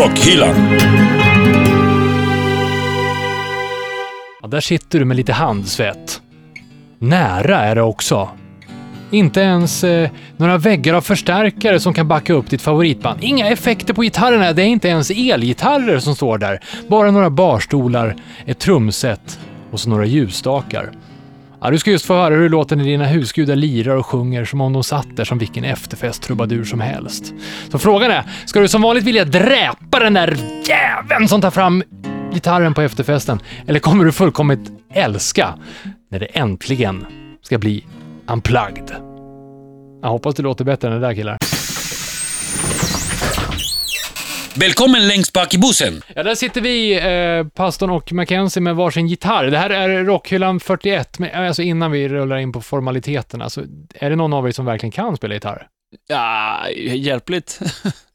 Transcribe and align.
Rockhyllan. 0.00 0.54
Ja, 4.42 4.48
där 4.48 4.60
sitter 4.60 4.98
du 4.98 5.04
med 5.04 5.16
lite 5.16 5.32
handsvett. 5.32 6.22
Nära 6.98 7.58
är 7.58 7.74
det 7.74 7.82
också. 7.82 8.28
Inte 9.10 9.40
ens 9.40 9.84
eh, 9.84 10.10
några 10.36 10.58
väggar 10.58 10.94
av 10.94 11.00
förstärkare 11.00 11.80
som 11.80 11.94
kan 11.94 12.08
backa 12.08 12.32
upp 12.32 12.50
ditt 12.50 12.62
favoritband. 12.62 13.18
Inga 13.22 13.48
effekter 13.48 13.94
på 13.94 14.02
gitarrerna. 14.02 14.52
Det 14.52 14.62
är 14.62 14.66
inte 14.66 14.88
ens 14.88 15.10
elgitarrer 15.10 15.98
som 15.98 16.14
står 16.14 16.38
där. 16.38 16.60
Bara 16.88 17.10
några 17.10 17.30
barstolar, 17.30 18.16
ett 18.46 18.58
trumset 18.58 19.38
och 19.70 19.80
så 19.80 19.90
några 19.90 20.06
ljusstakar. 20.06 20.90
Ja, 21.62 21.70
du 21.70 21.78
ska 21.78 21.90
just 21.90 22.06
få 22.06 22.14
höra 22.14 22.34
hur 22.34 22.48
låten 22.48 22.80
i 22.80 22.82
när 22.82 22.90
dina 22.90 23.04
husgudar 23.06 23.56
lirar 23.56 23.96
och 23.96 24.06
sjunger 24.06 24.44
som 24.44 24.60
om 24.60 24.72
de 24.72 24.84
satt 24.84 25.16
där 25.16 25.24
som 25.24 25.38
vilken 25.38 25.64
efterfest-trubadur 25.64 26.64
som 26.64 26.80
helst. 26.80 27.34
Så 27.70 27.78
frågan 27.78 28.10
är, 28.10 28.24
ska 28.46 28.60
du 28.60 28.68
som 28.68 28.82
vanligt 28.82 29.04
vilja 29.04 29.24
dräpa 29.24 29.98
den 29.98 30.14
där 30.14 30.36
jäveln 30.68 31.28
som 31.28 31.40
tar 31.40 31.50
fram 31.50 31.82
gitarren 32.32 32.74
på 32.74 32.82
efterfesten? 32.82 33.40
Eller 33.66 33.80
kommer 33.80 34.04
du 34.04 34.12
fullkomligt 34.12 34.72
älska 34.92 35.54
när 36.10 36.18
det 36.18 36.26
äntligen 36.26 37.06
ska 37.42 37.58
bli 37.58 37.84
unplugged? 38.26 38.90
Jag 40.02 40.08
hoppas 40.08 40.34
det 40.34 40.42
låter 40.42 40.64
bättre 40.64 40.88
än 40.88 40.94
det 40.94 41.06
där 41.06 41.14
killar. 41.14 41.38
Välkommen 44.54 45.08
längst 45.08 45.32
bak 45.32 45.54
i 45.54 45.58
bussen. 45.58 46.02
Ja, 46.14 46.22
där 46.22 46.34
sitter 46.34 46.60
vi, 46.60 46.94
eh, 46.94 47.46
pastorn 47.54 47.90
och 47.90 48.12
Mackenzie 48.12 48.62
med 48.62 48.76
varsin 48.76 49.06
gitarr. 49.06 49.44
Det 49.46 49.58
här 49.58 49.70
är 49.70 50.04
Rockhyllan 50.04 50.60
41, 50.60 51.18
men 51.18 51.46
alltså 51.46 51.62
innan 51.62 51.90
vi 51.90 52.08
rullar 52.08 52.36
in 52.36 52.52
på 52.52 52.60
formaliteterna, 52.60 53.50
så 53.50 53.60
är 53.94 54.10
det 54.10 54.16
någon 54.16 54.32
av 54.32 54.48
er 54.48 54.52
som 54.52 54.64
verkligen 54.64 54.90
kan 54.90 55.16
spela 55.16 55.34
gitarr? 55.34 55.66
Ja, 56.08 56.68
hjälpligt. 56.94 57.60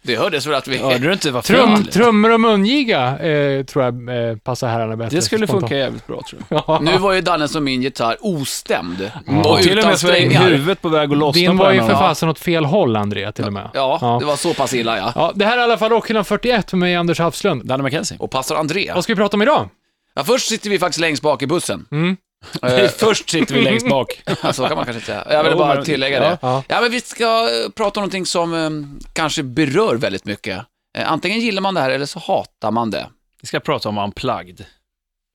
Det 0.01 0.15
hördes 0.15 0.45
väl 0.45 0.53
att 0.55 0.67
vi... 0.67 0.77
Hörde 0.77 0.97
du 1.07 1.13
inte 1.13 1.31
vad 1.31 1.43
Trum, 1.43 1.83
trummor 1.85 2.31
och 2.33 2.39
mungiga 2.41 3.19
eh, 3.19 3.65
tror 3.65 3.83
jag 3.85 4.29
eh, 4.29 4.37
passar 4.37 4.67
herrarna 4.67 4.95
bättre. 4.97 5.15
Det 5.17 5.21
skulle 5.21 5.47
spontant. 5.47 5.69
funka 5.69 5.77
jävligt 5.77 6.07
bra 6.07 6.21
tror 6.29 6.41
jag. 6.49 6.63
Ja. 6.67 6.79
Nu 6.81 6.97
var 6.97 7.13
ju 7.13 7.21
Dannes 7.21 7.55
och 7.55 7.63
min 7.63 7.81
gitarr 7.81 8.17
ostämd. 8.21 9.11
Och 9.45 9.59
till 9.61 9.79
och 9.79 9.85
med 9.85 9.99
så 9.99 10.07
är 10.07 10.29
huvudet 10.49 10.81
på 10.81 10.89
väg 10.89 11.11
att 11.11 11.17
lossna 11.17 11.39
Din 11.41 11.57
var 11.57 11.71
ju 11.71 11.79
för 11.79 11.93
fasen 11.93 12.29
åt 12.29 12.39
fel 12.39 12.65
håll, 12.65 12.95
André, 12.95 13.31
till 13.31 13.45
och 13.45 13.53
med. 13.53 13.69
Ja, 13.73 13.97
Ja. 14.01 14.17
det 14.19 14.25
var 14.25 14.35
så 14.35 14.53
pass 14.53 14.73
illa 14.73 14.97
ja. 14.97 15.11
Ja, 15.15 15.31
det 15.35 15.45
här 15.45 15.57
är 15.57 15.61
i 15.61 15.63
alla 15.63 15.77
fall 15.77 15.89
Rockhyllan 15.89 16.25
41 16.25 16.73
med 16.73 16.79
mig, 16.79 16.95
Anders 16.95 17.19
Hafslund. 17.19 17.65
Danne 17.65 17.83
McKenzie. 17.83 18.17
Och 18.19 18.31
pastor 18.31 18.57
André. 18.57 18.91
Vad 18.95 19.03
ska 19.03 19.13
vi 19.13 19.17
prata 19.17 19.37
om 19.37 19.41
idag? 19.41 19.69
Ja, 20.15 20.23
först 20.23 20.47
sitter 20.47 20.69
vi 20.69 20.79
faktiskt 20.79 20.99
längst 20.99 21.23
bak 21.23 21.41
i 21.41 21.47
bussen. 21.47 21.85
Mm. 21.91 22.17
Eh, 22.63 22.89
Först 22.89 23.29
sitter 23.29 23.55
vi 23.55 23.61
längst 23.61 23.89
bak. 23.89 24.21
så 24.53 24.67
kan 24.67 24.75
man 24.77 24.85
kanske 24.85 24.93
inte 24.93 25.05
säga. 25.05 25.27
Jag 25.29 25.43
ville 25.43 25.55
Jo, 25.55 25.59
bara 25.59 25.75
men- 25.75 25.83
tillägga 25.85 26.23
ja, 26.23 26.29
det. 26.29 26.37
ja. 26.41 26.63
Ja, 26.67 26.81
men 26.81 26.91
vi 26.91 27.01
ska 27.01 27.23
eh, 27.23 27.69
prata 27.75 27.99
om 27.99 28.01
någonting 28.01 28.25
som 28.25 28.53
eh, 28.53 28.69
kanske 29.13 29.43
berör 29.43 29.95
väldigt 29.95 30.25
mycket. 30.25 30.65
Eh, 30.97 31.11
antingen 31.11 31.39
gillar 31.39 31.61
man 31.61 31.73
det 31.73 31.81
här 31.81 31.89
eller 31.89 32.05
så 32.05 32.19
hatar 32.19 32.71
man 32.71 32.91
det. 32.91 33.07
Vi 33.41 33.47
ska 33.47 33.59
prata 33.59 33.89
om 33.89 33.97
unplugged. 33.97 34.65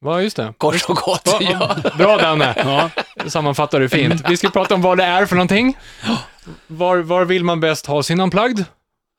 Ja, 0.05 0.23
just 0.23 0.37
det. 0.37 0.55
Kort 0.59 0.85
och 0.89 0.97
gott. 0.97 1.23
Ja, 1.25 1.39
Ja. 1.41 1.77
ja. 1.85 1.91
Bra 1.99 2.17
Danne, 2.17 2.55
Ja. 2.57 2.91
sammanfattar 3.31 3.81
du 3.81 3.89
fint. 3.89 4.23
Vi 4.29 4.37
ska 4.37 4.51
prata 4.51 4.75
om 4.75 4.83
vad 4.83 4.99
det 4.99 5.05
är 5.05 5.27
för 5.27 5.37
någonting. 5.37 5.77
Var, 6.67 6.99
var 6.99 7.25
vill 7.25 7.45
man 7.45 7.61
bäst 7.61 7.87
ha 7.87 8.03
sin 8.03 8.21
unplugged? 8.21 8.65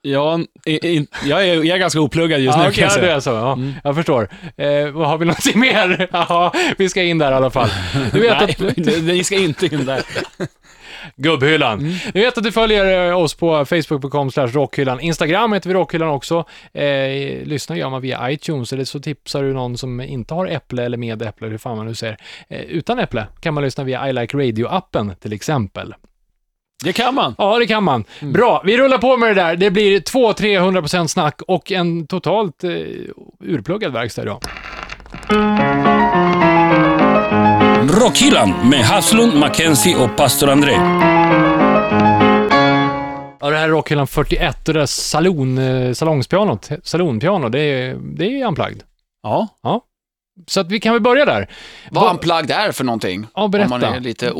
Jag, 0.04 0.46
i- 0.66 0.88
i- 0.98 1.08
jag, 1.26 1.42
är, 1.48 1.54
jag 1.54 1.66
är 1.68 1.78
ganska 1.78 2.00
opluggad 2.00 2.40
just 2.42 2.58
nu 2.58 2.64
Ja, 2.64 2.72
kan 2.72 2.82
jag 2.84 2.92
ja, 2.92 2.96
det 2.96 3.02
säga. 3.02 3.16
är 3.16 3.20
så. 3.20 3.30
Ja, 3.30 3.54
Mm. 3.54 3.74
Jag 3.84 3.96
förstår. 3.96 4.30
Eh, 4.58 4.68
har 5.06 5.18
vi 5.18 5.26
någonting 5.26 5.60
mer? 5.60 6.08
Ja, 6.12 6.54
vi 6.78 6.90
ska 6.90 7.04
in 7.04 7.18
där 7.18 7.32
i 7.32 7.36
alla 7.36 7.50
fall. 7.50 7.70
Du 8.14 8.20
vet 8.20 8.38
Nej, 8.60 8.72
att... 8.72 8.88
ni 9.04 9.24
ska 9.24 9.36
inte 9.38 9.66
in 9.66 9.86
där. 9.86 10.02
Gubbhyllan. 11.16 11.80
Mm. 11.80 11.94
Du 12.14 12.20
vet 12.22 12.38
att 12.38 12.44
du 12.44 12.52
följer 12.52 13.10
eh, 13.10 13.18
oss 13.18 13.34
på 13.34 13.66
facebook.com 13.66 14.30
rockhyllan. 14.30 15.00
Instagram 15.00 15.54
heter 15.54 15.70
vi 15.70 15.74
rockhyllan 15.76 16.10
också. 16.10 16.46
Eh, 16.74 17.46
lyssna 17.46 17.78
gör 17.78 17.90
man 17.90 18.02
via 18.02 18.32
iTunes 18.32 18.74
eller 18.74 18.84
så 18.84 19.00
tipsar 19.00 19.44
du 19.44 19.54
någon 19.54 19.78
som 19.78 20.02
inte 20.02 20.34
har 20.34 20.48
äpple 20.48 20.84
eller 20.86 20.98
med 20.98 21.22
äpple, 21.22 21.48
hur 21.48 21.58
fan 21.58 21.78
man 21.78 21.86
nu 21.86 21.96
säger. 21.96 22.18
Eh, 22.50 22.62
utan 22.62 23.00
äpple 23.00 23.28
kan 23.40 23.54
man 23.54 23.64
lyssna 23.64 23.84
via 23.84 24.10
I 24.10 24.14
Like 24.14 24.38
Radio-appen 24.38 25.16
till 25.16 25.34
exempel. 25.34 25.94
Det 26.84 26.94
kan 26.94 27.16
man. 27.16 27.36
Ja, 27.38 27.60
det 27.60 27.68
kan 27.68 27.84
man. 27.84 28.04
Mm. 28.20 28.34
Bra, 28.34 28.62
vi 28.66 28.78
rullar 28.78 28.98
på 28.98 29.18
med 29.18 29.30
det 29.30 29.42
där. 29.42 29.56
Det 29.56 29.72
blir 29.72 30.00
200-300% 30.00 31.08
snack 31.08 31.42
och 31.48 31.72
en 31.72 32.08
totalt 32.08 32.64
eh, 32.64 32.70
urpluggad 33.44 33.94
verkstad 33.94 34.22
idag. 34.22 34.40
Rockhyllan 38.02 38.70
med 38.70 38.80
Haslund, 38.86 39.40
Mackenzie 39.40 39.96
och 39.96 40.16
pastor 40.18 40.50
André. 40.50 40.72
Ja, 43.44 43.50
det 43.50 43.58
här 43.58 43.64
är 43.64 43.70
Rockhyllan 43.70 44.08
41 44.08 44.68
och 44.68 44.74
det 44.74 44.80
där 44.80 44.86
salon, 44.86 45.58
eh, 45.58 45.94
salongspianot, 45.94 46.70
salonpiano, 46.84 47.50
det 47.50 47.60
är, 47.60 47.96
det 48.18 48.42
är 48.42 48.48
unplugged. 48.48 48.84
Ja. 49.24 49.48
Så 50.48 50.60
att 50.60 50.72
vi 50.72 50.80
kan 50.80 50.94
väl 50.94 51.02
börja 51.02 51.26
där. 51.26 51.50
Vad 51.92 52.04
Va- 52.04 52.12
unplugged 52.12 52.52
är 52.52 52.72
för 52.72 52.84
någonting. 52.84 53.28
Ja, 53.36 53.42
Om 53.44 53.52
man 53.52 53.52
berätta. 53.70 53.96
är 53.96 54.00
lite 54.00 54.32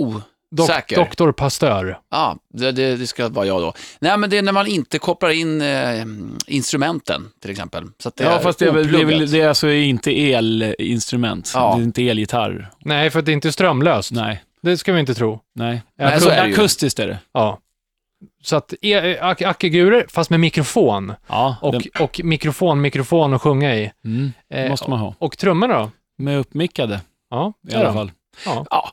Dok- 0.52 0.64
osäker. 0.64 0.96
Doktor 0.96 1.32
Pastör. 1.32 2.00
Ja, 2.12 2.38
det, 2.54 2.72
det, 2.72 2.96
det 2.96 3.08
ska 3.08 3.30
vara 3.30 3.46
jag 3.46 3.62
då. 3.62 3.74
Nej, 4.00 4.18
men 4.18 4.30
det 4.30 4.38
är 4.38 4.42
när 4.42 4.52
man 4.52 4.68
inte 4.68 5.00
kopplar 5.00 5.30
in 5.30 5.62
eh, 5.62 6.06
instrumenten, 6.48 7.30
till 7.42 7.52
exempel. 7.52 7.84
Så 8.00 8.10
att 8.10 8.16
det 8.16 8.24
Ja, 8.24 8.30
är 8.30 8.40
fast 8.40 8.60
det 8.60 8.66
är, 8.66 8.72
väl- 8.72 8.92
det 8.92 8.98
är, 9.02 9.06
väl, 9.06 9.14
opluggat. 9.16 9.32
det 9.32 9.42
är 9.42 9.48
alltså 9.48 9.70
inte 9.70 10.12
elinstrument. 10.34 11.52
Ja. 11.54 11.74
Det 11.76 11.82
är 11.82 11.84
inte 11.84 12.08
elgitarr. 12.10 12.70
Nej, 12.80 13.10
för 13.10 13.20
att 13.20 13.26
det 13.26 13.32
inte 13.32 13.48
är 13.48 13.52
strömlöst. 13.52 14.12
Nej. 14.12 14.44
Det 14.62 14.78
ska 14.78 14.94
vi 14.94 15.00
inte 15.00 15.14
tro. 15.14 15.40
Nej. 15.56 15.82
Nej, 15.98 16.20
så 16.22 16.30
är 16.30 16.48
det. 16.48 16.54
Akustiskt 16.54 17.00
är 17.00 17.08
det. 17.08 17.20
Ja. 17.34 17.60
Så 18.44 18.56
att 18.56 18.74
e- 18.82 19.18
ak- 19.22 19.48
ackegurer, 19.48 20.06
fast 20.10 20.30
med 20.30 20.40
mikrofon. 20.40 21.14
Ja, 21.28 21.56
Och, 21.62 21.72
den, 21.74 21.82
och 22.00 22.22
mikrofon, 22.24 22.82
mikrofon 22.82 23.34
att 23.34 23.42
sjunga 23.42 23.76
i. 23.76 23.92
mm, 24.06 24.32
Eh, 24.54 24.70
måste 24.70 24.90
man 24.90 25.00
ha. 25.00 25.16
Och 25.20 25.38
trummorna 25.38 25.80
då? 25.80 25.92
Med 26.18 26.40
uppmickade 26.40 27.00
Ja, 27.30 27.54
i 27.70 27.76
alla 27.76 27.94
fall. 27.94 28.12
Ja. 28.46 28.66
Ja, 28.70 28.92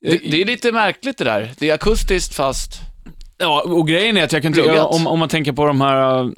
det, 0.00 0.18
det 0.30 0.42
är 0.42 0.44
lite 0.44 0.72
märkligt 0.72 1.18
det 1.18 1.24
där. 1.24 1.52
Det 1.58 1.70
är 1.70 1.74
akustiskt 1.74 2.34
fast... 2.34 2.80
Ja, 3.40 3.62
och 3.62 3.88
grejen 3.88 4.16
är 4.16 4.24
att 4.24 4.32
jag 4.32 4.42
kan 4.42 4.52
tycka, 4.52 4.84
om, 4.84 5.06
om 5.06 5.18
man 5.18 5.28
tänker 5.28 5.52
på 5.52 5.66
de 5.66 5.80
här, 5.80 6.24
uh, 6.24 6.32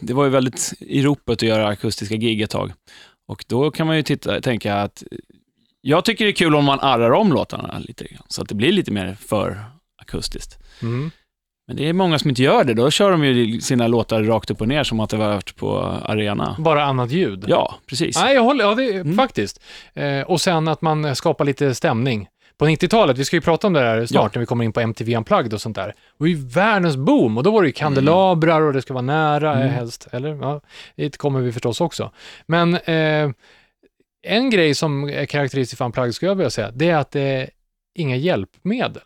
det 0.00 0.12
var 0.14 0.24
ju 0.24 0.30
väldigt 0.30 0.72
i 0.80 1.02
ropet 1.02 1.32
att 1.32 1.42
göra 1.42 1.66
akustiska 1.66 2.16
gig 2.16 2.40
ett 2.42 2.50
tag. 2.50 2.72
Och 3.28 3.44
då 3.48 3.70
kan 3.70 3.86
man 3.86 3.96
ju 3.96 4.02
titta, 4.02 4.40
tänka 4.40 4.74
att, 4.76 5.02
jag 5.80 6.04
tycker 6.04 6.24
det 6.24 6.30
är 6.30 6.32
kul 6.32 6.54
om 6.54 6.64
man 6.64 6.80
arrar 6.80 7.10
om 7.10 7.32
låtarna 7.32 7.78
lite 7.78 8.04
grann, 8.04 8.22
så 8.28 8.42
att 8.42 8.48
det 8.48 8.54
blir 8.54 8.72
lite 8.72 8.90
mer 8.90 9.16
för 9.20 9.64
akustiskt. 10.02 10.58
Mm. 10.82 11.10
Men 11.66 11.76
det 11.76 11.88
är 11.88 11.92
många 11.92 12.18
som 12.18 12.30
inte 12.30 12.42
gör 12.42 12.64
det, 12.64 12.74
då 12.74 12.90
kör 12.90 13.10
de 13.10 13.24
ju 13.24 13.60
sina 13.60 13.86
låtar 13.86 14.22
rakt 14.22 14.50
upp 14.50 14.60
och 14.60 14.68
ner 14.68 14.84
som 14.84 15.00
att 15.00 15.10
det 15.10 15.16
varit 15.16 15.56
på 15.56 15.78
arena. 16.04 16.56
Bara 16.58 16.84
annat 16.84 17.10
ljud. 17.10 17.44
Ja, 17.48 17.74
precis. 17.86 18.16
Nej, 18.16 18.34
jag 18.34 18.42
håller, 18.42 18.64
ja, 18.64 18.74
det, 18.74 18.92
Mm. 18.92 19.16
faktiskt. 19.16 19.60
Eh, 19.94 20.20
och 20.20 20.40
sen 20.40 20.68
att 20.68 20.82
man 20.82 21.16
skapar 21.16 21.44
lite 21.44 21.74
stämning. 21.74 22.28
På 22.58 22.66
90-talet, 22.66 23.18
vi 23.18 23.24
ska 23.24 23.36
ju 23.36 23.40
prata 23.40 23.66
om 23.66 23.72
det 23.72 23.80
där 23.80 24.06
snart 24.06 24.34
när 24.34 24.40
vi 24.40 24.46
kommer 24.46 24.64
in 24.64 24.72
på 24.72 24.80
MTV 24.80 25.16
Unplugged 25.16 25.54
och 25.54 25.60
sånt 25.60 25.76
där. 25.76 25.86
Det 25.86 25.94
var 26.16 26.26
ju 26.26 26.34
världens 26.46 26.96
boom 26.96 27.36
och 27.36 27.42
då 27.42 27.50
var 27.50 27.62
det 27.62 27.68
ju 27.68 27.72
kandelabrar 27.72 28.60
och 28.60 28.72
det 28.72 28.82
ska 28.82 28.94
vara 28.94 29.02
nära 29.02 29.54
Mm. 29.56 29.68
helst, 29.68 30.08
eller? 30.12 30.28
Ja, 30.40 30.60
det 30.96 31.16
kommer 31.16 31.40
vi 31.40 31.52
förstås 31.52 31.80
också. 31.80 32.10
Men 32.46 32.74
eh, 32.74 33.30
en 34.22 34.50
grej 34.50 34.74
som 34.74 35.08
är 35.08 35.26
karaktäristisk 35.26 35.78
för 35.78 35.84
Unplugged 35.84 36.14
skulle 36.14 36.30
jag 36.30 36.36
vilja 36.36 36.50
säga, 36.50 36.70
det 36.70 36.90
är 36.90 36.96
att 36.96 37.10
det 37.10 37.20
är 37.20 37.50
inga 37.94 38.16
hjälpmedel. 38.16 39.02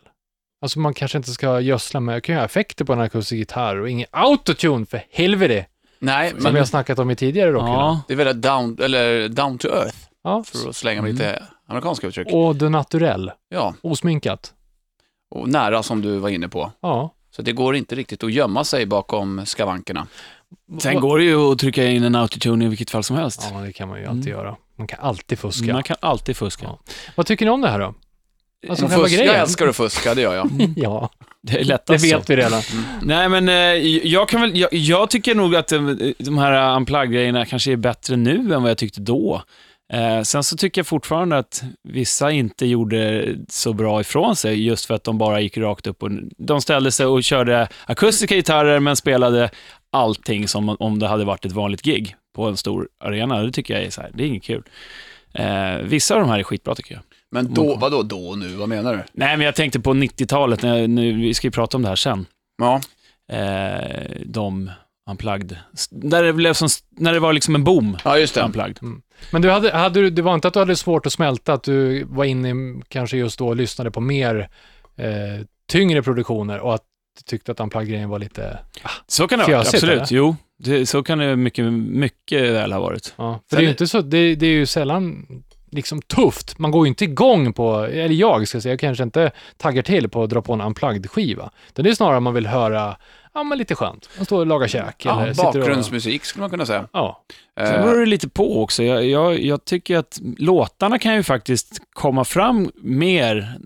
Alltså 0.61 0.79
man 0.79 0.93
kanske 0.93 1.17
inte 1.17 1.31
ska 1.31 1.59
gödsla 1.59 1.99
med, 1.99 2.23
kan 2.23 2.35
göra 2.35 2.45
effekter 2.45 2.85
på 2.85 2.93
en 2.93 2.99
akustisk 3.01 3.37
gitarr 3.37 3.75
och 3.81 3.89
ingen 3.89 4.07
autotune 4.11 4.85
för 4.85 5.01
helvete, 5.11 5.65
Nej, 5.99 6.29
som 6.29 6.39
men 6.43 6.53
vi 6.53 6.59
har 6.59 6.65
snackat 6.65 6.99
om 6.99 7.11
i 7.11 7.15
tidigare 7.15 7.51
rockhyllan. 7.51 7.79
Ja, 7.79 8.01
det 8.07 8.13
är 8.13 8.17
väldigt 8.17 8.41
down, 8.41 8.77
eller 8.81 9.29
down 9.29 9.57
to 9.57 9.67
earth, 9.67 9.97
Ja. 10.23 10.43
för 10.43 10.69
att 10.69 10.75
slänga 10.75 11.01
med 11.01 11.11
lite 11.13 11.43
amerikanska 11.67 12.07
uttryck. 12.07 12.27
Och 12.31 12.55
de 12.55 12.71
naturell, 12.71 13.31
Ja, 13.49 13.73
osminkat. 13.81 14.53
och 15.31 15.49
nära 15.49 15.83
som 15.83 16.01
du 16.01 16.17
var 16.17 16.29
inne 16.29 16.47
på. 16.49 16.71
Ja. 16.81 17.13
Så 17.35 17.41
det 17.41 17.51
går 17.51 17.75
inte 17.75 17.95
riktigt 17.95 18.23
att 18.23 18.31
gömma 18.33 18.63
sig 18.63 18.85
bakom 18.85 19.45
skavankerna. 19.45 20.07
sen 20.79 20.99
går 20.99 21.17
det 21.17 21.23
ju 21.23 21.51
att 21.51 21.59
trycka 21.59 21.85
in 21.85 22.03
en 22.03 22.15
autotune 22.15 22.65
i 22.65 22.67
vilket 22.67 22.89
fall 22.89 23.03
som 23.03 23.15
helst. 23.15 23.49
Ja, 23.53 23.59
det 23.59 23.73
kan 23.73 23.89
man 23.89 23.99
ju 23.99 24.05
alltid 24.05 24.27
Mm. 24.27 24.39
göra. 24.39 24.55
Man 24.75 24.87
kan 24.87 24.99
alltid 24.99 25.39
fuska. 25.39 25.73
Man 25.73 25.83
kan 25.83 25.97
alltid 25.99 26.37
fuska. 26.37 26.65
Ja. 26.65 26.79
Vad 27.15 27.25
tycker 27.25 27.45
ni 27.45 27.51
om 27.51 27.61
det 27.61 27.69
här 27.69 27.79
då? 27.79 27.93
Alltså 28.69 28.85
själva 28.87 29.03
fuska, 29.03 29.17
grejen. 29.17 29.33
jag 29.33 29.41
älskar 29.41 29.67
att 29.67 29.75
fuska, 29.75 30.13
det 30.15 30.21
gör 30.21 30.35
jag. 30.35 30.49
Ja, 30.75 31.09
Det 31.41 31.53
är 31.53 31.57
det 31.57 31.63
lättast 31.63 32.09
så. 32.09 32.17
vet 32.17 32.29
vi 32.29 32.35
redan. 32.35 32.61
Nej, 33.01 33.29
men 33.29 33.49
eh, 33.49 33.55
jag 34.07 34.29
kan 34.29 34.41
väl, 34.41 34.57
jag, 34.57 34.73
jag 34.73 35.09
tycker 35.09 35.35
nog 35.35 35.55
att 35.55 35.71
eh, 35.71 35.81
de 36.17 36.37
här 36.37 36.75
unplug-grejerna 36.75 37.45
kanske 37.45 37.71
är 37.71 37.75
bättre 37.75 38.15
nu 38.15 38.53
än 38.53 38.61
vad 38.61 38.69
jag 38.71 38.77
tyckte 38.77 39.01
då. 39.01 39.41
Eh, 39.93 40.21
sen 40.21 40.43
så 40.43 40.57
tycker 40.57 40.79
jag 40.79 40.87
fortfarande 40.87 41.37
att 41.37 41.63
vissa 41.83 42.31
inte 42.31 42.65
gjorde 42.65 43.27
så 43.49 43.73
bra 43.73 44.01
ifrån 44.01 44.35
sig, 44.35 44.65
just 44.65 44.85
för 44.85 44.93
att 44.93 45.03
de 45.03 45.17
bara 45.17 45.39
gick 45.41 45.57
rakt 45.57 45.87
upp 45.87 46.03
och 46.03 46.09
de 46.37 46.61
ställde 46.61 46.91
sig 46.91 47.05
och 47.05 47.23
körde 47.23 47.67
akustiska 47.85 48.35
gitarrer, 48.35 48.79
men 48.79 48.95
spelade 48.95 49.49
allting 49.91 50.47
som 50.47 50.69
om 50.79 50.99
det 50.99 51.07
hade 51.07 51.25
varit 51.25 51.45
ett 51.45 51.51
vanligt 51.51 51.81
gig 51.81 52.15
på 52.35 52.45
en 52.45 52.57
stor 52.57 52.89
arena. 52.99 53.41
Det 53.43 53.51
tycker 53.51 53.73
jag 53.73 53.83
är 53.83 53.89
så 53.89 54.01
här, 54.01 54.11
det 54.13 54.23
är 54.23 54.27
inget 54.27 54.43
kul. 54.43 54.63
Eh, 55.33 55.75
vissa 55.83 56.15
av 56.15 56.21
de 56.21 56.29
här 56.29 56.39
är 56.39 56.43
skitbra 56.43 56.75
tycker 56.75 56.93
jag. 56.93 57.03
Men 57.31 57.53
då, 57.53 57.75
vadå 57.75 58.03
då 58.03 58.27
och 58.27 58.37
nu? 58.37 58.47
Vad 58.47 58.69
menar 58.69 58.93
du? 58.93 59.03
Nej, 59.13 59.37
men 59.37 59.45
jag 59.45 59.55
tänkte 59.55 59.79
på 59.79 59.93
90-talet, 59.93 60.61
när, 60.61 60.87
nu, 60.87 61.13
vi 61.13 61.33
ska 61.33 61.47
ju 61.47 61.51
prata 61.51 61.77
om 61.77 61.83
det 61.83 61.89
här 61.89 61.95
sen. 61.95 62.25
Ja, 62.57 62.81
Eh, 63.31 64.11
de 64.25 64.71
Unplugged. 65.09 65.57
Där 65.91 66.23
det 66.23 66.33
blev 66.33 66.53
som, 66.53 66.67
när 66.89 67.13
det 67.13 67.19
var 67.19 67.33
liksom 67.33 67.55
en 67.55 67.63
boom. 67.63 67.97
Ja, 68.05 68.17
just 68.19 68.35
det. 68.35 68.41
Unplugged. 68.41 68.77
Men 69.31 69.41
du 69.41 69.49
hade, 69.51 69.71
hade, 69.71 70.01
du- 70.01 70.09
det 70.09 70.21
var 70.21 70.33
inte 70.33 70.47
att 70.47 70.53
du 70.53 70.59
hade 70.59 70.75
svårt 70.75 71.05
att 71.05 71.13
smälta 71.13 71.53
att 71.53 71.63
du 71.63 72.03
var 72.03 72.23
inne 72.25 72.49
i, 72.49 72.81
kanske 72.87 73.17
just 73.17 73.39
då 73.39 73.47
och 73.47 73.55
lyssnade 73.55 73.91
på 73.91 74.01
mer 74.01 74.49
eh, 74.97 75.45
tyngre 75.69 76.03
produktioner 76.03 76.59
och 76.59 76.73
att 76.73 76.81
du 77.17 77.23
tyckte 77.23 77.51
att 77.51 77.59
Unplugged-grejen 77.59 78.09
var 78.09 78.19
lite... 78.19 78.59
Så 79.07 79.27
kan 79.27 79.39
det 79.39 79.45
Fjösigt, 79.45 79.73
absolut. 79.73 79.95
eller? 79.95 80.07
Jo, 80.09 80.35
det, 80.59 80.85
så 80.85 81.03
kan 81.03 81.17
det 81.17 81.35
mycket, 81.35 81.65
mycket 81.73 82.41
väl 82.41 82.73
ha 82.73 82.79
varit. 82.79 83.13
Ja, 83.17 83.39
för 83.49 83.55
Sen 83.55 83.57
det 83.57 83.61
är 83.61 83.65
ju 83.65 83.69
inte 83.69 83.87
så, 83.87 84.01
det, 84.01 84.35
det 84.35 84.45
är 84.47 84.51
ju 84.51 84.65
sällan 84.65 85.25
liksom 85.73 86.01
tufft. 86.01 86.59
Man 86.59 86.71
går 86.71 86.85
ju 86.85 86.89
inte 86.89 87.03
igång 87.03 87.53
på, 87.53 87.79
eller 87.79 88.15
jag 88.15 88.47
ska 88.47 88.61
säga, 88.61 88.73
jag 88.73 88.79
kanske 88.79 89.03
inte 89.03 89.31
taggar 89.57 89.81
till 89.81 90.09
på 90.09 90.23
att 90.23 90.29
dra 90.29 90.41
på 90.41 90.53
en 90.53 90.61
Unplugged-skiva. 90.61 91.49
Det 91.73 91.89
är 91.89 91.93
snarare 91.95 92.19
man 92.19 92.33
vill 92.33 92.47
höra, 92.47 92.97
ja 93.33 93.43
men 93.43 93.57
lite 93.57 93.75
skönt. 93.75 94.09
Man 94.17 94.25
står 94.25 94.39
och 94.39 94.45
lagar 94.47 94.67
käk. 94.67 95.05
Ja, 95.05 95.21
eller 95.21 95.33
sitter 95.33 95.47
och, 95.47 95.53
bakgrundsmusik 95.53 96.25
skulle 96.25 96.41
man 96.41 96.49
kunna 96.49 96.65
säga. 96.65 96.87
Ja, 96.93 97.23
Sen 97.57 97.65
Eh, 97.65 97.85
beror 97.85 97.99
det 97.99 98.05
lite 98.05 98.29
på 98.29 98.63
också. 98.63 98.83
Jag, 98.83 99.05
jag, 99.05 99.41
jag 99.41 99.65
tycker 99.65 99.97
att 99.97 100.19
låtarna 100.37 100.99
kan 100.99 101.15
ju 101.15 101.23
faktiskt 101.23 101.81
komma 101.93 102.23
fram 102.25 102.71
mer 102.75 103.57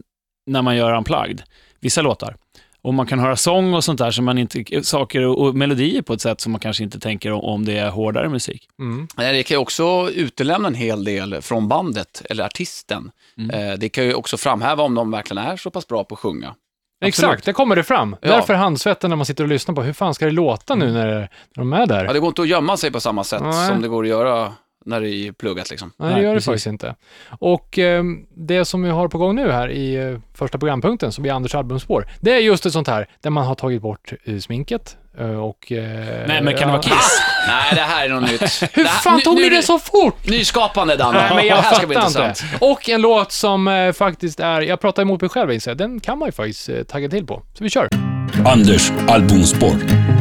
när 0.45 0.61
man 0.61 0.75
gör 0.75 0.97
unplugged. 0.97 1.41
Vissa 1.79 2.01
låtar. 2.01 2.35
Och 2.87 2.93
man 2.93 3.05
kan 3.07 3.19
höra 3.19 3.35
sång 3.35 3.73
och 3.73 3.83
sånt 3.83 3.99
där, 3.99 4.11
som 4.11 4.25
man 4.25 4.37
inte, 4.37 4.83
saker 4.83 5.25
och, 5.25 5.41
och 5.41 5.55
melodier 5.55 6.01
på 6.01 6.13
ett 6.13 6.21
sätt 6.21 6.41
som 6.41 6.51
man 6.51 6.59
kanske 6.59 6.83
inte 6.83 6.99
tänker 6.99 7.31
om, 7.31 7.41
om 7.41 7.65
det 7.65 7.77
är 7.77 7.89
hårdare 7.89 8.29
musik. 8.29 8.67
mm. 8.79 9.07
Nej, 9.17 9.33
Det 9.33 9.43
kan 9.43 9.55
ju 9.55 9.61
också 9.61 10.09
utelämna 10.09 10.67
en 10.67 10.75
hel 10.75 11.03
del 11.03 11.41
från 11.41 11.67
bandet 11.67 12.21
eller 12.29 12.43
artisten. 12.43 13.11
Mm. 13.37 13.49
Eh, 13.71 13.77
Det 13.77 13.89
kan 13.89 14.03
ju 14.03 14.13
också 14.13 14.37
framhäva 14.37 14.83
om 14.83 14.95
de 14.95 15.11
verkligen 15.11 15.43
är 15.43 15.57
så 15.57 15.71
pass 15.71 15.87
bra 15.87 16.03
på 16.03 16.15
att 16.15 16.19
sjunga. 16.19 16.55
Exakt, 17.05 17.45
där 17.45 17.53
kommer 17.53 17.75
det 17.75 17.83
fram. 17.83 18.15
Ja. 18.21 18.27
Därför 18.27 18.53
handsvetten 18.53 19.09
när 19.09 19.17
man 19.17 19.25
sitter 19.25 19.43
och 19.43 19.49
lyssnar 19.49 19.75
på 19.75 19.81
hur 19.83 19.93
fan 19.93 20.13
ska 20.13 20.25
det 20.25 20.31
låta 20.31 20.75
nu 20.75 20.91
när, 20.91 21.05
när 21.15 21.29
de 21.55 21.73
är 21.73 21.85
där? 21.85 22.05
Ja, 22.05 22.13
det 22.13 22.19
går 22.19 22.27
inte 22.27 22.41
att 22.41 22.47
gömma 22.47 22.77
sig 22.77 22.91
på 22.91 22.99
samma 22.99 23.23
sätt 23.23 23.41
Nej. 23.43 23.67
som 23.67 23.81
det 23.81 23.87
går 23.87 24.03
att 24.03 24.09
göra 24.09 24.53
när 24.87 25.01
det 25.01 25.09
är 25.09 25.31
pluggat. 25.31 25.69
Liksom. 25.69 25.91
Nej, 25.97 26.13
det 26.15 26.21
gör 26.21 26.27
det 26.29 26.35
precis. 26.35 26.45
faktiskt 26.45 26.67
inte. 26.67 26.95
Och 27.39 27.79
eh, 27.79 28.03
det 28.35 28.65
som 28.65 28.83
vi 28.83 28.89
har 28.89 29.07
på 29.07 29.17
gång 29.17 29.35
nu 29.35 29.51
här 29.51 29.69
i 29.71 29.95
eh, 29.95 30.17
första 30.33 30.57
programpunkten, 30.57 31.11
som 31.11 31.25
är 31.25 31.31
Anders 31.31 31.55
albumspår, 31.55 32.07
det 32.19 32.31
är 32.33 32.39
just 32.39 32.65
ett 32.65 32.73
sånt 32.73 32.87
här 32.87 33.07
där 33.21 33.29
man 33.29 33.45
har 33.45 33.55
tagit 33.55 33.81
bort 33.81 34.13
eh, 34.23 34.37
sminket 34.37 34.97
eh, 35.19 35.29
och... 35.43 35.71
Eh, 35.71 36.27
Nej, 36.27 36.41
men 36.41 36.53
kan 36.57 36.67
det 36.67 36.71
vara. 36.71 36.81
Kiss? 36.81 37.21
Nej, 37.47 37.71
det 37.75 37.81
här 37.81 38.05
är 38.05 38.09
något 38.09 38.31
nytt. 38.31 38.41
Hur 38.73 38.83
Det 38.83 38.89
här- 38.89 39.01
fan 39.01 39.21
tog 39.21 39.35
ni 39.35 39.45
är 39.45 39.49
det 39.51 39.63
så 39.63 39.79
fort? 39.79 40.27
Nyskapande, 40.27 40.95
Danne. 40.95 41.17
Nej, 41.21 41.29
men 41.29 41.37
det 41.37 41.45
jag 41.45 41.55
här 41.55 41.75
ska 41.75 41.87
bli 41.87 41.95
intressant. 41.95 42.43
inte. 42.43 42.65
Och 42.65 42.89
en 42.89 43.01
låt 43.01 43.31
som 43.31 43.67
eh, 43.67 43.91
faktiskt 43.93 44.39
är, 44.39 44.61
jag 44.61 44.81
pratar 44.81 45.01
emot 45.01 45.21
mig 45.21 45.29
själv 45.29 45.51
inser 45.51 45.75
den 45.75 45.99
kan 45.99 46.19
man 46.19 46.27
ju 46.27 46.31
faktiskt 46.31 46.69
eh, 46.69 46.83
tagga 46.83 47.09
till 47.09 47.25
på. 47.25 47.41
Så 47.57 47.63
vi 47.63 47.69
kör. 47.69 47.89
Anders 48.45 48.91
albumspår. 49.07 50.16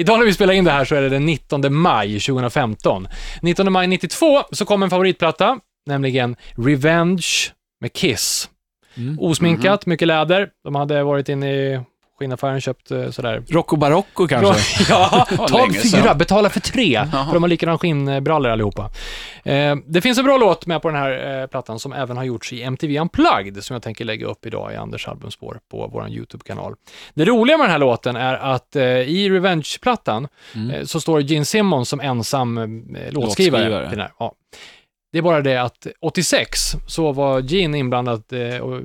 Idag 0.00 0.18
när 0.18 0.26
vi 0.26 0.32
spelar 0.32 0.54
in 0.54 0.64
det 0.64 0.70
här 0.70 0.84
så 0.84 0.94
är 0.94 1.02
det 1.02 1.08
den 1.08 1.26
19 1.26 1.74
maj 1.74 2.20
2015. 2.20 3.08
19 3.42 3.72
maj 3.72 3.86
92 3.86 4.42
så 4.52 4.64
kom 4.64 4.82
en 4.82 4.90
favoritplatta, 4.90 5.58
nämligen 5.86 6.36
Revenge 6.56 7.26
med 7.80 7.92
Kiss. 7.92 8.48
Mm. 8.96 9.18
Osminkat, 9.20 9.86
mycket 9.86 10.08
läder. 10.08 10.48
De 10.64 10.74
hade 10.74 11.02
varit 11.02 11.28
inne 11.28 11.52
i 11.52 11.80
skinnaffären 12.20 12.60
köpt 12.60 12.90
eh, 12.90 13.10
sådär. 13.10 13.42
Rocco 13.48 13.76
Barocco 13.76 14.26
kanske? 14.28 14.84
Ja, 14.88 15.26
ta 15.48 15.68
fyra, 15.92 16.14
betala 16.14 16.50
för 16.50 16.60
tre. 16.60 16.92
Jaha. 16.92 17.26
För 17.26 17.32
de 17.34 17.42
har 17.42 17.48
likadana 17.48 17.78
skinnbrallor 17.78 18.50
allihopa. 18.50 18.90
Eh, 19.44 19.76
det 19.86 20.00
finns 20.00 20.18
en 20.18 20.24
bra 20.24 20.36
låt 20.36 20.66
med 20.66 20.82
på 20.82 20.88
den 20.88 20.96
här 20.96 21.40
eh, 21.40 21.46
plattan 21.46 21.78
som 21.78 21.92
även 21.92 22.16
har 22.16 22.24
gjorts 22.24 22.52
i 22.52 22.62
MTV 22.62 22.98
Unplugged, 23.00 23.64
som 23.64 23.74
jag 23.74 23.82
tänker 23.82 24.04
lägga 24.04 24.26
upp 24.26 24.46
idag 24.46 24.72
i 24.72 24.76
Anders 24.76 25.08
albumspår 25.08 25.60
på 25.70 25.90
vår 25.92 26.08
YouTube-kanal. 26.08 26.74
Det 27.14 27.24
roliga 27.24 27.56
med 27.58 27.64
den 27.64 27.70
här 27.72 27.78
låten 27.78 28.16
är 28.16 28.34
att 28.34 28.76
eh, 28.76 28.84
i 28.84 29.30
Revenge-plattan 29.30 30.28
Mm. 30.54 30.70
eh, 30.70 30.84
så 30.84 31.00
står 31.00 31.20
Gene 31.20 31.44
Simmons 31.44 31.88
som 31.88 32.00
ensam 32.00 32.58
eh, 32.58 32.64
låtskrivare. 32.66 33.12
Låtskrivare. 33.12 33.88
till 33.88 33.98
den 33.98 34.00
här. 34.00 34.12
Ja. 34.18 34.32
Det 35.12 35.18
är 35.18 35.22
bara 35.22 35.40
det 35.40 35.56
att 35.56 35.86
86 36.00 36.58
så 36.86 37.12
var 37.12 37.40
Gene 37.40 37.78
inblandad 37.78 38.22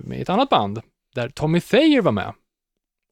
med 0.03 0.21
ett 0.21 0.29
annat 0.29 0.49
band 0.49 0.81
där 1.15 1.29
Tommy 1.29 1.59
Thayer 1.61 2.01
var 2.01 2.11
med. 2.11 2.33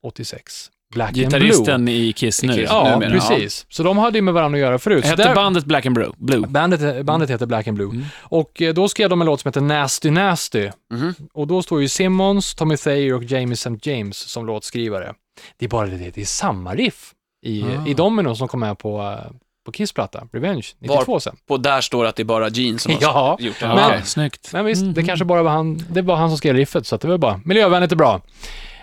86. 0.04 0.70
Black 0.94 1.08
and 1.08 1.16
Blue. 1.16 1.26
Gitarristen 1.26 1.88
i 1.88 2.14
Kiss 2.14 2.44
nu. 2.44 2.54
I 2.54 2.56
Kiss. 2.56 2.70
Ja, 2.70 3.00
nu 3.00 3.10
precis. 3.10 3.66
Så 3.70 3.84
de 3.84 3.98
hade 3.98 4.18
ju 4.18 4.22
med 4.22 4.34
varandra 4.34 4.58
att 4.58 4.62
göra 4.62 4.80
förut. 4.80 5.06
Hette 5.06 5.24
där- 5.24 5.36
bandet 5.36 5.66
Black 5.66 5.86
and 5.86 5.96
Blue? 5.96 6.12
Blue. 6.18 6.48
Bandet, 6.48 7.06
bandet 7.06 7.30
heter 7.30 7.46
Black 7.46 7.68
and 7.68 7.78
Blue. 7.78 7.90
Mm. 7.90 8.06
Och 8.22 8.62
eh, 8.62 8.74
då 8.74 8.88
skrev 8.88 9.10
de 9.10 9.22
en 9.22 9.26
låt 9.28 9.42
som 9.42 9.50
heter 9.50 9.62
Nasty 9.62 10.12
Nasty. 10.12 10.70
Mhm. 10.94 11.16
Och 11.34 11.48
då 11.48 11.62
står 11.62 11.82
ju 11.82 11.88
Simmons, 11.88 12.56
Tommy 12.56 12.78
Thayer 12.78 13.14
och 13.14 13.24
Jamie 13.24 13.54
St. 13.54 13.70
James 13.82 14.18
som 14.18 14.46
låtskrivare. 14.46 15.14
Det 15.58 15.66
är 15.66 15.70
bara 15.70 15.88
det, 15.88 15.98
det 16.16 16.22
är 16.22 16.26
samma 16.26 16.76
riff 16.76 17.12
i, 17.46 17.64
Ah. 17.64 17.88
i 17.88 17.94
Domino 17.94 18.36
som 18.36 18.48
kom 18.48 18.60
med 18.60 18.78
på, 18.78 19.02
eh, 19.02 19.32
på 19.66 19.72
Kiss-platta, 19.72 20.28
Revenge, 20.34 20.66
92 20.80 21.20
sen. 21.20 21.36
Och 21.50 21.60
där 21.62 21.82
står 21.82 22.06
att 22.06 22.16
det 22.16 22.24
är 22.24 22.26
bara 22.26 22.50
Gene 22.50 22.80
som 22.80 22.94
har 22.94 23.00
Ja, 23.02 23.38
gjort 23.40 23.60
det. 23.60 23.66
Ja, 23.66 23.76
Men- 23.76 23.86
Okej. 23.86 24.02
snyggt. 24.06 24.50
men 24.54 24.66
visst, 24.66 24.84
Mhm. 24.84 24.94
det 24.94 25.04
kanske 25.04 25.26
bara 25.26 25.44
var 25.44 25.52
han, 25.52 25.86
det 25.90 26.02
var 26.02 26.16
han 26.16 26.30
som 26.30 26.38
skrev 26.38 26.56
riffet, 26.56 26.88
så 26.88 26.96
att 26.96 27.02
det 27.02 27.08
var 27.08 27.18
bara 27.18 27.42
miljövänligt 27.46 27.92
och 27.92 27.98
bra. 27.98 28.22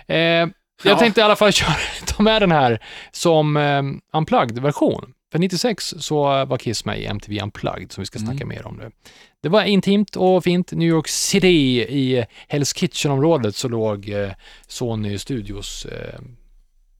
Eh, 0.07 0.47
jag 0.83 0.93
Ja. 0.95 0.99
tänkte 0.99 1.21
i 1.21 1.23
alla 1.23 1.35
fall 1.35 1.51
köra, 1.53 1.75
ta 2.05 2.23
med 2.23 2.41
den 2.41 2.51
här 2.51 2.79
som 3.11 3.57
eh, 3.57 3.81
unplugged-version. 4.13 5.13
För 5.31 5.39
96 5.39 5.93
så 5.99 6.23
var 6.45 6.57
Kiss 6.57 6.85
med 6.85 6.99
i 6.99 7.05
MTV 7.05 7.41
Unplugged, 7.43 7.91
som 7.91 8.01
vi 8.01 8.05
ska 8.05 8.19
snacka 8.19 8.43
Mm. 8.43 8.47
mer 8.47 8.65
om 8.67 8.75
nu. 8.75 8.91
Det 9.41 9.49
var 9.49 9.63
intimt 9.63 10.15
och 10.15 10.43
fint. 10.43 10.71
New 10.71 10.87
York 10.89 11.07
City, 11.07 11.81
i 11.89 12.25
Hell's 12.49 12.75
Kitchen-området, 12.75 13.55
så 13.55 13.67
låg 13.67 14.09
eh, 14.09 14.31
Sony 14.67 15.17
Studios, 15.17 15.85
eh, 15.85 16.19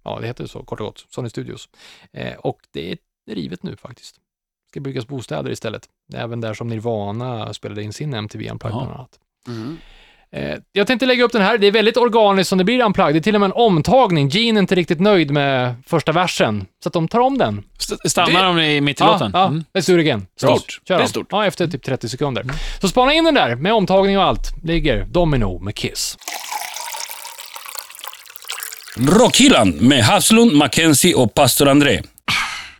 ja 0.03 0.17
det 0.21 0.27
heter 0.27 0.45
så 0.47 0.63
kort 0.63 0.79
och 0.79 0.85
gott, 0.85 1.05
Sony 1.09 1.29
Studios. 1.29 1.69
Eh, 2.13 2.33
och 2.33 2.59
det 2.73 2.91
är 2.91 2.97
rivet 3.31 3.63
nu 3.63 3.75
faktiskt. 3.75 4.15
Det 4.15 4.69
ska 4.71 4.79
byggas 4.79 5.07
bostäder 5.07 5.51
istället. 5.51 5.89
Även 6.13 6.41
där 6.41 6.53
som 6.53 6.67
Nirvana 6.67 7.53
spelade 7.53 7.83
in 7.83 7.93
sin 7.93 8.13
MTV 8.13 8.49
Unplugged 8.51 8.77
bland 8.77 8.91
annat. 8.91 9.19
Mhm. 9.47 9.77
Eh, 10.35 10.55
jag 10.71 10.87
tänkte 10.87 11.05
lägga 11.05 11.23
upp 11.23 11.31
den 11.31 11.41
här. 11.41 11.57
Det 11.57 11.67
är 11.67 11.71
väldigt 11.71 11.97
organiskt 11.97 12.49
som 12.49 12.57
det 12.57 12.63
blir 12.63 12.83
Unplugged. 12.85 13.13
Det 13.15 13.19
är 13.19 13.21
till 13.21 13.35
och 13.35 13.41
med 13.41 13.47
en 13.47 13.53
omtagning. 13.55 14.29
Gene 14.29 14.59
är 14.59 14.61
inte 14.61 14.75
riktigt 14.75 14.99
nöjd 14.99 15.31
med 15.31 15.75
första 15.87 16.11
versen, 16.11 16.65
så 16.83 16.89
att 16.89 16.93
de 16.93 17.07
tar 17.07 17.19
om 17.19 17.37
den. 17.37 17.63
St- 17.79 18.09
Stannar 18.09 18.43
de 18.45 18.59
i 18.59 18.81
mitt 18.81 19.01
i 19.01 19.03
låten? 19.03 19.31
ja. 19.33 19.47
Mm. 19.47 19.63
Let's 19.73 19.87
do 19.91 19.99
it 19.99 20.03
again. 20.03 20.25
Stort. 20.37 20.49
Stort. 20.59 20.87
Kör 20.87 20.97
Det 20.97 21.03
är 21.03 21.07
stort. 21.07 21.27
Ja, 21.31 21.45
efter 21.45 21.67
typ 21.67 21.83
30 21.83 22.09
sekunder. 22.09 22.45
Så 22.81 22.87
spana 22.87 23.13
in 23.13 23.23
den 23.23 23.33
där 23.33 23.55
med 23.55 23.73
omtagning 23.73 24.17
och 24.17 24.23
allt. 24.23 24.51
Ligger 24.63 25.05
Domino 25.05 25.59
med 25.59 25.75
Kiss. 25.75 26.17
Rockhyllan 28.97 29.69
med 29.69 30.03
Havslund, 30.03 30.51
Mackenzie 30.53 31.13
och 31.15 31.33
pastor 31.33 31.67
André. 31.67 32.01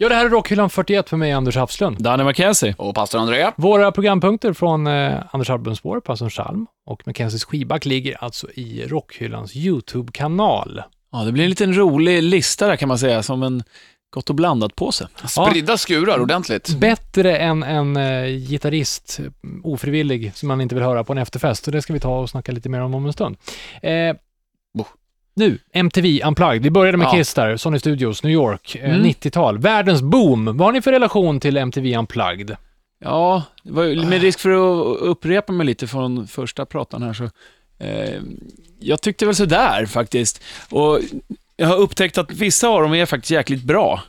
Ja, 0.01 0.09
det 0.09 0.15
här 0.15 0.25
är 0.25 0.29
Rockhyllan 0.29 0.69
41 0.69 1.09
för 1.09 1.17
mig, 1.17 1.31
Anders 1.31 1.55
Hafslund. 1.55 2.03
Danny 2.03 2.23
McKenzie. 2.23 2.75
Och 2.77 2.95
pastor 2.95 3.19
Andrea. 3.19 3.53
Våra 3.57 3.91
programpunkter 3.91 4.53
från 4.53 4.87
eh, 4.87 5.13
Anders 5.31 5.49
albumspår, 5.49 5.99
Pastorn 5.99 6.31
Salm 6.31 6.67
och 6.85 7.07
Mackenzies 7.07 7.43
skivback 7.43 7.85
ligger 7.85 8.23
alltså 8.23 8.51
i 8.51 8.87
Rockhyllans 8.87 9.55
YouTube-kanal. 9.55 10.83
Ja, 11.11 11.23
det 11.23 11.31
blir 11.31 11.43
en 11.43 11.49
liten 11.49 11.77
rolig 11.77 12.23
lista 12.23 12.67
där 12.67 12.75
kan 12.75 12.87
man 12.87 12.99
säga, 12.99 13.23
som 13.23 13.43
en 13.43 13.63
gott 14.13 14.29
och 14.29 14.35
blandat 14.35 14.75
påse. 14.75 15.07
Spridda 15.27 15.77
skurar 15.77 16.19
ordentligt. 16.19 16.75
Bättre 16.79 17.37
än 17.37 17.63
en 17.63 17.97
eh, 17.97 18.25
gitarrist, 18.25 19.19
eh, 19.19 19.49
ofrivillig, 19.63 20.31
som 20.35 20.47
man 20.47 20.61
inte 20.61 20.75
vill 20.75 20.83
höra 20.83 21.03
på 21.03 21.13
en 21.13 21.17
efterfest. 21.17 21.67
Och 21.67 21.73
det 21.73 21.81
ska 21.81 21.93
vi 21.93 21.99
ta 21.99 22.19
och 22.19 22.29
snacka 22.29 22.51
lite 22.51 22.69
mer 22.69 22.81
om 22.81 22.95
om 22.95 23.05
en 23.05 23.13
stund. 23.13 23.37
Eh. 23.81 24.15
Nu, 25.33 25.59
MTV 25.73 26.21
Unplugged. 26.23 26.63
Vi 26.63 26.69
började 26.69 26.97
med 26.97 27.05
Ja. 27.07 27.11
Kiss 27.11 27.33
där, 27.33 27.57
Sony 27.57 27.79
Studios, 27.79 28.23
New 28.23 28.31
York, 28.33 28.75
eh, 28.75 28.89
Mm. 28.89 29.03
90-tal. 29.05 29.57
Världens 29.57 30.01
boom. 30.01 30.45
Vad 30.45 30.59
har 30.67 30.71
ni 30.71 30.81
för 30.81 30.91
relation 30.91 31.39
till 31.39 31.57
MTV 31.57 31.97
Unplugged? 31.97 32.55
Ja, 33.03 33.43
var, 33.63 34.05
med 34.05 34.21
risk 34.21 34.39
för 34.39 34.49
att 34.49 34.97
upprepa 35.01 35.53
mig 35.53 35.65
lite 35.65 35.87
från 35.87 36.27
första 36.27 36.65
pratan 36.65 37.03
här 37.03 37.13
så... 37.13 37.23
Eh, 37.85 38.19
jag 38.79 39.01
tyckte 39.01 39.25
väl 39.25 39.35
sådär 39.35 39.85
faktiskt. 39.85 40.43
Och 40.69 40.99
jag 41.57 41.67
har 41.67 41.77
upptäckt 41.77 42.17
att 42.17 42.31
vissa 42.31 42.67
av 42.67 42.81
dem 42.81 42.93
är 42.93 43.05
faktiskt 43.05 43.31
jäkligt 43.31 43.63
bra. 43.63 44.01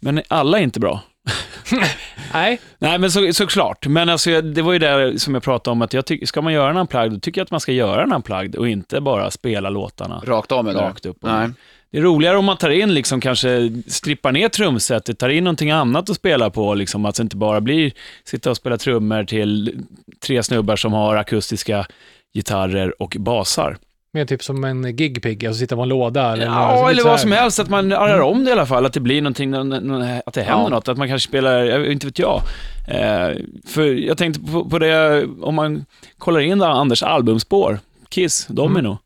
Men 0.00 0.22
alla 0.28 0.58
är 0.58 0.62
inte 0.62 0.80
bra. 0.80 1.00
Nej, 2.32 2.60
Nej, 2.78 2.98
men 2.98 3.10
så, 3.10 3.32
såklart. 3.32 3.86
Men 3.86 4.08
alltså, 4.08 4.40
det 4.40 4.62
var 4.62 4.72
ju 4.72 4.78
där 4.78 5.16
som 5.16 5.34
jag 5.34 5.42
pratade 5.42 5.72
om, 5.72 5.82
att 5.82 5.92
jag 5.92 6.06
tycker, 6.06 6.26
ska 6.26 6.42
man 6.42 6.52
göra 6.52 6.70
en 6.70 6.76
unplugged, 6.76 7.12
då 7.12 7.18
tycker 7.20 7.40
jag 7.40 7.44
att 7.44 7.50
man 7.50 7.60
ska 7.60 7.72
göra 7.72 8.02
en 8.02 8.12
unplugged 8.12 8.56
och 8.56 8.68
inte 8.68 9.00
bara 9.00 9.30
spela 9.30 9.70
låtarna 9.70 10.22
Rakt 10.26 10.52
av 10.52 10.64
med 10.64 10.74
det. 10.74 10.80
rakt 10.80 11.06
upp. 11.06 11.24
och 11.24 11.30
Nej. 11.30 11.48
Det 11.90 11.98
är 11.98 12.02
roligare 12.02 12.36
om 12.36 12.44
man 12.44 12.56
tar 12.56 12.70
in, 12.70 12.94
liksom, 12.94 13.20
kanske 13.20 13.70
strippar 13.86 14.32
ner 14.32 14.48
trumsetet, 14.48 15.18
tar 15.18 15.28
in 15.28 15.44
någonting 15.44 15.70
annat 15.70 16.10
att 16.10 16.16
spela 16.16 16.50
på, 16.50 16.74
liksom, 16.74 17.04
att 17.04 17.14
det 17.14 17.22
inte 17.22 17.36
bara 17.36 17.60
blir 17.60 17.92
sitta 18.24 18.50
och 18.50 18.56
spela 18.56 18.78
trummor 18.78 19.24
till 19.24 19.80
tre 20.26 20.42
snubbar 20.42 20.76
som 20.76 20.92
har 20.92 21.16
akustiska 21.16 21.86
gitarrer 22.34 23.02
och 23.02 23.16
basar. 23.18 23.76
Mer 24.14 24.24
typ 24.24 24.44
som 24.44 24.64
en 24.64 24.96
gigpig, 24.96 25.46
alltså 25.46 25.58
sitta 25.60 25.76
på 25.76 25.82
en 25.82 25.88
låda 25.88 26.32
eller 26.32 26.44
Ja, 26.46 26.88
lite 26.88 27.00
eller 27.00 27.10
vad 27.10 27.20
som 27.20 27.32
helst, 27.32 27.58
att 27.58 27.68
man 27.68 27.92
arrar 27.92 28.20
om 28.20 28.44
det 28.44 28.48
i 28.48 28.52
alla 28.52 28.66
fall, 28.66 28.86
att 28.86 28.92
det 28.92 29.00
blir 29.00 29.22
någonting, 29.22 29.50
nå- 29.50 29.62
nå- 29.64 30.20
att 30.26 30.34
det 30.34 30.42
händer 30.42 30.64
Ja. 30.64 30.68
något, 30.68 30.88
att 30.88 30.98
man 30.98 31.08
kanske 31.08 31.28
spelar, 31.28 31.58
jag 31.64 31.78
vet 31.78 31.90
inte 31.92 32.06
vet 32.06 32.18
jag. 32.18 32.40
Eh, 32.88 33.36
för 33.66 33.82
jag 34.06 34.18
tänkte 34.18 34.40
på, 34.52 34.68
på 34.70 34.78
det, 34.78 35.26
om 35.42 35.54
man 35.54 35.84
kollar 36.18 36.40
in 36.40 36.62
Anders 36.62 37.02
albumspår, 37.02 37.78
Kiss, 38.08 38.46
Domino. 38.46 38.98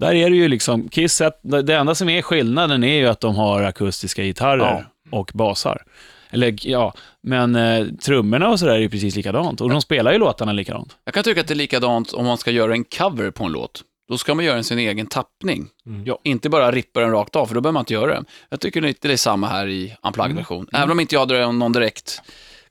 Där 0.00 0.14
är 0.14 0.30
det 0.30 0.36
ju 0.36 0.48
liksom, 0.48 0.88
Kiss, 0.88 1.22
det 1.42 1.74
enda 1.74 1.94
som 1.94 2.08
är 2.08 2.22
skillnaden 2.22 2.84
är 2.84 2.94
ju 2.96 3.06
att 3.06 3.20
de 3.20 3.36
har 3.36 3.62
akustiska 3.62 4.22
gitarrer 4.22 4.86
och 5.10 5.30
basar. 5.34 5.82
Eller 6.30 6.54
ja, 6.68 6.94
men 7.22 7.56
eh, 7.56 7.86
trummorna 8.04 8.48
och 8.48 8.58
sådär 8.58 8.72
är 8.74 8.78
ju 8.78 8.88
precis 8.90 9.16
likadant. 9.16 9.60
Och 9.60 9.70
de 9.70 9.80
spelar 9.82 10.12
ju 10.12 10.18
låtarna 10.18 10.52
likadant. 10.52 10.96
Jag 11.04 11.14
kan 11.14 11.24
tycka 11.24 11.40
att 11.40 11.48
det 11.48 11.54
är 11.54 11.56
likadant 11.56 12.12
om 12.12 12.26
man 12.26 12.38
ska 12.38 12.50
göra 12.50 12.72
en 12.72 12.84
cover 12.84 13.30
på 13.30 13.44
en 13.44 13.52
låt. 13.52 13.82
Då 14.08 14.18
ska 14.18 14.34
man 14.34 14.44
göra 14.44 14.62
sin 14.62 14.78
egen 14.78 15.06
tappning. 15.06 15.68
Mm. 15.86 16.04
Ja, 16.06 16.18
inte 16.24 16.48
bara 16.48 16.70
rippa 16.72 17.00
den 17.00 17.10
rakt 17.10 17.36
av, 17.36 17.46
för 17.46 17.54
då 17.54 17.60
behöver 17.60 17.72
man 17.72 17.80
inte 17.80 17.92
göra 17.94 18.06
det. 18.20 18.24
Jag 18.50 18.60
tycker 18.60 18.80
lite 18.80 19.08
det 19.08 19.14
är 19.14 19.16
samma 19.16 19.46
här 19.46 19.68
i 19.68 19.96
Unplugged-version. 20.02 20.68
Även 20.72 20.90
om 20.90 21.00
inte 21.00 21.14
jag 21.14 21.20
hade 21.20 21.52
någon 21.52 21.72
direkt 21.72 22.22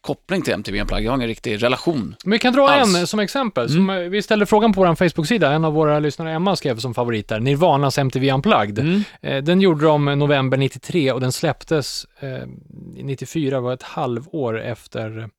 koppling 0.01 0.41
till 0.41 0.53
MTV 0.53 0.82
Unplugged. 0.82 1.06
Jag 1.06 1.12
har 1.12 1.17
ingen 1.17 1.27
riktig 1.27 1.63
relation. 1.63 2.15
Men 2.24 2.32
vi 2.32 2.39
kan 2.39 2.53
dra 2.53 2.67
Alls. 2.70 2.96
en 2.96 3.08
som 3.08 3.20
exempel. 3.20 3.70
Som, 3.70 3.89
eh, 3.89 3.96
Vi 3.98 4.22
ställde 4.22 4.46
frågan 4.46 4.74
på 4.74 4.82
vår 4.86 4.96
Facebook-sida. 4.96 5.51
En 5.51 5.65
av 5.65 5.74
våra 5.74 6.00
lyssnare, 6.00 6.32
Emma, 6.34 6.56
skrev 6.56 6.77
som 6.77 6.94
favorit 6.94 7.27
där. 7.27 7.39
Nirvanas 7.39 7.98
MTV 7.98 8.32
Unplugged. 8.32 8.79
Mm. 8.79 9.03
Eh, 9.22 9.44
Den 9.44 9.62
gjorde 9.62 9.86
de 9.86 10.06
november 10.06 10.58
93 10.58 11.12
och 11.12 11.22
den 11.22 11.32
släpptes 11.32 12.06
eh, 12.20 12.48
94, 12.96 13.60
var 13.60 13.74
ett 13.74 13.84
halvår 13.84 14.60
efter 14.62 15.29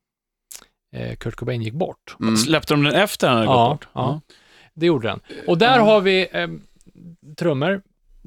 eh, 0.97 1.17
Kurt 1.17 1.35
Cobain 1.37 1.63
gick 1.63 1.75
bort. 1.75 2.17
Mm. 2.21 2.37
Släppte 2.37 2.75
de 2.75 2.83
den 2.85 2.95
efter 2.95 3.29
han 3.29 3.37
hade 3.37 3.49
Ja, 3.51 3.69
gått 3.69 3.81
bort? 3.81 3.89
ja. 3.93 4.21
Det 4.79 4.87
gjorde 4.87 5.09
den. 5.09 5.21
Och 5.47 5.59
där 5.59 5.79
har 5.79 6.01
vi 6.01 6.27
eh, 6.33 6.47
trummor. 7.39 7.83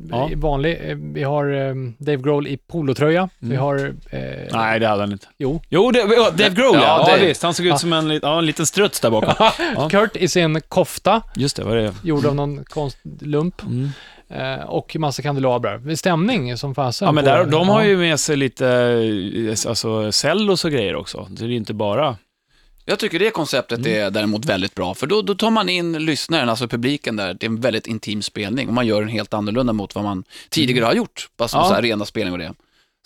Ja. 0.10 0.30
i 0.32 0.36
Vanlig. 0.36 0.80
Eh, 0.84 0.96
Vi 1.14 1.24
har 1.24 1.54
eh, 1.54 1.74
Dave 1.98 2.18
Grohl 2.18 2.48
i 2.48 2.58
polotröja. 2.58 3.30
Vi 3.40 3.48
Mm. 3.48 3.60
har... 3.60 3.94
Eh, 4.10 4.20
Nej, 4.52 4.80
det 4.80 4.88
hade 4.88 5.02
han 5.02 5.12
inte. 5.12 5.28
Jo. 5.38 5.62
Jo, 5.70 5.92
det, 5.92 6.00
ja, 6.00 6.30
Dave 6.32 6.50
Grohl 6.56 6.74
ja. 6.76 6.82
Ja, 6.82 7.06
ja, 7.10 7.18
det- 7.18 7.26
visst. 7.26 7.44
Han 7.44 7.54
såg 7.54 7.66
ut 7.66 7.80
som 7.80 7.94
en, 7.94 8.20
ja, 8.22 8.38
en 8.40 8.46
liten 8.46 8.66
struts 8.66 9.00
där 9.00 9.10
bakom. 9.10 9.34
Ja. 9.76 9.90
Kurt 9.90 10.16
i 10.16 10.28
sin 10.28 10.62
kofta, 10.62 11.22
Just 11.36 11.56
det, 11.56 11.64
vad 11.64 11.78
är 11.78 11.82
det? 11.82 11.94
gjord 12.04 12.26
av 12.26 12.36
någon 12.36 12.64
konstlump. 12.66 13.62
Mm. 13.64 13.90
Eh, 14.30 14.64
och 14.66 14.96
massa 15.00 15.22
kandelabrar. 15.22 15.96
Stämning 15.96 16.58
som 16.58 16.76
fasen. 16.76 17.06
Ja, 17.06 17.12
men 17.12 17.26
där, 17.26 17.46
de 17.46 17.70
har 17.70 17.84
ju 17.84 17.98
med 17.98 18.20
sig 18.20 18.36
lite 18.38 18.68
eh, 18.68 19.70
alltså, 19.70 20.12
cellos 20.12 20.66
och 20.66 20.72
grejer 20.72 20.96
också. 20.96 21.28
Det 21.30 21.46
är 21.46 21.50
inte 21.50 21.74
bara... 21.74 22.18
Jag 22.86 23.00
tycker 23.00 23.20
det 23.20 23.30
konceptet 23.32 23.80
Mm. 23.80 23.92
är 24.06 24.10
däremot 24.12 24.46
väldigt 24.46 24.76
bra, 24.76 24.94
för 24.94 25.08
då, 25.08 25.22
då 25.22 25.36
tar 25.36 25.50
man 25.52 25.70
in 25.70 25.94
lyssnaren, 26.06 26.50
alltså 26.50 26.68
publiken 26.68 27.16
där, 27.16 27.34
det 27.34 27.46
är 27.46 27.50
en 27.50 27.62
väldigt 27.62 27.88
intim 27.88 28.22
spelning 28.22 28.68
och 28.68 28.74
man 28.74 28.88
gör 28.88 29.00
den 29.02 29.10
helt 29.10 29.34
annorlunda 29.34 29.74
mot 29.74 29.96
vad 29.96 30.04
man 30.04 30.24
tidigare 30.50 30.86
har 30.86 30.94
gjort, 30.94 31.30
bara 31.38 31.48
som 31.48 31.58
Mm. 31.60 31.66
Ja. 31.66 31.70
så 31.70 31.76
här 31.76 31.82
rena 31.82 32.06
spelningar 32.06 32.32
och 32.32 32.40
det. 32.40 32.54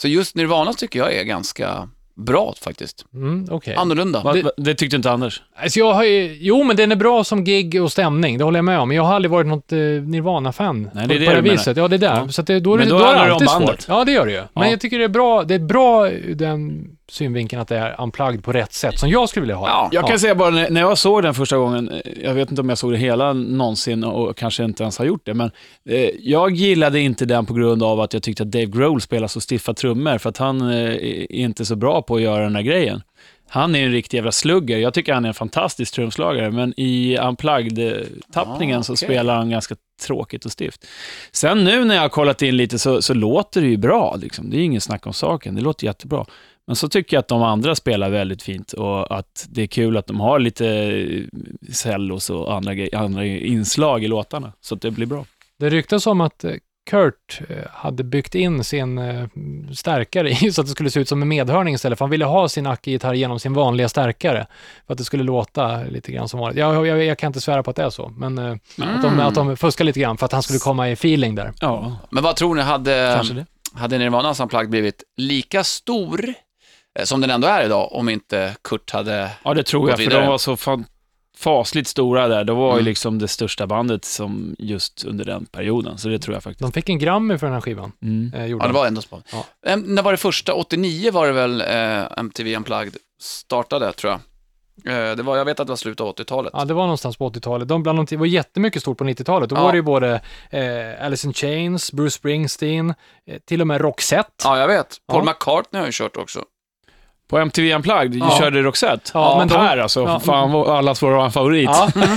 Så 0.01 0.07
just 0.07 0.35
Nirvana 0.35 0.73
tycker 0.73 0.99
jag 0.99 1.13
är 1.13 1.23
ganska 1.23 1.89
bra 2.17 2.53
faktiskt. 2.61 3.05
Mm, 3.13 3.47
okej. 3.51 3.75
Annorlunda. 3.75 4.21
Va, 4.21 4.33
Det- 4.33 4.41
va, 4.41 4.51
det 4.57 4.75
tyckte 4.75 4.95
inte 4.95 5.11
Anders? 5.11 5.41
Alltså 5.55 5.79
jag 5.79 5.93
har 5.93 6.03
ju, 6.03 6.37
jo, 6.41 6.63
men 6.63 6.75
den 6.75 6.91
är 6.91 6.95
bra 6.95 7.23
som 7.23 7.43
gig 7.43 7.81
och 7.83 7.91
stämning, 7.91 8.37
det 8.37 8.43
håller 8.43 8.57
jag 8.57 8.65
med 8.65 8.79
om. 8.79 8.87
Men 8.87 8.97
jag 8.97 9.03
har 9.03 9.13
aldrig 9.13 9.31
varit 9.31 9.47
något 9.47 9.71
eh, 9.71 9.77
Nirvana-fan 9.79 10.89
Nej, 10.93 11.07
det 11.07 11.15
är 11.15 11.19
det 11.19 11.25
på 11.25 11.31
det 11.31 11.37
du 11.37 11.41
menar. 11.41 11.55
viset. 11.57 11.77
Ja, 11.77 11.87
det 11.87 11.95
är 11.95 11.97
där. 11.97 12.15
Ja. 12.15 12.29
Så 12.29 12.41
att 12.41 12.47
det, 12.47 12.59
då 12.59 12.73
är 12.73 12.77
det, 12.77 12.83
Men 12.83 12.89
då 12.89 12.97
då 12.99 13.03
är 13.05 13.13
det 13.13 13.19
handlar 13.19 13.25
det 13.27 13.31
om 13.31 13.35
alltid 13.35 13.47
bandet. 13.67 13.81
svårt. 13.81 13.95
Ja, 13.97 14.05
det 14.05 14.11
gör 14.11 14.25
det 14.25 14.31
ju. 14.31 14.37
Men 14.53 14.63
Ja. 14.63 14.69
jag 14.69 14.81
tycker 14.81 14.97
det 14.97 15.03
är 15.03 15.07
bra, 15.09 15.43
det 15.43 15.55
är 15.55 15.59
bra 15.59 16.09
ur 16.09 16.35
den 16.35 16.87
synvinkeln 17.11 17.61
att 17.61 17.67
det 17.67 17.77
är 17.77 18.01
unplugged 18.01 18.43
på 18.43 18.51
rätt 18.51 18.73
sätt, 18.73 18.99
som 18.99 19.09
jag 19.09 19.29
skulle 19.29 19.41
vilja 19.41 19.55
ha 19.55 19.67
Ja. 19.67 19.89
Jag 19.91 20.07
kan 20.07 20.19
säga 20.19 20.35
bara, 20.35 20.49
när 20.49 20.81
jag 20.81 20.97
såg 20.97 21.23
den 21.23 21.33
första 21.33 21.57
gången, 21.57 21.89
eh, 21.89 21.99
jag 22.23 22.33
vet 22.33 22.49
inte 22.49 22.61
om 22.61 22.69
jag 22.69 22.77
såg 22.77 22.91
det 22.91 22.97
hela 22.97 23.33
någonsin 23.33 24.03
och 24.03 24.37
kanske 24.37 24.63
inte 24.63 24.83
ens 24.83 24.97
har 24.97 25.05
gjort 25.05 25.25
det, 25.25 25.33
men 25.33 25.51
eh, 25.89 26.09
jag 26.19 26.51
gillade 26.51 26.99
inte 26.99 27.25
den 27.25 27.45
på 27.45 27.53
grund 27.53 27.83
av 27.83 27.99
att 28.01 28.13
jag 28.13 28.23
tyckte 28.23 28.43
att 28.43 28.51
Dave 28.51 28.65
Grohl 28.65 29.01
spelar 29.01 29.27
så 29.27 29.39
stiffa 29.41 29.73
trummor, 29.73 30.17
för 30.17 30.29
att 30.29 30.37
han 30.37 30.61
eh, 30.61 30.77
är 30.89 31.31
inte 31.31 31.65
så 31.65 31.75
bra 31.75 32.01
på 32.01 32.15
att 32.15 32.21
göra 32.21 32.43
den 32.43 32.53
där 32.53 32.61
grejen. 32.61 33.01
Han 33.49 33.75
är 33.75 33.85
en 33.85 33.91
riktig 33.91 34.17
jävla 34.17 34.31
slugger. 34.31 34.77
Jag 34.77 34.93
tycker 34.93 35.13
han 35.13 35.25
är 35.25 35.29
en 35.29 35.33
fantastisk 35.33 35.93
trumslagare, 35.93 36.51
men 36.51 36.73
i 36.79 37.17
Unplugged-tappningen 37.17 38.79
Ah, 38.79 38.83
så 38.83 38.93
okej. 38.93 39.07
spelar 39.07 39.35
han 39.35 39.49
ganska 39.49 39.75
tråkigt 40.01 40.45
och 40.45 40.51
stift. 40.51 40.85
Sen 41.31 41.63
nu 41.63 41.85
när 41.85 41.95
jag 41.95 42.01
har 42.01 42.09
kollat 42.09 42.41
in 42.41 42.57
lite 42.57 42.79
så, 42.79 43.01
så 43.01 43.13
låter 43.13 43.61
det 43.61 43.67
ju 43.67 43.77
bra. 43.77 44.15
Liksom. 44.21 44.49
Det 44.49 44.57
är 44.57 44.61
ingen 44.61 44.81
snack 44.81 45.07
om 45.07 45.13
saken. 45.13 45.55
Det 45.55 45.61
låter 45.61 45.85
jättebra. 45.85 46.25
Men 46.67 46.75
så 46.75 46.89
tycker 46.89 47.17
jag 47.17 47.19
att 47.19 47.27
de 47.27 47.43
andra 47.43 47.75
spelar 47.75 48.09
väldigt 48.09 48.43
fint 48.43 48.73
och 48.73 49.17
att 49.17 49.45
det 49.49 49.61
är 49.61 49.67
kul 49.67 49.97
att 49.97 50.07
de 50.07 50.19
har 50.19 50.39
lite 50.39 51.27
cellos 51.71 52.29
och 52.29 52.53
andra, 52.53 52.71
andra 52.93 53.25
inslag 53.25 54.03
i 54.03 54.07
låtarna, 54.07 54.53
så 54.61 54.75
att 54.75 54.81
det 54.81 54.91
blir 54.91 55.05
bra. 55.05 55.25
Det 55.59 55.69
ryktas 55.69 56.07
om 56.07 56.21
att 56.21 56.43
eh, 56.43 56.53
Kurt 56.85 57.41
eh, 57.49 57.57
hade 57.71 58.03
byggt 58.03 58.35
in 58.35 58.63
sin 58.63 58.97
eh, 58.97 59.27
stärkare 59.73 60.29
i 60.29 60.35
så 60.51 60.61
att 60.61 60.67
det 60.67 60.71
skulle 60.71 60.89
se 60.89 60.99
ut 60.99 61.09
som 61.09 61.21
en 61.21 61.27
medhörning 61.27 61.73
istället, 61.75 61.97
för 61.97 62.05
han 62.05 62.09
ville 62.09 62.25
ha 62.25 62.49
sin 62.49 62.67
Acke-gitarr 62.67 63.13
genom 63.13 63.39
sin 63.39 63.53
vanliga 63.53 63.89
stärkare, 63.89 64.47
för 64.87 64.93
att 64.93 64.97
det 64.97 65.03
skulle 65.03 65.23
låta 65.23 65.83
lite 65.83 66.11
grann 66.11 66.29
som 66.29 66.39
vanligt. 66.39 66.59
Jag, 66.59 66.87
jag, 66.87 67.03
jag 67.03 67.17
kan 67.17 67.27
inte 67.27 67.41
svära 67.41 67.63
på 67.63 67.69
att 67.69 67.75
det 67.75 67.83
är 67.83 67.89
så, 67.89 68.13
men 68.17 68.37
eh, 68.37 68.51
att, 68.77 69.01
de, 69.01 69.19
att 69.19 69.35
de 69.35 69.57
fuskar 69.57 69.85
lite 69.85 69.99
grann 69.99 70.17
för 70.17 70.25
att 70.25 70.31
han 70.31 70.43
skulle 70.43 70.59
komma 70.59 70.89
i 70.89 70.91
feeling 70.91 71.35
där. 71.35 71.53
Ja, 71.59 71.97
Men 72.09 72.23
vad 72.23 72.35
tror 72.35 72.55
ni, 72.55 72.61
hade, 72.61 73.23
hade 73.73 73.97
Nirvanas 73.97 74.39
Unplugged 74.39 74.69
blivit 74.69 75.03
lika 75.17 75.63
stor 75.63 76.33
som 77.03 77.21
den 77.21 77.29
ändå 77.29 77.47
är 77.47 77.65
idag 77.65 77.89
om 77.93 78.09
inte 78.09 78.55
Kurt 78.63 78.91
hade... 78.91 79.31
Ja, 79.43 79.53
det 79.53 79.63
tror 79.63 79.89
jag, 79.89 79.97
för 79.97 80.03
vidare. 80.05 80.21
de 80.21 80.27
var 80.29 80.37
så 80.37 80.57
fan, 80.57 80.85
fasligt 81.37 81.87
stora 81.89 82.27
där. 82.27 82.43
De 82.43 82.57
var 82.57 82.67
ju 82.67 82.73
Mm. 82.73 82.85
liksom 82.85 83.19
det 83.19 83.27
största 83.27 83.67
bandet 83.67 84.05
som 84.05 84.55
just 84.59 85.03
under 85.05 85.25
den 85.25 85.45
perioden, 85.45 85.97
så 85.97 86.07
det 86.09 86.19
tror 86.19 86.35
jag 86.35 86.43
faktiskt. 86.43 86.61
De 86.61 86.71
fick 86.71 86.89
en 86.89 86.99
Grammy 86.99 87.37
för 87.37 87.47
den 87.47 87.53
här 87.53 87.61
skivan. 87.61 87.91
Mm. 88.01 88.31
Eh, 88.35 88.45
Ja, 88.45 88.57
det 88.57 88.63
de. 88.63 88.73
var 88.73 88.85
ändå 88.87 89.01
så. 89.01 89.21
Ja. 89.31 89.75
När 89.75 90.01
var 90.01 90.11
det 90.11 90.17
första? 90.17 90.53
89 90.53 91.11
var 91.11 91.27
det 91.27 91.33
väl 91.33 91.61
eh, 91.61 92.19
MTV 92.19 92.55
Unplugged 92.55 92.95
startade, 93.21 93.93
tror 93.93 94.11
jag. 94.11 94.19
Eh, 94.87 95.15
det 95.15 95.23
var, 95.23 95.37
jag 95.37 95.45
vet 95.45 95.59
att 95.59 95.67
det 95.67 95.71
var 95.71 95.77
slutet 95.77 96.01
av 96.01 96.15
80-talet. 96.15 96.51
Ja, 96.55 96.65
det 96.65 96.73
var 96.73 96.83
någonstans 96.83 97.17
på 97.17 97.29
80-talet. 97.29 97.67
De 97.67 97.83
bland 97.83 97.99
de, 97.99 98.05
det 98.05 98.17
var 98.17 98.25
jättemycket 98.25 98.81
stort 98.81 98.97
på 98.97 99.03
90-talet. 99.03 99.49
Då 99.49 99.55
Ja. 99.55 99.63
var 99.63 99.71
det 99.71 99.75
ju 99.77 99.81
både 99.81 100.21
eh, 100.49 101.05
Alice 101.05 101.27
in 101.27 101.33
Chains, 101.33 101.91
Bruce 101.91 102.11
Springsteen, 102.15 102.93
eh, 103.27 103.37
till 103.45 103.61
och 103.61 103.67
med 103.67 103.81
Roxette. 103.81 104.29
Ja, 104.43 104.59
jag 104.59 104.67
vet. 104.67 104.97
Paul 105.07 105.23
Ja. 105.25 105.31
McCartney 105.31 105.79
har 105.79 105.85
ju 105.85 105.91
kört 105.91 106.17
också. 106.17 106.43
På 107.27 107.37
MTV 107.37 107.73
Unplugged 107.75 108.15
Ja. 108.15 108.37
körde 108.39 108.61
Roxette. 108.61 109.11
Ja, 109.13 109.35
men 109.37 109.47
de- 109.47 109.53
Per 109.57 109.77
alltså, 109.77 110.01
ja. 110.03 110.19
fan 110.19 110.55
allas 110.55 111.03
vår 111.03 111.29
favorit. 111.29 111.69
Ja. 111.73 111.89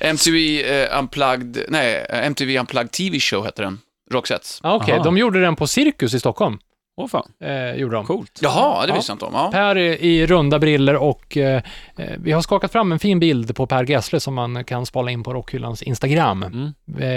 MTV 0.00 0.62
eh, 0.62 0.98
Unplugged, 0.98 1.64
nej, 1.68 2.06
eh, 2.10 2.26
MTV 2.26 2.58
Unplugged 2.58 2.90
TV 2.92 3.18
Show 3.20 3.44
hette 3.44 3.62
den. 3.62 3.78
Roxettes. 4.12 4.60
Ja, 4.62 4.74
Okej, 4.74 4.94
Aha. 4.94 5.04
de 5.04 5.18
gjorde 5.18 5.40
den 5.40 5.56
på 5.56 5.66
Cirkus 5.66 6.14
i 6.14 6.20
Stockholm. 6.20 6.58
Åh 6.96 7.08
fan, 7.08 7.28
Eh, 7.44 7.74
gjorde 7.74 7.96
de. 7.96 8.06
coolt. 8.06 8.38
Jaha, 8.42 8.82
det 8.86 8.88
Ja. 8.88 8.94
visste 8.94 9.10
jag 9.10 9.14
inte 9.14 9.24
om. 9.24 9.32
Ja. 9.34 9.50
Per 9.52 9.78
i, 9.78 9.98
i 10.08 10.26
runda 10.26 10.58
briller 10.58 10.96
och 10.96 11.36
eh, 11.36 11.62
eh, 11.98 12.06
vi 12.18 12.32
har 12.32 12.40
skakat 12.42 12.72
fram 12.72 12.92
en 12.92 12.98
fin 12.98 13.20
bild 13.20 13.56
på 13.56 13.66
Per 13.66 13.84
Gessle 13.90 14.20
som 14.20 14.34
man 14.34 14.64
kan 14.64 14.86
spala 14.86 15.10
in 15.10 15.22
på 15.22 15.32
Rockhyllans 15.34 15.82
Instagram. 15.82 16.42
Mm. 16.42 16.72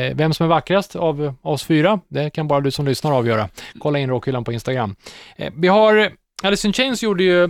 Eh, 0.09 0.15
vem 0.15 0.33
som 0.33 0.43
är 0.43 0.47
vackrast 0.47 0.95
av 0.95 1.33
oss 1.41 1.63
fyra, 1.63 1.99
det 2.09 2.29
kan 2.29 2.47
bara 2.47 2.59
du 2.61 2.71
som 2.71 2.85
lyssnar 2.87 3.11
avgöra. 3.11 3.49
Kolla 3.79 3.99
in 3.99 4.09
Rockhyllan 4.09 4.43
på 4.43 4.51
Instagram. 4.53 4.95
Eh, 5.35 5.53
vi 5.55 5.67
har, 5.67 6.11
Alice 6.43 6.67
in 6.67 6.73
Chains 6.73 7.03
gjorde 7.03 7.23
ju 7.23 7.49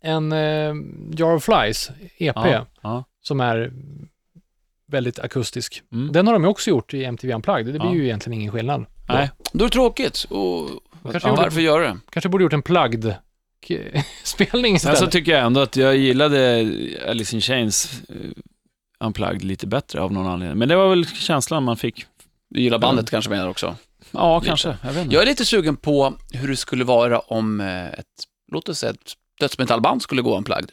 en 0.00 0.32
eh, 0.32 0.74
Jar 1.16 1.34
of 1.34 1.44
Flies, 1.44 1.90
EP, 2.18 2.36
Ja, 2.36 2.66
ja. 2.82 3.04
som 3.22 3.40
är 3.40 3.72
väldigt 4.86 5.18
akustisk. 5.18 5.82
Mm. 5.92 6.12
Den 6.12 6.26
har 6.26 6.34
de 6.34 6.42
ju 6.42 6.48
också 6.48 6.70
gjort 6.70 6.94
i 6.94 7.04
MTV 7.04 7.34
Unplugged, 7.34 7.66
det 7.66 7.78
blir 7.78 7.88
Ja. 7.88 7.94
ju 7.94 8.04
egentligen 8.04 8.40
ingen 8.40 8.52
skillnad. 8.52 8.86
Nej. 9.08 9.30
Då 9.52 9.64
är 9.64 9.68
det 9.68 9.72
tråkigt. 9.72 10.24
Och, 10.30 10.68
Kanske 11.12 11.28
ja, 11.28 11.34
varför 11.34 11.60
göra 11.60 11.82
det? 11.88 11.98
Kanske 12.10 12.28
borde 12.28 12.44
gjort 12.44 12.52
en 12.52 12.62
plugged 12.62 13.14
spelning 14.24 14.62
Sen 14.80 14.92
istället. 14.92 14.98
så 14.98 15.06
tycker 15.06 15.32
jag 15.32 15.46
ändå 15.46 15.60
att 15.60 15.76
jag 15.76 15.96
gillade 15.96 16.60
Alice 17.08 17.36
in 17.36 17.40
Chains 17.40 18.02
uh, 18.10 18.16
Unplugged 19.00 19.44
lite 19.44 19.66
bättre 19.66 20.00
av 20.00 20.12
någon 20.12 20.26
anledning. 20.26 20.58
Men 20.58 20.68
det 20.68 20.76
var 20.76 20.88
väl 20.88 21.06
känslan 21.06 21.62
man 21.62 21.76
fick. 21.76 22.06
Du 22.48 22.60
gillar 22.60 22.78
bandet 22.78 23.10
kanske 23.10 23.30
menar 23.30 23.48
också. 23.48 23.76
Ja, 24.12 24.40
kanske. 24.40 24.76
Jag 24.82 24.92
vet 24.92 25.02
inte. 25.04 25.14
Jag 25.14 25.22
är 25.22 25.26
lite 25.26 25.44
sugen 25.44 25.76
på 25.76 26.14
hur 26.32 26.48
det 26.48 26.56
skulle 26.56 26.84
vara 26.84 27.18
om 27.18 27.60
eh, 27.60 27.86
ett, 27.86 28.06
låt 28.52 28.68
oss 28.68 28.78
säga 28.78 28.92
ett 28.92 29.12
dödsmetallband 29.40 30.02
skulle 30.02 30.22
gå 30.22 30.36
Unplugged. 30.36 30.70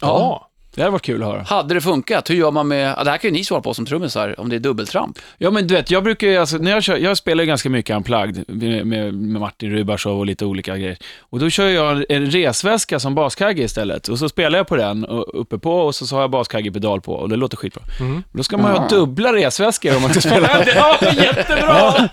ja. 0.00 0.47
Det 0.78 0.82
hade 0.84 0.92
varit 0.92 1.02
kul 1.02 1.22
att 1.22 1.28
höra. 1.28 1.42
Hade 1.42 1.74
det 1.74 1.80
funkat? 1.80 2.30
Hur 2.30 2.34
gör 2.34 2.50
man 2.50 2.68
med, 2.68 2.94
ja, 2.98 3.04
det 3.04 3.10
här 3.10 3.18
kan 3.18 3.30
ju 3.30 3.36
ni 3.36 3.44
svara 3.44 3.60
på 3.60 3.74
som 3.74 3.86
trummisar, 3.86 4.40
om 4.40 4.48
det 4.48 4.56
är 4.56 4.60
dubbeltramp. 4.60 5.18
Ja, 5.38 5.50
men 5.50 5.66
du 5.66 5.74
vet, 5.74 5.90
jag 5.90 6.04
brukar 6.04 6.26
ju, 6.26 6.36
alltså, 6.36 6.56
när 6.56 6.70
jag 6.70 6.82
kör, 6.82 6.96
jag 6.96 7.16
spelar 7.16 7.42
ju 7.44 7.48
ganska 7.48 7.70
mycket 7.70 7.96
Unplugged 7.96 8.44
med, 8.48 8.86
med, 8.86 9.14
med 9.14 9.40
Martin 9.40 9.70
Rybashov 9.72 10.18
och 10.18 10.26
lite 10.26 10.44
olika 10.44 10.76
grejer. 10.76 10.96
Och 11.20 11.38
då 11.38 11.50
kör 11.50 11.68
jag 11.68 12.04
en 12.08 12.30
resväska 12.30 13.00
som 13.00 13.14
baskagge 13.14 13.62
istället. 13.62 14.08
Och 14.08 14.18
så 14.18 14.28
spelar 14.28 14.58
jag 14.58 14.66
på 14.68 14.76
den 14.76 15.04
och, 15.04 15.40
uppe 15.40 15.58
på 15.58 15.72
och 15.80 15.94
så, 15.94 16.06
så 16.06 16.14
har 16.16 16.20
jag 16.22 16.30
baskagge-pedal 16.30 17.00
på 17.00 17.12
och 17.12 17.28
det 17.28 17.36
låter 17.36 17.56
skitbra. 17.56 17.82
Mm. 18.00 18.22
Då 18.32 18.42
ska 18.42 18.56
man 18.56 18.72
ju 18.72 18.78
ha 18.78 18.84
Ah. 18.84 18.88
dubbla 18.88 19.32
resväskor 19.32 19.96
om 19.96 20.02
man 20.02 20.10
ska 20.10 20.20
spela. 20.20 20.64
ja, 20.76 20.96
jättebra! 21.16 22.08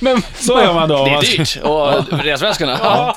Men, 0.00 0.22
Så 0.34 0.52
gör 0.60 0.74
man 0.74 0.88
då. 0.88 1.04
Det 1.04 1.10
är 1.10 1.20
dyrt. 1.38 1.58
Och 1.62 2.18
resväskorna. 2.24 2.78
ja. 2.82 3.16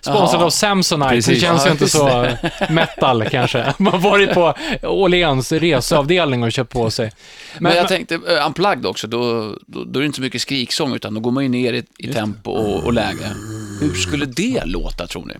Sponsrad 0.00 0.42
av 0.42 0.50
Samsonite, 0.50 1.30
det 1.32 1.40
känns 1.40 1.66
ju 1.66 1.70
inte 1.70 1.88
så 1.88 2.26
metal 2.70 3.22
kanske. 3.30 3.74
Man 3.78 4.00
varit 4.00 4.34
på 4.34 4.54
Åhléns 4.82 5.52
reseavdelning 5.52 6.42
och 6.42 6.52
köpt 6.52 6.72
på 6.72 6.90
sig. 6.90 7.12
Men, 7.60 7.76
jag 7.76 7.88
tänkte, 7.88 8.14
uh, 8.14 8.46
Unplugged 8.46 8.86
också, 8.86 9.06
då, 9.06 9.18
då, 9.66 9.84
då 9.84 9.98
är 9.98 10.02
det 10.02 10.06
inte 10.06 10.16
så 10.16 10.22
mycket 10.22 10.40
skriksång, 10.42 10.94
utan 10.94 11.14
då 11.14 11.20
går 11.20 11.30
man 11.30 11.42
ju 11.42 11.48
ner 11.48 11.72
i, 11.72 11.84
i 11.98 12.12
tempo 12.12 12.50
och, 12.50 12.84
och 12.84 12.92
läge. 12.92 13.32
Hur 13.80 13.94
skulle 13.94 14.26
det 14.26 14.62
låta, 14.64 15.06
tror 15.06 15.24
ni? 15.26 15.34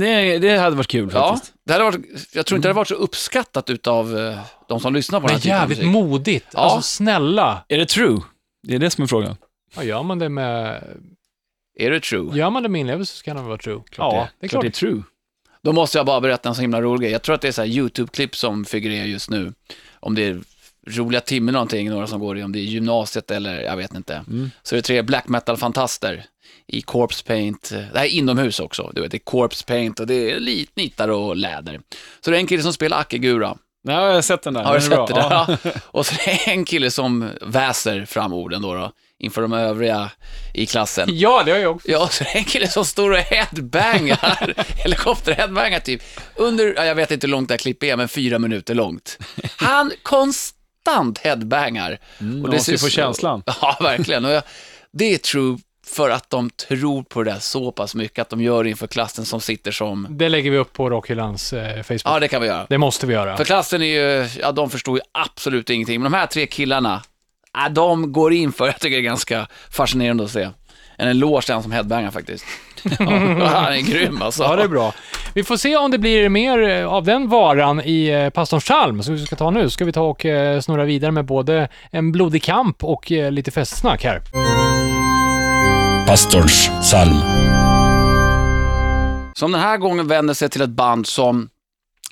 Det, 0.00 0.38
det 0.38 0.58
hade 0.58 0.76
varit 0.76 0.86
kul 0.88 1.10
Ja, 1.14 1.28
faktiskt. 1.32 1.52
det 1.66 1.72
hade 1.72 1.84
varit, 1.84 2.00
jag 2.34 2.46
tror 2.46 2.56
inte 2.56 2.68
det 2.68 2.70
hade 2.70 2.76
varit 2.76 2.88
så 2.88 2.94
uppskattat 2.94 3.70
utav 3.70 4.18
eh, 4.18 4.38
de 4.68 4.80
som 4.80 4.94
lyssnar 4.94 5.20
på 5.20 5.26
den 5.26 5.34
Men 5.34 5.36
här 5.36 5.42
typen 5.42 5.56
av 5.56 5.60
jävligt 5.60 5.78
musik. 5.78 5.92
modigt. 5.92 6.46
Ja. 6.52 6.60
Alltså 6.60 6.82
snälla. 6.82 7.64
Är 7.68 7.78
det 7.78 7.86
true? 7.86 8.20
Det 8.62 8.74
är 8.74 8.78
det 8.78 8.90
som 8.90 9.04
är 9.04 9.08
frågan. 9.08 9.36
Ja, 9.76 9.82
gör 9.82 10.02
man 10.02 10.18
det 10.18 10.28
med, 10.28 10.82
Är 11.78 11.90
det 11.90 12.00
true? 12.00 12.38
gör 12.38 12.50
man 12.50 12.62
det 12.62 12.68
med 12.68 12.80
inlevelse 12.80 13.16
så 13.16 13.24
kan 13.24 13.36
det 13.36 13.42
vara 13.42 13.58
true. 13.58 13.80
Klart 13.90 14.14
ja, 14.14 14.28
det 14.40 14.46
är 14.46 14.48
klart. 14.48 14.62
det 14.62 14.68
är 14.68 14.70
true. 14.70 15.02
Då 15.64 15.72
måste 15.72 15.98
jag 15.98 16.06
bara 16.06 16.20
berätta 16.20 16.48
en 16.48 16.54
så 16.54 16.60
himla 16.60 16.82
rolig 16.82 17.00
grej. 17.00 17.12
Jag 17.12 17.22
tror 17.22 17.34
att 17.34 17.40
det 17.40 17.48
är 17.48 17.52
så 17.52 17.64
YouTube-klipp 17.64 18.36
som 18.36 18.64
figurerar 18.64 19.04
just 19.04 19.30
nu. 19.30 19.52
Om 20.00 20.14
det 20.14 20.22
är 20.22 20.40
roliga 20.86 21.22
eller 21.30 21.52
någonting, 21.52 21.90
några 21.90 22.06
som 22.06 22.20
går 22.20 22.38
i, 22.38 22.42
om 22.42 22.52
det 22.52 22.58
är 22.58 22.62
gymnasiet 22.62 23.30
eller 23.30 23.60
jag 23.62 23.76
vet 23.76 23.94
inte. 23.94 24.14
Mm. 24.14 24.50
Så 24.62 24.74
är 24.74 24.76
det 24.76 24.82
tre 24.82 25.02
black 25.02 25.28
metal-fantaster 25.28 26.24
i 26.66 26.82
corpse 26.82 27.24
paint. 27.24 27.70
Det 27.70 27.98
här 27.98 28.04
är 28.04 28.08
inomhus 28.08 28.60
också, 28.60 28.90
du 28.94 29.00
vet, 29.00 29.10
det 29.10 29.16
är 29.16 29.18
corpse 29.18 29.64
paint 29.64 30.00
och 30.00 30.06
det 30.06 30.32
är 30.32 30.40
lit, 30.40 30.76
nitar 30.76 31.08
och 31.08 31.36
läder. 31.36 31.80
Så 32.20 32.30
det 32.30 32.36
är 32.36 32.40
en 32.40 32.46
kille 32.46 32.62
som 32.62 32.72
spelar 32.72 33.00
Akegura. 33.00 33.56
Nej, 33.84 33.96
jag 33.96 34.14
har 34.14 34.22
sett 34.22 34.42
den 34.42 34.54
där. 34.54 34.64
Har 34.64 34.72
du 34.72 34.76
är 34.76 34.80
sett 34.80 34.90
bra. 34.90 35.06
det? 35.06 35.14
Ja. 35.64 35.72
Och 35.84 36.06
så 36.06 36.14
är 36.14 36.44
det 36.44 36.50
en 36.50 36.64
kille 36.64 36.90
som 36.90 37.30
väser 37.40 38.04
fram 38.04 38.32
orden 38.32 38.62
då, 38.62 38.74
då 38.74 38.92
inför 39.20 39.42
de 39.42 39.52
övriga 39.52 40.10
i 40.54 40.66
klassen. 40.66 41.08
Ja, 41.12 41.42
det 41.46 41.52
har 41.52 41.58
jag 41.58 41.76
också. 41.76 41.90
Ja, 41.90 42.08
så 42.08 42.24
det 42.24 42.30
är 42.30 42.38
en 42.38 42.44
kille 42.44 42.68
som 42.68 42.84
står 42.84 43.10
och 43.10 43.18
headbangar, 43.18 44.54
helikopterheadbangar 44.82 45.80
typ, 45.80 46.02
under, 46.36 46.74
ja, 46.76 46.84
jag 46.84 46.94
vet 46.94 47.10
inte 47.10 47.26
hur 47.26 47.30
långt 47.32 47.48
det 47.48 47.52
här 47.54 47.58
klippet 47.58 47.88
är, 47.88 47.96
men 47.96 48.08
fyra 48.08 48.38
minuter 48.38 48.74
långt. 48.74 49.18
Han 49.56 49.92
konstant 50.02 51.18
headbangar. 51.18 51.98
Mm, 52.20 52.34
och 52.34 52.40
man 52.40 52.50
måste 52.56 52.70
ju 52.70 52.78
ser 52.78 52.86
få 52.86 52.90
känslan. 52.90 53.42
Ja, 53.62 53.76
verkligen. 53.80 54.24
Och 54.24 54.30
jag, 54.30 54.42
det 54.92 55.14
är 55.14 55.18
true 55.18 55.58
för 55.86 56.10
att 56.10 56.30
de 56.30 56.50
tror 56.50 57.02
på 57.02 57.22
det 57.22 57.30
där 57.30 57.38
så 57.38 57.72
pass 57.72 57.94
mycket 57.94 58.18
att 58.22 58.28
de 58.28 58.40
gör 58.40 58.64
det 58.64 58.70
inför 58.70 58.86
klassen 58.86 59.24
som 59.24 59.40
sitter 59.40 59.72
som, 59.72 60.06
Det 60.10 60.28
lägger 60.28 60.50
vi 60.50 60.58
upp 60.58 60.72
på 60.72 60.90
Rockhyllans 60.90 61.52
eh, 61.52 61.82
Facebook. 61.82 62.02
ja 62.04 62.20
det 62.20 62.28
kan 62.28 62.42
vi 62.42 62.48
göra. 62.48 62.66
Det 62.68 62.78
måste 62.78 63.06
vi 63.06 63.14
göra. 63.14 63.36
För 63.36 63.44
klassen 63.44 63.82
är 63.82 63.86
ju, 63.86 64.28
ja 64.40 64.52
de 64.52 64.70
förstår 64.70 64.98
ju 64.98 65.02
absolut 65.12 65.70
ingenting, 65.70 66.02
men 66.02 66.12
de 66.12 66.18
här 66.18 66.26
tre 66.26 66.46
killarna, 66.46 67.02
ja, 67.58 67.68
de 67.68 68.12
går 68.12 68.32
in 68.32 68.52
för, 68.52 68.66
jag 68.66 68.80
tycker 68.80 68.96
det 68.96 69.02
är 69.02 69.04
ganska 69.04 69.46
fascinerande 69.70 70.24
att 70.24 70.30
se. 70.30 70.48
En 70.96 71.08
eloge 71.08 71.42
till 71.42 71.54
han 71.54 71.62
som 71.62 71.72
headbangar 71.72 72.10
faktiskt. 72.10 72.44
Ja, 72.98 73.46
han 73.46 73.72
är 73.72 73.80
grym 73.90 74.22
alltså. 74.22 74.42
Ja, 74.42 74.56
det 74.56 74.62
är 74.62 74.68
bra. 74.68 74.94
Vi 75.34 75.44
får 75.44 75.56
se 75.56 75.76
om 75.76 75.90
det 75.90 75.98
blir 75.98 76.28
mer 76.28 76.68
eh, 76.68 76.86
av 76.86 77.04
den 77.04 77.28
varan 77.28 77.80
i 77.84 78.06
eh, 78.08 78.30
pastorns 78.30 78.64
psalm 78.64 79.02
som 79.02 79.14
vi 79.14 79.26
ska 79.26 79.36
ta 79.36 79.50
nu. 79.50 79.70
Ska 79.70 79.84
vi 79.84 79.92
ta 79.92 80.02
och 80.02 80.24
eh, 80.24 80.60
snurra 80.60 80.84
vidare 80.84 81.10
med 81.10 81.24
både 81.24 81.68
en 81.90 82.12
blodig 82.12 82.42
kamp 82.42 82.84
och 82.84 83.10
lite 83.10 83.50
festsnack 83.50 84.04
här. 84.04 84.22
Pastorns 86.06 86.70
psalm. 86.80 87.20
Som 89.34 89.52
den 89.52 89.60
här 89.60 89.76
gången 89.76 90.08
vänder 90.08 90.34
sig 90.34 90.48
till 90.48 90.62
ett 90.62 90.70
band 90.70 91.06
som, 91.06 91.48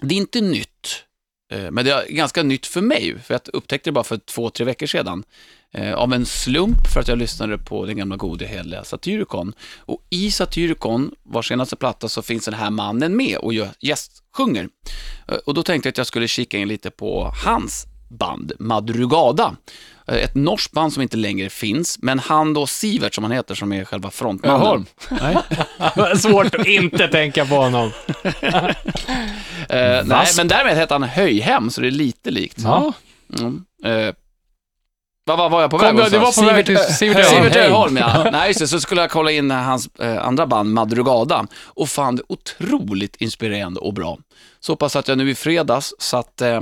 det 0.00 0.14
är 0.14 0.18
inte 0.18 0.40
nytt, 0.40 1.04
Eh, 1.50 1.70
men 1.70 1.84
det 1.84 1.90
är 1.90 2.06
ganska 2.08 2.42
nytt 2.42 2.66
för 2.66 2.80
mig, 2.80 3.18
för 3.24 3.34
jag 3.34 3.40
upptäckte 3.52 3.90
det 3.90 3.92
bara 3.92 4.04
för 4.04 4.16
två, 4.16 4.50
tre 4.50 4.66
veckor 4.66 4.86
sedan. 4.86 5.24
Eh, 5.72 5.94
av 5.94 6.12
en 6.12 6.26
slump 6.26 6.86
för 6.94 7.00
att 7.00 7.08
jag 7.08 7.18
lyssnade 7.18 7.58
på 7.58 7.86
den 7.86 7.96
gamla 7.96 8.16
gode 8.16 8.46
heliga 8.46 8.84
Satyricon. 8.84 9.52
Och 9.78 10.06
i 10.10 10.30
Satyricon, 10.30 11.14
vars 11.22 11.48
senaste 11.48 11.76
platta, 11.76 12.08
så 12.08 12.22
finns 12.22 12.44
den 12.44 12.54
här 12.54 12.70
mannen 12.70 13.16
med 13.16 13.38
och 13.38 13.52
gästsjunger. 13.80 14.68
Eh, 15.28 15.36
och 15.46 15.54
då 15.54 15.62
tänkte 15.62 15.86
jag 15.86 15.92
att 15.92 15.98
jag 15.98 16.06
skulle 16.06 16.28
kika 16.28 16.58
in 16.58 16.68
lite 16.68 16.90
på 16.90 17.32
hans 17.44 17.86
band, 18.08 18.52
Madrugada. 18.58 19.56
Eh, 20.08 20.14
Ett 20.16 20.34
norskt 20.34 20.72
band 20.72 20.92
som 20.92 21.02
inte 21.02 21.16
längre 21.16 21.48
finns, 21.48 21.98
men 22.02 22.18
han 22.18 22.54
då, 22.54 22.66
Sivert 22.66 23.14
som 23.14 23.24
han 23.24 23.30
heter, 23.32 23.54
som 23.54 23.72
är 23.72 23.84
själva 23.84 24.10
frontmannen. 24.10 24.60
Öholm? 24.62 24.86
Nej. 25.10 26.16
Svårt 26.16 26.54
att 26.54 26.66
inte 26.66 27.08
tänka 27.08 27.46
på 27.46 27.54
honom. 27.54 27.90
Eh, 29.68 30.04
nej, 30.04 30.26
men 30.36 30.48
därmed 30.48 30.76
heter 30.76 30.94
han 30.94 31.02
Höjhem, 31.02 31.70
så 31.70 31.80
det 31.80 31.86
är 31.86 31.90
lite 31.90 32.30
likt. 32.30 32.58
Ja. 32.58 32.92
Mm. 33.38 33.64
Eh, 33.84 34.14
vad 35.24 35.38
vad 35.38 35.50
var 35.50 35.60
jag 35.60 35.70
på 35.70 35.78
Kom, 35.78 35.96
väg 35.96 36.04
ja, 36.06 36.08
det 36.08 36.18
var 36.18 36.32
på 36.42 36.54
väg 36.54 36.66
till 36.66 36.78
Sivert 36.78 37.16
Öholm. 37.16 37.44
Sivert. 37.50 37.56
Öholm, 37.56 37.96
ja. 37.96 38.28
Nej, 38.32 38.48
just 38.48 38.60
det, 38.60 38.68
så 38.68 38.80
skulle 38.80 39.00
jag 39.00 39.10
kolla 39.10 39.30
in 39.30 39.50
hans 39.50 39.88
eh, 39.98 40.26
andra 40.26 40.46
band, 40.46 40.72
Madrugada, 40.74 41.46
och 41.64 41.88
fann 41.88 42.16
det 42.16 42.22
otroligt 42.28 43.16
inspirerande 43.16 43.80
och 43.80 43.94
bra. 43.94 44.18
Så 44.60 44.76
pass 44.76 44.96
att 44.96 45.08
jag 45.08 45.18
nu 45.18 45.30
i 45.30 45.34
fredags 45.34 45.94
satt 45.98 46.40
eh, 46.40 46.60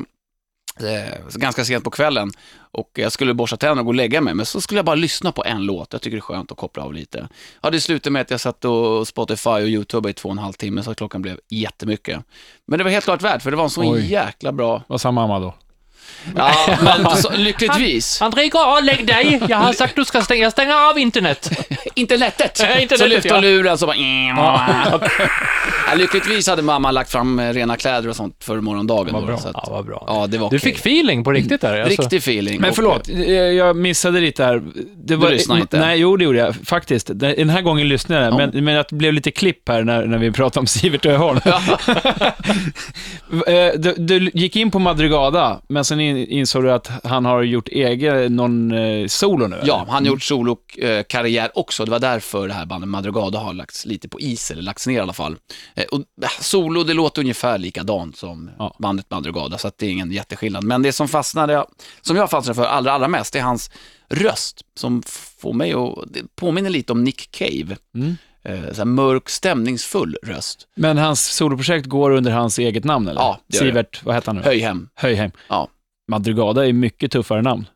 ganska 1.34 1.64
sent 1.64 1.84
på 1.84 1.90
kvällen 1.90 2.30
och 2.72 2.90
jag 2.94 3.12
skulle 3.12 3.34
borsta 3.34 3.56
tänderna 3.56 3.80
och 3.80 3.84
gå 3.84 3.90
och 3.90 3.94
lägga 3.94 4.20
mig, 4.20 4.34
men 4.34 4.46
så 4.46 4.60
skulle 4.60 4.78
jag 4.78 4.84
bara 4.84 4.96
lyssna 4.96 5.32
på 5.32 5.44
en 5.44 5.62
låt. 5.62 5.92
Jag 5.92 6.02
tycker 6.02 6.16
det 6.16 6.18
är 6.18 6.22
skönt 6.22 6.52
att 6.52 6.58
koppla 6.58 6.82
av 6.82 6.94
lite. 6.94 7.28
Ja, 7.62 7.70
det 7.70 7.80
slutade 7.80 8.10
med 8.12 8.22
att 8.22 8.30
jag 8.30 8.40
satt 8.40 8.64
och 8.64 9.08
Spotify 9.08 9.50
och 9.50 9.60
YouTube 9.60 10.10
i 10.10 10.12
två 10.12 10.28
och 10.28 10.32
en 10.34 10.38
halv 10.38 10.52
timme, 10.52 10.82
så 10.82 10.94
klockan 10.94 11.22
blev 11.22 11.40
jättemycket. 11.48 12.24
Men 12.66 12.78
det 12.78 12.84
var 12.84 12.90
helt 12.90 13.04
klart 13.04 13.22
värt, 13.22 13.42
för 13.42 13.50
det 13.50 13.56
var 13.56 13.64
en 13.64 13.70
så 13.70 13.92
Oj. 13.92 14.12
jäkla 14.12 14.52
bra... 14.52 14.82
Vad 14.86 15.00
sa 15.00 15.12
mamma 15.12 15.40
då? 15.40 15.54
Ja, 16.36 16.54
men 16.82 17.16
så, 17.16 17.32
lyckligtvis. 17.36 18.22
André, 18.22 18.48
gå 18.48 18.58
och 18.58 18.82
lägg 18.82 19.06
dig. 19.06 19.40
Jag 19.48 19.56
har 19.56 19.72
sagt 19.72 19.90
att 19.90 19.96
du 19.96 20.04
ska 20.04 20.22
stänga, 20.22 20.50
stänga 20.50 20.76
av 20.76 20.98
internet. 20.98 21.50
Internetet! 21.94 22.60
Internetet, 22.60 22.98
så 22.98 23.06
lyfte 23.06 23.34
hon 23.34 23.44
ja. 23.44 23.50
luren 23.50 23.78
så 23.78 23.86
bara... 23.86 23.96
ja, 23.96 25.94
lyckligtvis 25.96 26.48
hade 26.48 26.62
mamma 26.62 26.90
lagt 26.90 27.12
fram 27.12 27.38
eh, 27.38 27.52
rena 27.52 27.76
kläder 27.76 28.08
och 28.08 28.16
sånt 28.16 28.36
för 28.44 28.60
morgondagen. 28.60 29.12
Vad 29.12 29.22
då, 29.22 29.26
bra. 29.26 29.38
Så 29.38 29.48
att, 29.48 29.54
Ja, 29.54 29.68
vad 29.70 29.86
bra. 29.86 30.04
ja, 30.06 30.26
det 30.26 30.38
var 30.38 30.50
Du 30.50 30.56
okej. 30.56 30.72
fick 30.72 30.78
feeling 30.78 31.24
på 31.24 31.32
riktigt 31.32 31.60
där. 31.60 31.80
Alltså. 31.80 32.02
Riktig 32.02 32.16
feeling. 32.16 32.60
Men 32.60 32.72
förlåt, 32.72 33.08
eh, 33.08 33.30
jag 33.32 33.76
missade 33.76 34.20
lite 34.20 34.44
här. 34.44 34.62
Det 34.96 35.16
var, 35.16 35.30
lyssnade 35.30 35.60
inte? 35.60 35.80
Nej, 35.80 35.98
jo 35.98 36.16
det 36.16 36.24
gjorde 36.24 36.38
jag 36.38 36.54
faktiskt. 36.64 37.10
Den 37.14 37.48
här 37.50 37.62
gången 37.62 37.88
lyssnade 37.88 38.24
jag, 38.24 38.36
men, 38.36 38.64
men 38.64 38.78
att 38.78 38.88
det 38.88 38.96
blev 38.96 39.12
lite 39.12 39.30
klipp 39.30 39.68
här 39.68 39.82
när, 39.82 40.06
när 40.06 40.18
vi 40.18 40.32
pratade 40.32 40.60
om 40.60 40.66
Sivert 40.66 41.06
Öholm. 41.06 41.40
Eh, 43.46 43.72
du, 43.76 43.94
du 43.98 44.30
gick 44.34 44.56
in 44.56 44.70
på 44.70 44.78
Madrugada, 44.78 45.60
men 45.68 45.84
sen 45.84 45.95
in, 46.00 46.16
insåg 46.16 46.62
du 46.64 46.72
att 46.72 46.90
han 47.04 47.24
har 47.24 47.42
gjort 47.42 47.68
egen, 47.68 48.36
någon 48.36 48.72
eh, 48.72 49.06
solo 49.06 49.46
nu? 49.46 49.60
Ja, 49.64 49.82
eller? 49.82 49.92
han 49.92 50.02
har 50.04 50.10
gjort 50.12 50.22
solokarriär 50.22 51.50
också. 51.58 51.84
Det 51.84 51.90
var 51.90 51.98
därför 51.98 52.48
det 52.48 52.54
här 52.54 52.66
bandet 52.66 52.88
Madrugada 52.88 53.38
har 53.38 53.54
lagts 53.54 53.86
lite 53.86 54.08
på 54.08 54.20
is, 54.20 54.50
eller 54.50 54.62
lagts 54.62 54.86
ner 54.86 54.94
i 54.96 55.00
alla 55.00 55.12
fall. 55.12 55.36
Eh, 55.74 55.84
Och 55.84 55.98
eh, 56.22 56.28
solo, 56.40 56.84
det 56.84 56.94
låter 56.94 57.22
ungefär 57.22 57.58
likadant 57.58 58.16
som 58.16 58.50
Ja. 58.58 58.76
bandet 58.78 59.10
Madrugada, 59.10 59.58
så 59.58 59.70
det 59.76 59.86
är 59.86 59.90
ingen 59.90 60.12
jätteskillnad. 60.12 60.64
Men 60.64 60.82
det 60.82 60.92
som 60.92 61.08
fastnade, 61.08 61.64
som 62.00 62.16
jag 62.16 62.30
fastnade 62.30 62.54
för 62.54 62.64
allra, 62.64 62.92
allra 62.92 63.08
mest, 63.08 63.32
det 63.32 63.38
är 63.38 63.42
hans 63.42 63.70
röst, 64.08 64.62
som 64.76 65.02
får 65.38 65.52
mig 65.52 65.72
att, 65.72 65.94
det 66.06 66.22
påminner 66.36 66.70
lite 66.70 66.92
om 66.92 67.04
Nick 67.04 67.30
Cave. 67.30 67.76
Mm. 67.94 68.16
Eh, 68.44 68.72
så 68.72 68.84
mörk, 68.84 69.28
stämningsfull 69.28 70.16
röst. 70.22 70.68
Men 70.74 70.98
hans 70.98 71.26
soloprojekt 71.34 71.86
går 71.86 72.10
under 72.10 72.30
hans 72.30 72.58
eget 72.58 72.84
namn, 72.84 73.08
eller? 73.08 73.20
Ja, 73.20 73.40
det 73.46 73.56
gör 73.56 73.64
det. 73.64 73.70
Sivert, 73.70 74.00
vad 74.04 74.14
heter 74.14 74.26
han 74.26 74.36
nu? 74.36 74.42
Höjhem. 74.42 74.88
Höjhem. 74.94 75.30
Ja. 75.48 75.68
Madrugada 76.08 76.66
är 76.66 76.72
mycket 76.72 77.12
tuffare 77.12 77.42
namn. 77.42 77.66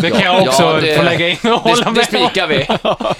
Det 0.00 0.10
kan 0.10 0.20
jag 0.20 0.42
också 0.48 0.62
Ja, 0.62 0.80
det- 0.80 0.96
få 0.96 1.02
lägga 1.02 1.28
in 1.28 1.36
och 1.42 1.48
hålla 1.50 1.90
Det, 1.92 2.00
det 2.02 2.12
med 2.12 2.22
om. 2.22 2.28
spikar 2.28 2.46
vi. 2.46 2.66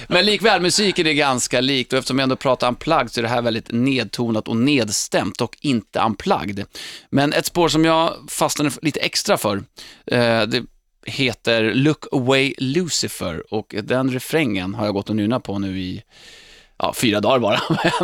Men 0.13 0.25
likväl, 0.25 0.61
musiken 0.61 1.07
är 1.07 1.13
ganska 1.13 1.61
likt 1.61 1.93
och 1.93 1.99
eftersom 1.99 2.19
jag 2.19 2.23
ändå 2.23 2.35
pratar 2.35 2.67
unplugged 2.67 3.11
så 3.11 3.19
är 3.19 3.21
det 3.21 3.27
här 3.29 3.41
väldigt 3.41 3.71
nedtonat 3.71 4.47
och 4.47 4.57
nedstämt 4.57 5.41
och 5.41 5.57
inte 5.61 5.99
unplugged. 5.99 6.65
Men 7.09 7.33
ett 7.33 7.45
spår 7.45 7.69
som 7.69 7.85
jag 7.85 8.13
fastnade 8.29 8.71
lite 8.81 8.99
extra 8.99 9.37
för, 9.37 9.57
eh, 10.05 10.41
det 10.41 10.63
heter 11.05 11.73
Look 11.73 12.05
Away 12.11 12.53
Lucifer 12.57 13.53
och 13.53 13.75
den 13.83 14.11
refrängen 14.11 14.73
har 14.75 14.85
jag 14.85 14.93
gått 14.93 15.09
och 15.09 15.15
nynat 15.15 15.43
på 15.43 15.59
nu 15.59 15.79
i 15.79 16.01
ja, 16.77 16.93
fyra 16.93 17.21
dagar 17.21 17.39
bara. 17.39 17.61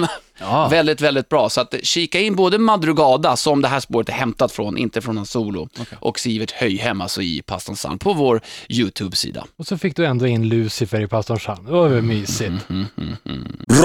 Ja. 0.42 0.68
Väldigt, 0.68 1.02
väldigt 1.02 1.30
bra. 1.30 1.50
Så 1.50 1.62
att 1.62 1.76
kika 1.84 2.20
in 2.20 2.36
både 2.36 2.58
Madrugada, 2.58 3.36
som 3.36 3.62
det 3.62 3.68
här 3.68 3.80
spåret 3.80 4.10
är 4.10 4.14
hämtat 4.14 4.52
från, 4.52 4.78
inte 4.78 5.02
från 5.02 5.18
hans 5.18 5.32
solo, 5.32 5.70
och 6.00 6.20
Sivert 6.20 6.52
Höjhem, 6.52 7.02
alltså 7.02 7.22
i 7.22 7.42
Pastorns 7.46 7.80
psalm, 7.80 8.00
på 8.00 8.14
vår 8.14 8.42
YouTube-sida. 8.70 9.46
Och 9.58 9.68
så 9.68 9.78
fick 9.78 9.96
du 9.96 10.06
ändå 10.06 10.28
in 10.28 10.50
Lucifer 10.50 11.02
i 11.02 11.08
pastorns 11.08 11.42
psalm. 11.42 11.66
Det 11.66 11.72
var 11.72 11.88
väl 11.88 12.02
mysigt. 12.02 12.54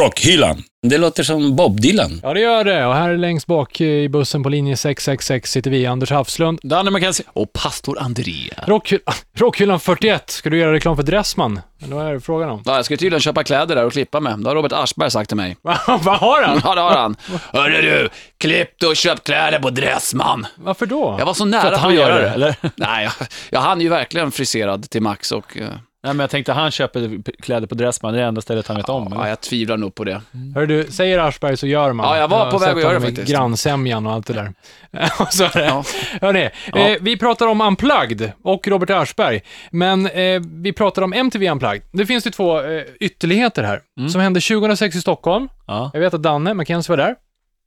Rockhyllan. 0.01 0.63
Det 0.83 0.99
låter 0.99 1.23
som 1.23 1.57
Bob 1.57 1.81
Dylan. 1.81 2.21
Ja, 2.23 2.35
det 2.35 2.41
gör 2.41 2.65
det. 2.65 2.87
Och 2.87 2.95
här 2.95 3.17
längst 3.17 3.47
bak 3.47 3.81
i 3.81 4.09
bussen 4.09 4.43
på 4.43 4.49
linje 4.49 4.77
666 4.77 5.51
sitter 5.51 5.71
vi, 5.71 5.87
Anders 5.87 6.11
Hafslund. 6.11 6.61
Danne 6.63 6.91
McKenzie. 6.91 7.27
Och 7.33 7.53
pastor 7.53 7.99
Andrea. 8.01 8.65
Rockhyll 8.67 9.01
Rockhyllan 9.37 9.81
41. 9.81 10.31
Ska 10.31 10.51
du 10.51 10.59
göra 10.59 10.73
reklam 10.73 10.97
för 10.97 11.03
Dressman? 11.03 11.61
Eller 11.83 11.97
vad 11.97 12.07
är 12.07 12.13
det 12.13 12.21
frågan 12.21 12.51
om? 12.51 12.63
Ja, 12.65 12.77
jag 12.77 12.85
ska 12.85 12.97
tydligen 12.97 13.21
köpa 13.21 13.45
kläder 13.45 13.77
där 13.77 13.85
och 13.85 13.93
klippa 13.93 14.21
mig. 14.21 14.35
Det 14.39 14.49
har 14.49 14.55
Robert 14.55 14.73
Aschberg 14.73 15.11
sagt 15.11 15.29
till 15.31 15.37
mig. 15.37 15.57
vad 15.87 16.17
har 16.19 16.43
han? 16.43 16.61
Ja, 16.65 16.75
det 16.75 16.81
har 16.81 16.97
han. 16.97 17.17
Hörru 17.53 17.83
du, 17.83 18.09
klippt 18.39 18.83
och 18.83 18.97
köpt 18.97 19.25
kläder 19.27 19.59
på 19.59 19.71
Dressman. 19.71 20.47
Varför 20.57 20.87
då? 20.87 21.17
Jag 21.19 21.27
var 21.27 21.35
så 21.35 21.45
För 21.45 21.51
nära 21.51 21.63
att 21.69 21.73
på 21.75 21.79
han 21.81 21.89
att 21.91 21.95
gör 21.97 22.09
göra 22.09 22.19
det, 22.19 22.29
det. 22.29 22.35
eller? 22.35 22.57
Nej, 22.77 23.05
jag, 23.05 23.13
jag 23.51 23.61
hann 23.61 23.81
ju 23.81 23.89
verkligen 23.89 24.31
friserad 24.33 24.91
till 24.91 25.03
max 25.03 25.33
och 25.33 25.57
eh, 25.57 25.69
Nej, 26.07 26.15
men 26.15 26.21
jag 26.25 26.31
tänkte 26.31 26.53
han 26.53 26.71
köper 26.71 27.23
kläder 27.43 27.67
på 27.67 27.75
Dressman, 27.75 28.13
det 28.13 28.19
är 28.19 28.23
det 28.23 28.29
enda 28.29 28.41
stället 28.41 28.67
han 28.67 28.77
vet 28.77 28.89
om. 28.89 29.13
ja, 29.17 29.29
jag 29.29 29.41
tvivlar 29.41 29.77
nog 29.77 29.95
på 29.95 30.05
det. 30.05 30.23
Hör 30.55 30.67
du, 30.67 30.85
säger 30.85 31.19
Aschberg 31.19 31.57
så 31.57 31.67
gör 31.67 31.93
man. 31.93 32.07
Ja, 32.07 32.19
jag 32.19 32.29
var 32.29 32.45
har 32.45 32.51
på 32.53 32.59
väg 32.59 32.77
att 32.77 32.83
göra 32.83 32.95
det 32.95 33.01
faktiskt. 33.01 33.29
Grannsämjan 33.33 34.07
och 34.07 34.13
allt 34.13 34.27
det 34.27 34.33
där. 34.33 34.53
och 35.21 35.33
så 35.33 35.45
är 35.45 35.51
det. 35.59 35.65
Ja. 35.65 35.85
Hörrni, 36.21 36.49
Ja. 36.73 36.79
eh, 36.79 36.97
vi 37.01 37.17
pratar 37.17 37.47
om 37.47 37.61
Unplugged 37.61 38.33
och 38.45 38.69
Robert 38.69 38.91
Aschberg, 38.91 39.41
men 39.71 40.07
eh, 40.07 40.41
vi 40.63 40.73
pratar 40.73 41.03
om 41.03 41.13
MTV 41.13 41.51
Unplugged. 41.51 41.83
Det 41.93 42.07
finns 42.07 42.27
ju 42.27 42.31
två 42.31 42.61
eh, 42.63 42.83
ytterligheter 43.01 43.63
här, 43.63 43.81
Mm. 43.99 44.09
som 44.11 44.21
hände 44.21 44.41
2006 44.41 44.97
i 44.97 45.01
Stockholm. 45.01 45.49
Ja. 45.67 45.91
Jag 45.95 46.01
vet 46.01 46.15
att 46.15 46.23
Danne 46.23 46.55
McKenzie 46.55 46.93
var 46.93 46.97
där. 47.05 47.15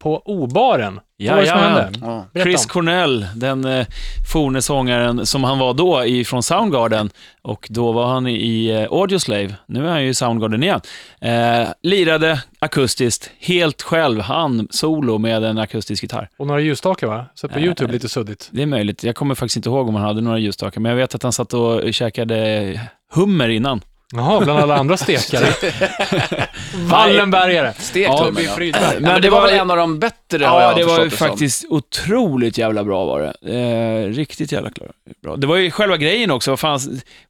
på 0.03 0.21
O-baren. 0.25 0.99
Vad 1.19 1.27
Ja, 1.27 1.35
var 1.35 1.41
det 1.41 1.47
som 1.47 1.57
ja. 1.59 1.63
hände? 1.67 1.99
Ja. 2.01 2.25
Berätta 2.33 2.49
Chris 2.49 2.65
om. 2.65 2.69
Cornell, 2.69 3.27
den 3.35 3.65
eh, 3.65 3.87
forne 4.33 4.61
sångaren 4.61 5.25
som 5.25 5.43
han 5.43 5.59
var 5.59 5.73
då 5.73 6.05
i, 6.05 6.25
från 6.25 6.43
Soundgarden 6.43 7.09
och 7.41 7.67
då 7.69 7.91
var 7.91 8.07
han 8.07 8.27
i 8.27 8.67
eh, 8.67 8.97
Audioslave. 8.97 9.55
Nu 9.65 9.85
är 9.87 9.91
han 9.91 10.03
ju 10.03 10.09
i 10.09 10.13
Soundgarden 10.13 10.63
igen. 10.63 10.81
Eh, 11.21 11.67
lirade 11.83 12.41
akustiskt, 12.59 13.31
helt 13.39 13.81
själv, 13.81 14.21
han 14.21 14.67
solo 14.71 15.17
med 15.17 15.43
en 15.43 15.57
akustisk 15.57 16.03
gitarr. 16.03 16.29
Och 16.37 16.47
några 16.47 16.61
ljusstakar 16.61 17.07
va? 17.07 17.25
Så 17.35 17.47
på 17.47 17.59
Eh, 17.59 17.65
YouTube 17.65 17.93
lite 17.93 18.09
suddigt. 18.09 18.49
Det 18.51 18.61
är 18.61 18.65
möjligt. 18.65 19.03
Jag 19.03 19.15
kommer 19.15 19.35
faktiskt 19.35 19.55
inte 19.57 19.69
ihåg 19.69 19.87
om 19.89 19.95
han 19.95 20.03
hade 20.03 20.21
några 20.21 20.37
ljusstakar, 20.37 20.81
men 20.81 20.89
jag 20.89 20.97
vet 20.97 21.15
att 21.15 21.23
han 21.23 21.33
satt 21.33 21.53
och 21.53 21.93
käkade 21.93 22.79
hummer 23.13 23.49
innan. 23.49 23.81
Jaha, 24.15 24.39
bland 24.39 24.59
alla 24.59 24.75
andra 24.77 24.97
stekare. 24.97 25.45
Wallenbergare. 26.73 27.73
Stekt 27.79 28.09
Ja, 28.09 28.23
hummer, 28.25 28.41
det 28.41 28.47
Frydberg. 28.47 28.93
Men, 28.93 29.03
men 29.03 29.21
det 29.21 29.29
var 29.29 29.41
väl 29.41 29.59
en 29.59 29.71
av 29.71 29.77
de 29.77 29.99
bättre 29.99 30.45
har 30.45 30.61
Ja, 30.61 30.67
jag 30.67 30.77
det 30.77 30.83
var 30.83 31.03
ju 31.03 31.09
förstått 31.09 31.19
som. 31.19 31.27
faktiskt 31.27 31.65
otroligt 31.69 32.57
jävla 32.57 32.83
bra 32.83 33.05
var 33.05 33.33
det. 33.41 33.53
Eh, 33.59 34.13
riktigt 34.13 34.51
jävla 34.51 34.69
klar. 34.71 34.89
bra. 35.23 35.35
Det 35.35 35.47
var 35.47 35.55
ju 35.55 35.71
själva 35.71 35.97
grejen 35.97 36.31
också. 36.31 36.51
Vad 36.51 36.59
fan, 36.59 36.79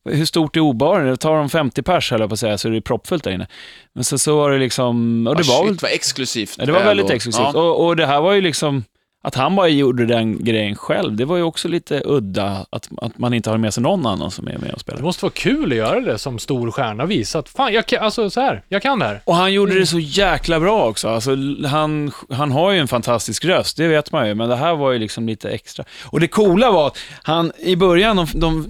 hur 0.10 0.26
stort 0.26 0.56
är 0.56 0.60
obaren? 0.60 1.08
Det 1.08 1.18
tar 1.18 1.36
de 1.36 1.50
50 1.50 1.82
pers, 1.82 2.12
höll 2.12 2.20
jag 2.20 2.30
på 2.30 2.34
att 2.34 2.39
säga, 2.39 2.58
så 2.58 2.68
är 2.68 2.72
det 2.72 2.82
proppfullt 2.82 3.24
där 3.24 3.32
inne. 3.32 3.48
Men 3.96 4.04
så, 4.04 4.18
så 4.18 4.36
var 4.38 4.52
det 4.52 4.58
liksom, 4.58 5.28
och 5.28 5.36
det 5.36 5.44
Ah, 5.50 5.58
var 5.58 5.63
väl 5.65 5.74
shit, 5.74 5.82
vad 5.82 5.92
exklusivt. 5.92 6.56
Ja, 6.58 6.65
det 6.65 6.72
var 6.72 6.84
väldigt 6.84 7.10
exklusivt. 7.10 7.48
Ja. 7.54 7.60
Och, 7.62 7.86
och 7.88 7.96
det 7.96 8.06
här 8.06 8.22
var 8.22 8.34
ju 8.34 8.42
liksom, 8.42 8.84
att 9.21 9.36
han 9.36 9.55
bara 9.55 9.67
gjorde 9.67 10.05
den 10.05 10.43
grejen 10.43 10.75
själv, 10.75 11.15
det 11.15 11.25
var 11.25 11.38
ju 11.38 11.43
också 11.43 11.67
lite 11.67 12.01
udda, 12.05 12.65
att, 12.69 12.89
att 12.97 13.17
man 13.17 13.34
inte 13.34 13.49
har 13.49 13.58
med 13.58 13.73
sig 13.73 13.84
någon 13.84 14.05
annan 14.05 14.32
som 14.32 14.47
är 14.47 14.51
med 14.58 14.69
och 14.69 14.73
Det 14.73 14.79
spelar. 14.79 15.01
måste 15.01 15.25
vara 15.25 15.34
kul 15.36 15.71
att 15.71 15.77
göra 15.77 15.99
det 15.99 16.17
som 16.17 16.39
stor 16.39 16.71
stjärna 16.71 17.03
och 17.03 17.12
visa 17.12 17.39
att 17.39 17.49
fan, 17.49 17.73
jag 17.73 17.86
kan, 17.86 18.03
alltså 18.03 18.29
så 18.29 18.41
här, 18.41 18.63
jag 18.69 18.82
kan 18.82 18.99
det 18.99 19.05
här. 19.05 19.21
Och 19.25 19.36
han 19.36 19.53
gjorde 19.53 19.79
det 19.79 19.86
så 19.86 19.99
jäkla 19.99 20.60
bra 20.60 20.86
också. 20.88 21.08
Alltså, 21.10 21.36
han, 21.67 22.12
han 22.29 22.51
har 22.51 22.71
ju 22.71 22.79
en 22.79 22.88
fantastisk 22.88 23.45
röst, 23.45 23.77
det 23.77 23.88
vet 23.88 24.12
man 24.12 24.27
ju, 24.27 24.36
men 24.36 24.49
det 24.49 24.55
här 24.55 24.75
var 24.75 24.91
ju 24.91 24.99
liksom 24.99 25.27
lite 25.27 25.49
extra. 25.49 25.86
Och 26.05 26.19
det 26.19 26.27
coola 26.27 26.71
var 26.71 26.88
att 26.88 26.97
han 27.23 27.51
i 27.60 27.75
början, 27.75 28.15
de, 28.15 28.27
de 28.36 28.67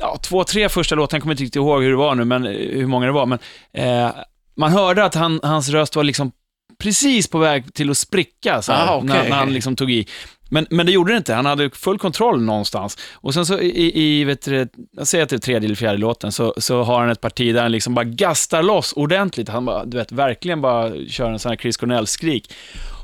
ja, 0.00 0.16
två, 0.22 0.44
tre 0.44 0.68
första 0.68 0.94
låtarna, 0.94 1.16
jag 1.16 1.22
kommer 1.22 1.32
inte 1.34 1.42
riktigt 1.42 1.56
ihåg 1.56 1.82
hur 1.82 1.90
det 1.90 1.96
var 1.96 2.14
nu, 2.14 2.24
men 2.24 2.46
eh, 2.46 2.52
hur 2.52 2.86
många 2.86 3.06
det 3.06 3.12
var, 3.12 3.26
men 3.26 3.38
eh, 3.72 4.10
man 4.56 4.72
hörde 4.72 5.04
att 5.04 5.14
han, 5.14 5.40
hans 5.42 5.68
röst 5.68 5.96
var 5.96 6.04
liksom 6.04 6.32
precis 6.78 7.28
på 7.28 7.38
väg 7.38 7.74
till 7.74 7.90
att 7.90 7.98
spricka 7.98 8.62
så 8.62 8.72
här, 8.72 8.86
Ah, 8.88 8.96
okej. 8.96 9.08
när, 9.08 9.28
när 9.28 9.36
han 9.36 9.52
liksom 9.52 9.76
tog 9.76 9.90
i. 9.90 10.06
Men, 10.50 10.66
men 10.70 10.86
det 10.86 10.92
gjorde 10.92 11.12
det 11.12 11.16
inte, 11.16 11.34
han 11.34 11.46
hade 11.46 11.70
full 11.70 11.98
kontroll 11.98 12.42
någonstans. 12.42 12.98
Och 13.14 13.34
sen 13.34 13.46
så 13.46 13.60
i, 13.60 13.92
i 14.20 14.24
vet 14.24 14.42
du, 14.44 14.68
jag 14.96 15.06
säger 15.06 15.24
att 15.24 15.30
det 15.30 15.36
är 15.36 15.40
tredje 15.40 15.66
eller 15.66 15.74
fjärde 15.76 15.98
låten, 15.98 16.32
så, 16.32 16.54
så 16.56 16.82
har 16.82 17.00
han 17.00 17.10
ett 17.10 17.20
parti 17.20 17.54
där 17.54 17.62
han 17.62 17.72
liksom 17.72 17.94
bara 17.94 18.04
gastar 18.04 18.62
loss 18.62 18.92
ordentligt. 18.92 19.48
Han 19.48 19.64
bara, 19.64 19.84
du 19.84 19.96
vet, 19.96 20.12
verkligen 20.12 20.60
bara 20.60 20.92
kör 21.08 21.30
en 21.30 21.38
sån 21.38 21.50
här 21.50 21.56
Chris 21.56 21.76
Cornell-skrik. 21.76 22.52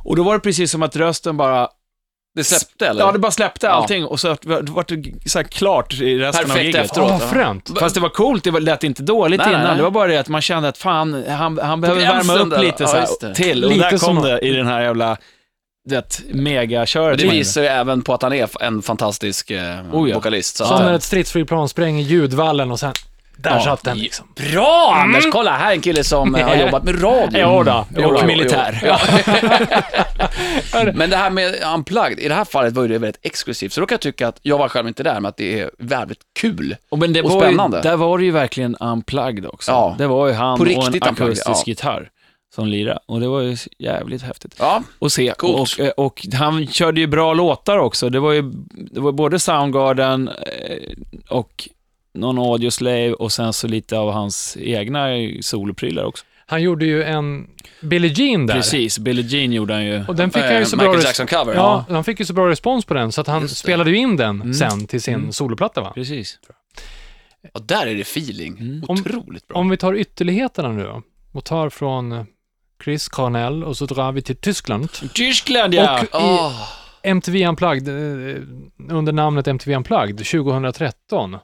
Och 0.04 0.16
då 0.16 0.22
var 0.22 0.34
det 0.34 0.40
precis 0.40 0.70
som 0.70 0.82
att 0.82 0.96
rösten 0.96 1.36
bara, 1.36 1.68
Det 2.34 2.44
släppte 2.44 2.86
eller? 2.86 3.00
ja 3.04 3.12
det 3.12 3.18
bara 3.18 3.32
släppte 3.32 3.66
Ja. 3.66 3.72
allting 3.72 4.04
och 4.04 4.20
så 4.20 4.28
var 4.42 4.84
det 4.96 5.28
så 5.30 5.38
här 5.38 5.44
klart 5.44 5.94
i 5.94 6.18
resten 6.18 6.44
av 6.44 6.48
Perfekt 6.48 6.64
giget. 6.66 6.84
efteråt. 6.84 7.10
Åh, 7.10 7.18
ja. 7.20 7.26
fränt. 7.28 7.70
Fast 7.78 7.94
det 7.94 8.00
var 8.00 8.08
coolt, 8.08 8.44
det 8.44 8.50
var- 8.50 8.60
lät 8.60 8.84
inte 8.84 9.02
dåligt 9.02 9.38
Nej, 9.40 9.48
innan. 9.48 9.62
nej. 9.64 9.76
Det 9.76 9.82
var 9.82 9.90
bara 9.90 10.06
det 10.06 10.16
att 10.18 10.28
man 10.28 10.42
kände 10.42 10.68
att 10.68 10.78
fan, 10.78 11.24
han, 11.28 11.58
han 11.62 11.80
behöver 11.80 12.00
värma 12.00 12.34
upp 12.34 12.50
där. 12.50 12.58
lite 12.58 12.82
Ja, 12.82 12.86
så 12.88 12.96
här, 12.96 13.06
det. 13.20 13.34
till. 13.34 13.64
Och 13.64 13.70
Lite 13.70 13.90
där 13.90 13.98
kom 13.98 14.22
det 14.22 14.38
i 14.38 14.52
den 14.52 14.66
här 14.66 14.82
jävla, 14.82 15.16
det 15.88 16.20
megaköret. 16.34 17.18
Det 17.18 17.26
visar 17.28 17.60
ju 17.62 17.66
även 17.66 18.02
på 18.02 18.14
att 18.14 18.22
han 18.22 18.32
är 18.32 18.62
en 18.62 18.82
fantastisk 18.82 19.50
eh, 19.50 19.60
Oh 19.92 20.08
ja. 20.10 20.14
vokalist. 20.14 20.56
Så 20.56 20.64
Som 20.64 20.78
när 20.82 20.92
ett 20.94 21.02
stridsflygplan 21.02 21.68
spränger 21.68 22.02
ljudvallen 22.04 22.70
och 22.70 22.80
sen, 22.80 22.92
där 23.42 23.50
Ja. 23.50 23.60
satt 23.64 23.84
den 23.84 23.98
liksom. 23.98 24.26
Bra 24.52 24.94
Anders! 25.02 25.24
Kolla, 25.32 25.50
här 25.56 25.70
är 25.70 25.74
en 25.74 25.80
kille 25.80 26.04
som 26.04 26.34
eh, 26.34 26.48
har 26.48 26.56
jobbat 26.64 26.84
med 26.84 27.02
radio. 27.02 27.40
Jo 27.40 27.62
då, 27.62 27.86
jo 27.96 28.08
Och 28.08 28.20
då. 28.20 28.26
militär. 28.26 28.80
Ja. 28.84 28.98
men 30.94 31.10
det 31.10 31.16
här 31.16 31.30
med 31.30 31.54
unplugged, 31.74 32.18
i 32.18 32.28
det 32.28 32.34
här 32.34 32.44
fallet 32.44 32.74
var 32.74 32.82
ju 32.82 32.88
det 32.88 32.98
väldigt 32.98 33.20
exklusivt. 33.26 33.72
Så 33.72 33.80
då 33.80 33.86
kan 33.86 33.94
jag 33.94 34.00
tycka 34.00 34.28
att, 34.28 34.38
jag 34.42 34.58
var 34.58 34.68
själv 34.68 34.88
inte 34.88 35.02
där, 35.02 35.14
men 35.14 35.26
att 35.26 35.36
det 35.36 35.60
är 35.60 35.70
väldigt 35.78 36.20
kul. 36.40 36.76
Och, 36.88 36.98
men 36.98 37.12
det 37.12 37.22
Och 37.22 37.30
var 37.30 37.40
spännande. 37.40 37.76
Ju, 37.76 37.82
där 37.82 37.96
var 37.96 38.18
det 38.18 38.24
ju 38.24 38.30
verkligen 38.30 38.76
unplugged 38.80 39.46
också. 39.46 39.70
Ja. 39.72 39.94
Det 39.98 40.06
var 40.06 40.28
ju 40.28 40.32
han 40.34 40.56
På 40.58 40.62
och 40.62 40.68
riktigt 40.68 41.06
en 41.06 41.12
akustisk 41.12 41.48
ja. 41.48 41.62
gitarr 41.66 42.10
som 42.54 42.66
lirade. 42.66 43.00
Och 43.06 43.20
det 43.20 43.28
var 43.28 43.40
ju 43.40 43.56
jävligt 43.78 44.22
häftigt 44.22 44.54
Ja, 44.58 44.82
att 45.00 45.12
se. 45.12 45.34
Coolt. 45.38 45.78
Och, 45.78 45.84
eh, 45.84 45.90
och 45.90 46.26
han 46.32 46.66
körde 46.66 47.00
ju 47.00 47.06
bra 47.06 47.34
låtar 47.34 47.78
också. 47.78 48.08
Det 48.10 48.20
var 48.20 48.32
ju 48.32 48.42
det 48.92 49.00
var 49.00 49.12
både 49.12 49.38
Soundgarden 49.38 50.28
eh, 50.28 50.92
och 51.28 51.68
någon 52.14 52.38
Audioslave 52.38 53.12
och 53.12 53.32
sen 53.32 53.52
så 53.52 53.68
lite 53.68 53.98
av 53.98 54.12
hans 54.12 54.56
egna 54.60 55.06
soloprylar 55.40 56.04
också. 56.04 56.24
Han 56.46 56.62
gjorde 56.62 56.86
ju 56.86 57.02
en 57.04 57.46
Billie 57.80 58.12
Jean 58.16 58.46
där. 58.46 58.54
Precis, 58.54 58.98
Billie 58.98 59.22
Jean 59.22 59.52
gjorde 59.52 59.74
han 59.74 59.84
ju. 59.84 60.04
Och 60.08 60.16
den 60.16 60.30
fick 60.30 60.42
han 60.42 60.52
ju 60.52 60.58
Eh, 60.58 60.64
så 60.64 60.76
bra 60.76 60.88
Michael 60.92 61.06
Jackson-cover. 61.06 61.54
Ja, 61.54 61.84
han 61.88 62.04
fick 62.04 62.20
ju 62.20 62.26
så 62.26 62.32
bra 62.32 62.48
respons 62.48 62.84
på 62.84 62.94
den 62.94 63.12
så 63.12 63.20
att 63.20 63.26
han 63.26 63.42
Just 63.42 63.54
det. 63.54 63.58
spelade 63.58 63.90
ju 63.90 63.96
in 63.96 64.16
den 64.16 64.40
Mm. 64.40 64.54
sen 64.54 64.86
till 64.86 65.02
sin 65.02 65.14
Mm. 65.14 65.32
soloplatta 65.32 65.80
va? 65.80 65.92
Precis. 65.94 66.38
ja, 67.54 67.60
där 67.60 67.86
är 67.86 67.94
det 67.94 68.00
feeling. 68.00 68.56
Mm. 68.60 68.84
Om- 68.88 68.98
Otroligt 69.00 69.48
bra. 69.48 69.56
Om 69.58 69.68
vi 69.68 69.76
tar 69.76 69.94
ytterligheterna 69.94 70.68
nu 70.68 70.82
då 70.82 71.02
och 71.32 71.44
tar 71.44 71.70
från 71.70 72.26
Chris 72.84 73.08
Cornell 73.08 73.64
och 73.64 73.76
så 73.76 73.86
drar 73.86 74.12
vi 74.12 74.22
till 74.22 74.36
Tyskland. 74.36 74.88
Tyskland 75.14 75.74
ja! 75.74 76.00
Och- 76.02 76.08
Ah, 76.20 76.52
MTV 77.02 77.46
Unplugged, 77.46 77.88
eh, 77.88 78.42
under 78.90 79.12
namnet 79.12 79.48
MTV 79.48 79.76
Unplugged, 79.76 80.26
2013, 80.26 81.36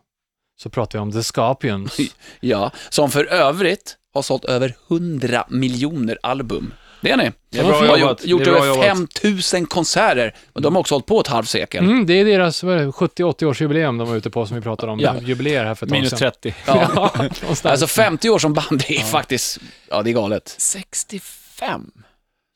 så 0.56 0.70
pratar 0.70 0.98
vi 0.98 1.02
om 1.02 1.12
The 1.12 1.22
Scorpions. 1.22 1.96
ja, 2.40 2.70
som 2.88 3.10
för 3.10 3.24
övrigt 3.24 3.96
har 4.14 4.22
sålt 4.22 4.44
över 4.44 4.74
100 4.88 5.44
miljoner 5.48 6.18
album. 6.22 6.74
Det 7.00 7.10
är 7.10 7.16
ni. 7.16 7.32
Det 7.50 7.58
är 7.58 7.64
bra 7.64 7.74
har 7.74 7.96
jobbat. 7.98 8.24
gjort, 8.24 8.46
gjort 8.46 8.48
över 8.48 8.66
jobbat. 8.66 8.84
5000 8.84 9.66
konserter. 9.66 10.34
Och 10.52 10.62
de 10.62 10.74
har 10.74 10.80
också 10.80 10.94
hållit 10.94 11.06
på 11.06 11.20
ett 11.20 11.26
halvsekel. 11.26 11.84
Mm, 11.84 12.06
det 12.06 12.14
är 12.14 12.24
deras 12.24 12.64
70-80 12.64 13.44
års 13.44 13.60
jubium 13.60 13.98
de 13.98 14.08
var 14.08 14.16
ute 14.16 14.30
på 14.30 14.46
som 14.46 14.56
vi 14.56 14.62
pratade 14.62 14.92
om. 14.92 15.00
Ja. 15.00 15.14
Jubileer 15.20 15.64
här 15.64 15.74
för 15.74 15.86
ett 15.86 15.92
Minus 15.92 16.10
sedan. 16.10 16.18
30. 16.18 16.54
Ja. 16.66 17.10
Ja. 17.18 17.70
Alltså 17.70 17.86
50 17.86 18.30
år 18.30 18.38
som 18.38 18.54
band, 18.54 18.84
det 18.88 18.96
är 18.96 19.04
faktiskt, 19.04 19.58
ja 19.90 20.02
det 20.02 20.10
är 20.10 20.14
galet. 20.14 20.54
65? 20.58 21.90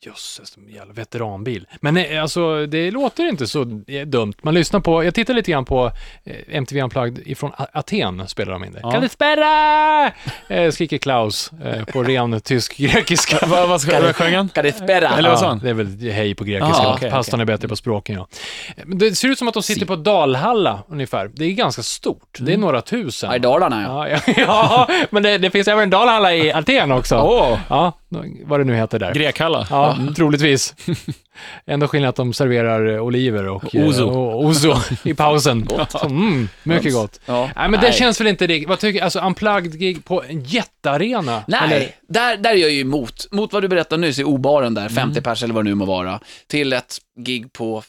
Jösses, 0.05 0.57
en 0.57 0.69
jävla 0.73 0.93
veteranbil. 0.93 1.67
Men 1.81 1.97
eh, 1.97 2.21
alltså, 2.21 2.65
det 2.65 2.91
låter 2.91 3.29
inte 3.29 3.47
så 3.47 3.61
eh, 3.87 4.01
dumt. 4.07 4.33
Man 4.41 4.53
lyssnar 4.53 4.79
på, 4.79 5.03
jag 5.03 5.15
tittar 5.15 5.33
lite 5.33 5.51
grann 5.51 5.65
på 5.65 5.91
eh, 6.23 6.35
MTV 6.57 6.81
Unplugged 6.81 7.27
ifrån 7.27 7.51
A- 7.57 7.67
Aten, 7.73 8.27
spelar 8.27 8.53
de 8.53 8.63
in 8.63 8.71
det. 8.73 8.79
Ja. 8.83 8.91
Kan 8.91 9.01
du 9.01 9.09
spärra? 9.09 10.11
Eh, 10.47 10.71
skriker 10.71 10.97
Klaus 10.97 11.51
eh, 11.65 11.83
på 11.85 12.03
ren 12.11 12.41
tysk-grekiska. 12.41 13.45
vad, 13.47 13.69
vad, 13.69 13.81
ska, 13.81 14.01
vad 14.01 14.15
sjöng 14.15 14.35
han? 14.35 14.49
Kan 14.49 14.63
det 14.63 14.71
spärra? 14.75 15.09
Eller 15.17 15.29
vad 15.29 15.39
sa 15.39 15.47
han? 15.47 15.59
Det 15.59 15.69
är 15.69 15.73
väl 15.73 16.11
hej 16.11 16.35
på 16.35 16.43
grekiska. 16.43 16.73
Ah, 16.83 16.93
okej, 16.95 17.11
Pastorn 17.11 17.39
är 17.41 17.45
bättre 17.45 17.67
på 17.67 17.75
språken, 17.75 18.15
ja. 18.15 18.27
Men 18.85 18.97
det 18.97 19.15
ser 19.15 19.27
ut 19.27 19.39
som 19.39 19.47
att 19.47 19.53
de 19.53 19.63
sitter 19.63 19.85
på 19.85 19.95
Dalhalla 19.95 20.83
ungefär. 20.87 21.31
Det 21.33 21.45
är 21.45 21.51
ganska 21.51 21.83
stort. 21.83 22.37
Det 22.39 22.53
är 22.53 22.57
några 22.57 22.81
tusen. 22.81 23.29
Ja, 23.29 23.35
i 23.35 23.39
Dalarna 23.39 23.83
ja. 23.83 24.07
Ja, 24.09 24.19
ja, 24.27 24.33
ja, 24.37 25.05
men 25.09 25.23
det, 25.23 25.37
det 25.37 25.49
finns 25.51 25.67
även 25.67 25.83
en 25.83 25.89
Dalhalla 25.89 26.33
i 26.35 26.51
Aten 26.53 26.91
också. 26.91 27.15
Åh, 27.19 27.57
Ja, 27.69 27.93
vad 28.45 28.59
det 28.59 28.63
nu 28.63 28.75
heter 28.75 28.99
där. 28.99 29.13
Grekhalla. 29.13 29.67
Ja, 29.69 29.90
troligtvis. 30.15 30.75
Ändå 31.65 31.87
skillnad 31.87 32.09
att 32.09 32.15
de 32.15 32.33
serverar 32.33 32.93
eh, 32.93 33.01
oliver 33.03 33.47
och 33.47 33.75
eh, 33.75 33.85
Ouzo. 33.85 34.03
och 34.05 34.45
ouzo 34.45 34.75
i 35.03 35.13
pausen. 35.13 35.67
Så, 35.89 36.05
mm, 36.05 36.49
mycket 36.63 36.93
gott. 36.93 37.19
ja. 37.25 37.49
Nej, 37.55 37.69
men 37.69 37.79
det 37.81 37.91
känns 37.93 38.19
väl 38.21 38.27
inte 38.27 38.47
riktigt... 38.47 38.69
Vad 38.69 38.79
tycker 38.79 39.03
Alltså, 39.03 39.19
unplugged 39.19 39.79
gig 39.79 40.05
på 40.05 40.23
en 40.23 40.43
jättearena? 40.43 41.43
Nej, 41.47 41.59
Eller, 41.63 41.87
där, 42.09 42.37
där 42.37 42.49
är 42.51 42.55
jag 42.55 42.69
ju 42.71 42.81
emot. 42.81 43.27
Mot 43.31 43.53
vad 43.53 43.63
du 43.63 43.67
berättade 43.67 44.01
nyss 44.01 44.19
i 44.19 44.23
O-baren 44.23 44.73
där, 44.73 44.89
50 44.89 45.01
Mm. 45.11 45.23
pers 45.23 45.43
eller 45.43 45.53
vad 45.53 45.65
det 45.65 45.69
nu 45.69 45.75
må 45.75 45.85
vara, 45.85 46.19
till 46.47 46.73
ett 46.73 46.97
gig 47.19 47.53
på, 47.53 47.83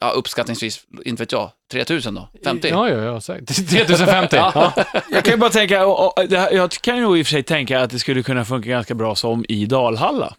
ja 0.00 0.10
uppskattningsvis, 0.10 0.80
inte 1.04 1.22
vet 1.22 1.32
jag, 1.32 1.50
3000 1.72 2.14
då? 2.14 2.28
50? 2.44 2.68
Ja, 2.68 2.88
ja, 2.88 2.96
ja. 2.96 3.20
säkert. 3.20 3.68
3050. 3.70 4.36
ja. 4.36 4.72
Jag 5.10 5.24
kan 5.24 5.34
ju 5.34 5.38
bara 5.38 5.50
tänka, 5.50 5.86
och, 5.86 6.18
och, 6.18 6.24
här, 6.30 6.52
jag 6.52 6.70
kan 6.72 6.96
ju 6.96 7.02
nog 7.02 7.18
i 7.18 7.22
och 7.22 7.26
för 7.26 7.30
sig 7.30 7.42
tänka 7.42 7.80
att 7.80 7.90
det 7.90 7.98
skulle 7.98 8.22
kunna 8.22 8.44
funka 8.44 8.68
ganska 8.70 8.94
bra 8.94 9.14
som 9.14 9.44
i 9.48 9.66
Dalhalla. 9.66 10.34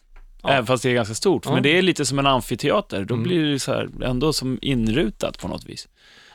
Ja. 0.47 0.53
Även 0.53 0.65
fast 0.65 0.83
det 0.83 0.89
är 0.89 0.93
ganska 0.93 1.15
stort. 1.15 1.45
Ja. 1.45 1.53
Men 1.53 1.63
det 1.63 1.77
är 1.77 1.81
lite 1.81 2.05
som 2.05 2.19
en 2.19 2.27
amfiteater. 2.27 3.05
Då 3.05 3.13
Mm. 3.13 3.23
blir 3.23 3.43
det 3.51 3.59
så 3.59 3.71
här, 3.73 3.89
ändå 4.03 4.33
som 4.33 4.59
inrutat 4.61 5.39
på 5.39 5.47
något 5.47 5.65
vis. 5.65 5.87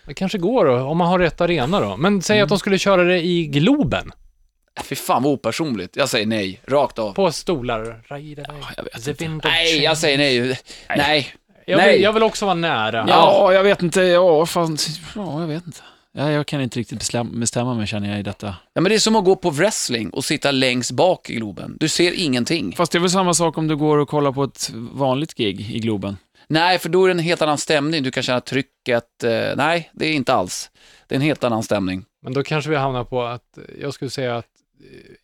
Det 0.07 0.14
kanske 0.14 0.38
går 0.38 0.64
då, 0.64 0.79
om 0.81 0.99
man 0.99 1.09
har 1.09 1.18
rätt 1.18 1.40
arena 1.40 1.81
då. 1.81 1.96
Men 1.96 2.23
säg 2.23 2.40
att 2.40 2.49
de 2.49 2.59
skulle 2.59 2.79
köra 2.79 3.05
det 3.05 3.20
i 3.20 3.46
Globen, 3.46 4.12
Fy 4.85 4.94
fan 4.94 5.23
vad 5.23 5.33
opersonligt. 5.33 5.96
Jag 5.96 6.09
säger 6.09 6.27
nej, 6.27 6.61
rakt 6.66 6.99
av. 6.99 7.12
på 7.12 7.33
stolar. 7.33 8.03
Ride 8.09 8.44
away. 8.49 8.61
jag 9.20 9.40
Nej, 9.44 9.83
jag 9.83 9.99
säger 9.99 10.18
nej. 10.18 10.59
Nej. 10.96 11.29
Jag 11.66 11.77
nej. 11.77 11.92
vill, 11.92 12.03
jag 12.03 12.12
vill 12.12 12.23
också 12.23 12.44
vara 12.44 12.55
nära. 12.55 13.05
Ja, 13.09 13.53
jag 13.53 13.62
vet 13.62 13.83
inte. 13.83 14.01
Ja, 14.03 14.46
fan, 14.46 14.77
ja, 15.16 15.40
jag 15.40 15.46
vet 15.49 15.66
inte. 15.66 15.81
Ja, 16.12 16.31
jag 16.31 16.46
kan 16.46 16.61
inte 16.61 16.79
riktigt 16.79 16.99
bestämma, 17.33 17.75
mig 17.75 17.87
känner 17.87 18.11
jag 18.11 18.20
i 18.20 18.23
detta. 18.23 18.55
Ja, 18.73 18.81
men 18.81 18.90
det 18.90 18.94
är 18.94 18.99
som 18.99 19.16
att 19.16 19.25
gå 19.25 19.37
på 19.37 19.51
wrestling 19.51 20.11
och 20.11 20.25
sitta 20.25 20.51
längst 20.51 20.90
bak 20.90 21.31
i 21.31 21.35
Globen. 21.35 21.77
Du 21.81 21.88
ser 21.88 22.12
ingenting. 22.20 22.73
Fast 22.77 22.92
det 22.92 22.99
är 22.99 23.01
väl 23.01 23.11
samma 23.11 23.35
sak 23.35 23.59
om 23.59 23.68
du 23.68 23.77
går 23.77 23.99
och 23.99 24.09
kollar 24.09 24.33
på 24.33 24.44
ett 24.44 24.70
vanligt 24.75 25.35
gig 25.35 25.61
i 25.61 25.79
Globen. 25.79 26.16
Nej, 26.49 26.79
för 26.79 26.88
då 26.88 27.05
är 27.05 27.09
det 27.09 27.12
en 27.12 27.18
helt 27.18 27.42
annan 27.42 27.59
stämning. 27.59 28.03
Du 28.03 28.11
kan 28.11 28.23
känna 28.23 28.40
trycket. 28.40 29.25
Eh, 29.25 29.57
nej, 29.57 29.90
det 29.92 30.07
är 30.07 30.12
inte 30.12 30.35
alls. 30.35 30.70
Det 31.07 31.14
är 31.14 31.16
en 31.16 31.23
helt 31.23 31.44
annan 31.44 31.62
stämning. 31.62 32.05
Men 32.23 32.33
då 32.33 32.42
kanske 32.42 32.70
vi 32.70 32.77
hamnar 32.77 33.05
på 33.05 33.23
att, 33.23 33.59
jag 33.81 33.94
skulle 33.94 34.11
säga 34.11 34.37
att 34.37 34.46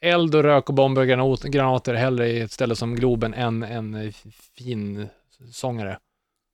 eh, 0.00 0.10
eld 0.10 0.34
och 0.34 0.42
rök 0.42 0.68
och 0.68 0.74
bomber 0.74 1.02
och 1.02 1.08
granat, 1.08 1.42
granater 1.42 1.94
hellre 1.94 2.28
i 2.28 2.40
ett 2.40 2.52
ställe 2.52 2.76
som 2.76 2.96
Globen 2.96 3.34
än 3.34 3.62
en 3.62 3.94
eh, 3.94 4.12
fin 4.58 5.08
sångare. 5.52 5.98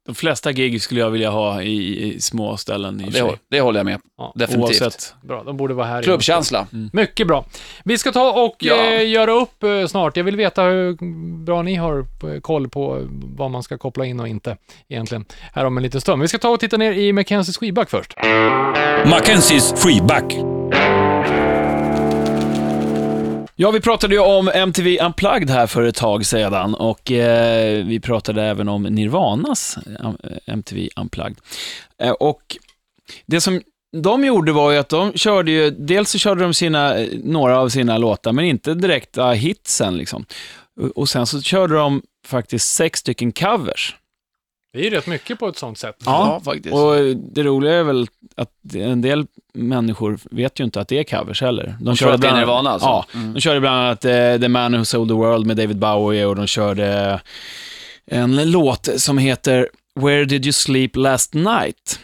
De 0.06 0.14
flesta 0.14 0.52
gig 0.52 0.82
skulle 0.82 1.00
jag 1.00 1.10
vilja 1.10 1.30
ha 1.30 1.62
i, 1.62 2.04
i 2.14 2.20
små 2.20 2.56
ställen 2.56 3.00
i 3.00 3.08
och 3.08 3.12
för 3.12 3.22
Det, 3.22 3.28
sig. 3.28 3.38
det 3.50 3.60
håller 3.60 3.78
jag 3.80 3.84
med 3.84 4.00
Ja, 4.18 4.32
Definitivt. 4.36 4.82
Oavsett. 4.82 5.14
Bra, 5.22 5.42
de 5.44 5.56
borde 5.56 5.74
vara 5.74 5.86
här. 5.86 6.00
i- 6.00 6.04
Klubbkänsla. 6.04 6.66
Mycket 6.92 7.26
bra. 7.26 7.44
Vi 7.84 7.98
ska 7.98 8.12
ta 8.12 8.32
och 8.32 8.56
Ja. 8.58 8.74
eh, 8.92 9.08
göra 9.10 9.32
upp 9.32 9.62
eh, 9.62 9.86
snart. 9.86 10.16
Jag 10.16 10.24
vill 10.24 10.36
veta 10.36 10.62
hur 10.62 10.96
bra 11.44 11.62
ni 11.62 11.74
har 11.74 11.98
eh, 11.98 12.40
koll 12.40 12.68
på 12.68 13.06
vad 13.36 13.50
man 13.50 13.62
ska 13.62 13.78
koppla 13.78 14.04
in 14.06 14.20
och 14.20 14.28
inte 14.28 14.56
egentligen 14.88 15.24
här 15.52 15.64
om 15.64 15.76
en 15.76 15.82
liten 15.82 16.00
stund. 16.00 16.22
Vi 16.22 16.28
ska 16.28 16.38
ta 16.38 16.48
och 16.48 16.60
titta 16.60 16.76
ner 16.76 16.92
i 16.92 17.12
Mackenzies 17.12 17.56
skivback 17.58 17.90
först. 17.90 18.14
Mackenzies 19.06 19.74
freeback. 19.82 20.34
Ja, 23.62 23.70
vi 23.70 23.80
pratade 23.80 24.14
ju 24.14 24.20
om 24.20 24.48
MTV 24.48 24.98
Unplugged 25.00 25.50
här 25.50 25.66
för 25.66 25.82
ett 25.82 25.94
tag 25.94 26.26
sedan 26.26 26.74
och 26.74 27.12
eh, 27.12 27.84
vi 27.84 28.00
pratade 28.00 28.42
även 28.42 28.68
om 28.68 28.82
Nirvanas 28.82 29.78
eh, 30.00 30.12
MTV 30.46 30.88
Unplugged. 30.96 31.36
Eh, 31.98 32.10
och 32.10 32.56
det 33.26 33.40
som 33.40 33.60
de 33.96 34.24
gjorde 34.24 34.52
var 34.52 34.70
ju 34.70 34.78
att 34.78 34.88
de 34.88 35.12
körde 35.12 35.50
ju, 35.50 35.70
dels 35.70 36.10
så 36.10 36.18
körde 36.18 36.42
de 36.42 36.54
sina, 36.54 36.98
eh, 36.98 37.08
några 37.24 37.58
av 37.58 37.68
sina 37.68 37.98
låtar, 37.98 38.32
men 38.32 38.44
inte 38.44 38.74
direkta 38.74 39.30
hitsen 39.30 39.96
liksom. 39.96 40.24
Och 40.94 41.08
sen 41.08 41.26
så 41.26 41.42
körde 41.42 41.74
de 41.74 42.02
faktiskt 42.26 42.74
sex 42.74 43.00
stycken 43.00 43.32
covers. 43.32 43.96
Det 44.72 44.78
är 44.78 44.82
ju 44.84 44.90
rätt 44.90 45.06
mycket 45.06 45.38
på 45.38 45.48
ett 45.48 45.58
sånt 45.58 45.78
sätt. 45.78 45.96
Ja, 46.04 46.40
faktiskt. 46.44 46.74
Och 46.74 46.94
det 47.16 47.42
roliga 47.42 47.74
är 47.74 47.82
väl 47.82 48.06
att 48.36 48.50
en 48.74 49.00
del 49.02 49.26
människor 49.54 50.18
vet 50.30 50.60
ju 50.60 50.64
inte 50.64 50.80
att 50.80 50.88
det 50.88 50.98
är 50.98 51.18
covers 51.18 51.40
heller. 51.40 51.76
De, 51.80 51.94
det 51.94 52.02
är 52.04 52.18
bland- 52.18 52.38
Nirvana 52.38 52.70
alltså? 52.70 52.88
Ja, 52.88 53.06
Mm. 53.14 53.34
de 53.34 53.40
körde 53.40 53.60
bland 53.60 53.76
annat 53.80 54.04
eh, 54.04 54.38
The 54.40 54.48
Man 54.48 54.76
Who 54.78 54.84
Sold 54.84 55.10
the 55.10 55.14
World 55.14 55.46
med 55.46 55.56
David 55.56 55.78
Bowie 55.78 56.26
och 56.26 56.36
de 56.36 56.46
körde 56.46 57.20
en 58.06 58.50
låt 58.50 58.88
som 58.96 59.18
heter 59.18 59.68
Where 59.94 60.24
Did 60.24 60.44
You 60.46 60.52
Sleep 60.52 60.96
Last 60.96 61.34
Night? 61.34 61.98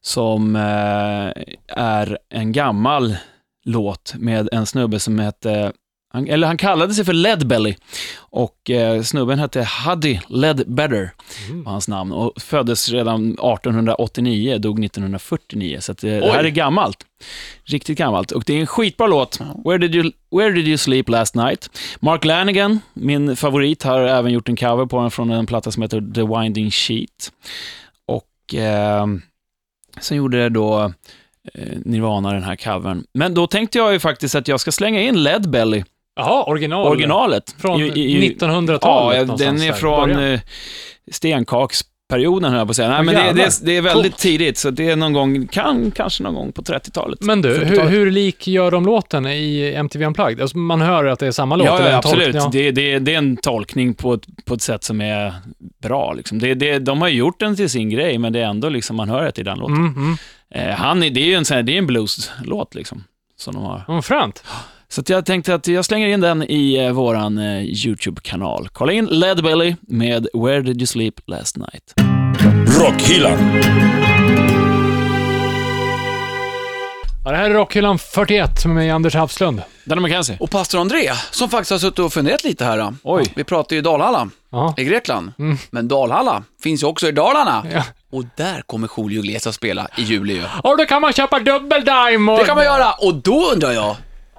Som 0.00 0.56
eh, 0.56 1.32
är 1.76 2.18
en 2.30 2.52
gammal 2.52 3.16
låt 3.64 4.14
med 4.18 4.48
en 4.52 4.66
snubbe 4.66 5.00
som 5.00 5.18
hette 5.18 5.72
han, 6.14 6.28
eller 6.28 6.46
han 6.46 6.56
kallade 6.56 6.94
sig 6.94 7.04
för 7.04 7.12
Leadbelly 7.12 7.74
och 8.16 8.70
eh, 8.70 9.02
snubben 9.02 9.38
hette 9.38 9.68
Huddy 9.86 10.18
Ledbetter 10.28 11.10
Mm. 11.48 11.64
var 11.64 11.72
hans 11.72 11.88
namn 11.88 12.12
och 12.12 12.42
föddes 12.42 12.88
redan 12.88 13.24
1889, 13.32 14.58
dog 14.58 14.84
1949, 14.84 15.78
så 15.80 15.92
att 15.92 15.98
det, 15.98 16.20
det 16.20 16.32
här 16.32 16.44
är 16.44 16.48
gammalt. 16.48 16.96
Riktigt 17.64 17.98
gammalt. 17.98 18.32
Och 18.32 18.42
det 18.46 18.54
är 18.54 18.60
en 18.60 18.66
skitbra 18.66 19.06
låt. 19.06 19.40
Where 19.64 19.78
did, 19.78 19.94
you, 19.94 20.10
Where 20.30 20.50
did 20.52 20.68
you 20.68 20.78
sleep 20.78 21.08
last 21.08 21.34
night? 21.34 21.70
Mark 22.00 22.24
Lanigan, 22.24 22.80
min 22.94 23.36
favorit, 23.36 23.82
har 23.82 24.00
även 24.00 24.32
gjort 24.32 24.48
en 24.48 24.56
cover 24.56 24.86
på 24.86 25.00
den 25.00 25.10
från 25.10 25.30
en 25.30 25.46
platta 25.46 25.70
som 25.70 25.82
heter 25.82 26.12
The 26.14 26.22
Winding 26.22 26.70
Sheet. 26.70 27.32
Och 28.06 28.54
eh, 28.54 29.06
sen 30.00 30.16
gjorde 30.16 30.38
det 30.42 30.48
då 30.48 30.92
eh, 31.54 31.78
Nirvana 31.84 32.32
den 32.32 32.42
här 32.42 32.56
covern. 32.56 33.04
Men 33.14 33.34
då 33.34 33.46
tänkte 33.46 33.78
jag 33.78 33.92
ju 33.92 34.00
faktiskt 34.00 34.34
att 34.34 34.48
jag 34.48 34.60
ska 34.60 34.72
slänga 34.72 35.00
in 35.00 35.22
Leadbelly, 35.22 35.84
Jaha, 36.16 36.44
original. 36.44 36.86
originalet. 36.86 37.54
Från 37.58 37.80
I- 37.80 37.84
i- 37.84 38.24
i- 38.24 38.36
1900-talet 38.38 39.16
Ja, 39.18 39.24
någonstans 39.24 39.40
den 39.40 39.62
är 39.68 39.72
där. 39.72 39.78
från 39.78 40.08
Början. 40.14 40.32
eh, 40.34 40.40
stenkaksperioden, 41.10 42.50
höll 42.50 42.58
jag 42.58 42.66
på 42.66 42.70
att 42.70 42.76
säga. 42.76 42.88
Nej, 42.88 42.98
Åh, 42.98 43.04
men 43.04 43.14
det, 43.14 43.20
jävlar. 43.24 43.44
det, 43.44 43.50
det 43.66 43.76
är 43.76 43.82
väldigt 43.82 44.12
Coolt. 44.12 44.18
tidigt, 44.22 44.58
så 44.58 44.70
det 44.70 44.90
är 44.90 44.96
någon 44.96 45.12
gång, 45.12 45.46
kan, 45.46 45.90
kanske 45.90 46.22
någon 46.22 46.34
gång 46.34 46.52
på 46.52 46.62
30-talet. 46.62 47.20
Men 47.22 47.42
du, 47.42 47.48
hur, 47.48 47.56
40-talet. 47.64 47.92
hur 47.92 48.10
lik 48.10 48.46
gör 48.46 48.70
de 48.70 48.86
låten 48.86 49.26
i 49.26 49.72
MTV 49.76 50.04
Unplugged? 50.06 50.40
Alltså, 50.40 50.58
man 50.58 50.80
hör 50.80 51.04
att 51.04 51.18
det 51.18 51.26
är 51.26 51.30
samma 51.30 51.56
låt. 51.56 51.66
Ja, 51.66 51.78
eller 51.78 51.90
ja 51.90 51.96
en 51.96 52.02
tolk- 52.02 52.06
absolut. 52.14 52.34
Ja. 52.34 52.48
Det, 52.52 52.70
det, 52.70 52.98
det 52.98 53.14
är 53.14 53.18
en 53.18 53.36
tolkning 53.36 53.94
på 53.94 54.14
ett, 54.14 54.26
på 54.44 54.54
ett 54.54 54.62
sätt 54.62 54.84
som 54.84 55.00
är 55.00 55.32
bra. 55.82 56.12
Liksom. 56.12 56.38
Det, 56.38 56.54
det, 56.54 56.78
de 56.78 57.00
har 57.00 57.08
gjort 57.08 57.40
den 57.40 57.56
till 57.56 57.70
sin 57.70 57.90
grej, 57.90 58.18
men 58.18 58.32
det 58.32 58.40
är 58.40 58.44
ändå 58.46 58.68
liksom, 58.68 58.96
man 58.96 59.08
hör 59.08 59.26
att 59.26 59.34
det 59.34 59.42
är 59.42 59.44
den 59.44 59.58
låten. 59.58 59.76
Mm, 59.76 59.94
mm. 59.96 60.16
Eh, 60.70 60.74
han, 60.76 61.02
är- 61.02 61.10
det 61.10 61.20
är 61.20 61.26
ju 61.26 61.34
en, 61.34 61.44
sån 61.44 61.54
här, 61.54 61.62
det 61.62 61.72
är 61.74 61.78
en 61.78 61.86
blues-låt, 61.86 62.74
liksom, 62.74 63.04
som 63.36 63.54
de 63.54 63.62
har. 63.64 63.84
Mm, 63.88 64.02
fränt. 64.02 64.44
Så 64.88 65.00
att 65.00 65.08
jag 65.08 65.26
tänkte 65.26 65.54
att 65.54 65.66
jag 65.66 65.84
slänger 65.84 66.08
in 66.08 66.20
den 66.20 66.42
i 66.42 66.74
eh, 66.84 66.92
våran 66.92 67.38
eh, 67.38 67.62
YouTube-kanal. 67.62 68.68
Kolla 68.72 68.92
in 68.92 69.06
Leadbelly 69.06 69.76
med 69.80 70.26
Where 70.34 70.60
Did 70.62 70.76
You 70.76 70.86
Sleep 70.86 71.14
Last 71.26 71.56
Night. 71.56 71.94
Rockhyllan. 72.80 73.38
Ja, 77.26 77.30
det 77.30 77.36
här 77.36 77.50
är 77.50 77.54
Rockhyllan 77.54 77.98
41 77.98 78.64
med 78.66 78.74
mig, 78.74 78.90
Anders 78.90 79.14
Hafslund. 79.14 79.62
Danny 79.84 80.00
McKenzie. 80.02 80.36
Och 80.40 80.50
pastor 80.50 80.80
André, 80.80 81.10
som 81.30 81.48
faktiskt 81.48 81.70
har 81.70 81.78
suttit 81.78 81.98
och 81.98 82.12
funderat 82.12 82.44
lite 82.44 82.64
här. 82.64 82.78
Då. 82.78 82.94
Oj. 83.02 83.32
Vi 83.36 83.44
pratar 83.44 83.76
ju 83.76 83.82
Dalhalla 83.82 84.28
Ja. 84.52 84.74
i 84.76 84.84
Grekland, 84.84 85.32
Mm. 85.38 85.58
men 85.70 85.88
Dalhalla 85.88 86.42
finns 86.62 86.82
ju 86.82 86.86
också 86.86 87.08
i 87.08 87.12
Dalarna. 87.12 87.66
Ja. 87.74 87.82
Och 88.12 88.24
där 88.36 88.62
kommer 88.66 88.88
Julio 88.98 89.18
Iglesias 89.20 89.46
att 89.46 89.54
spela 89.54 89.88
i 89.96 90.02
juli 90.02 90.34
ju. 90.34 90.42
Och 90.62 90.78
då 90.78 90.84
kan 90.84 91.00
man 91.02 91.12
köpa 91.12 91.38
dubbeldime 91.38 92.32
och... 92.32 92.38
Det 92.38 92.44
kan 92.44 92.56
man 92.56 92.64
göra, 92.64 92.92
och 92.92 93.14
då 93.14 93.50
undrar 93.52 93.72
jag, 93.72 93.96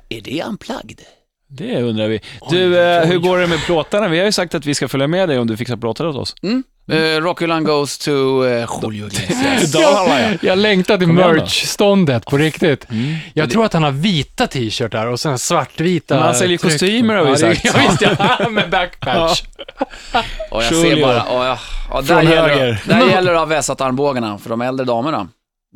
är 0.10 0.22
det 0.22 0.44
unplugged? 0.44 1.02
Det 1.48 1.82
undrar 1.82 2.08
vi. 2.08 2.22
Du, 2.50 2.80
eh, 2.80 3.06
hur 3.06 3.18
går 3.18 3.38
det 3.38 3.48
med 3.48 3.60
plåtarna? 3.65 4.08
Vi 4.08 4.18
har 4.20 4.26
ju 4.26 4.32
sagt 4.32 4.56
att 4.56 4.65
vi 4.65 4.76
ska 4.76 4.88
följa 4.88 5.08
med 5.08 5.30
dig 5.30 5.39
om 5.39 5.48
du 5.48 5.58
fixar 5.58 5.78
plåtar 5.78 6.06
åt 6.08 6.15
oss. 6.15 6.36
Mm? 6.44 6.63
Eh, 6.91 7.22
Rockhyllan 7.22 7.63
goes 7.63 7.98
to 7.98 8.12
eh, 8.46 8.68
Julio 8.84 9.06
Iglesias. 9.13 9.72
Dalarna, 9.72 10.22
ja. 10.22 10.38
Jag 10.41 10.58
längtar 10.58 10.98
till 10.98 11.08
merch-ståndet 11.08 12.26
på 12.26 12.38
riktigt. 12.38 12.89
Mm. 12.91 13.15
Jag 13.34 13.50
tror 13.52 13.65
att 13.65 13.74
han 13.74 13.84
har 13.84 13.91
vita 13.91 14.48
t-shirtar 14.48 15.08
och 15.08 15.20
sen 15.20 15.39
svartvita 15.39 16.15
Men 16.15 16.24
han 16.24 16.36
säljer 16.36 16.58
tryck. 16.58 16.72
kostymer, 16.72 17.15
har 17.15 17.26
vi 17.26 17.38
sagt. 17.38 17.62
Ja, 17.65 17.72
visst 17.89 18.02
ja. 18.02 18.50
Med 18.50 18.70
backpatch. 18.70 19.44
Och 20.52 20.63
jag 20.63 20.72
Julio. 20.74 20.96
ser 20.96 21.02
bara, 21.02 21.24
och 21.24 21.46
jag, 21.46 21.58
ja, 21.91 22.02
där, 22.02 22.04
Från 22.04 22.24
gäller, 22.32 22.50
höger. 22.50 22.82
där 22.86 23.08
gäller 23.10 23.32
det 23.32 23.38
att 23.41 23.48
ha 23.50 23.56
vässat 23.56 23.82
armbågarna 23.82 24.38
för 24.38 24.50
de 24.50 24.62
äldre 24.62 24.86
damerna. 24.86 25.28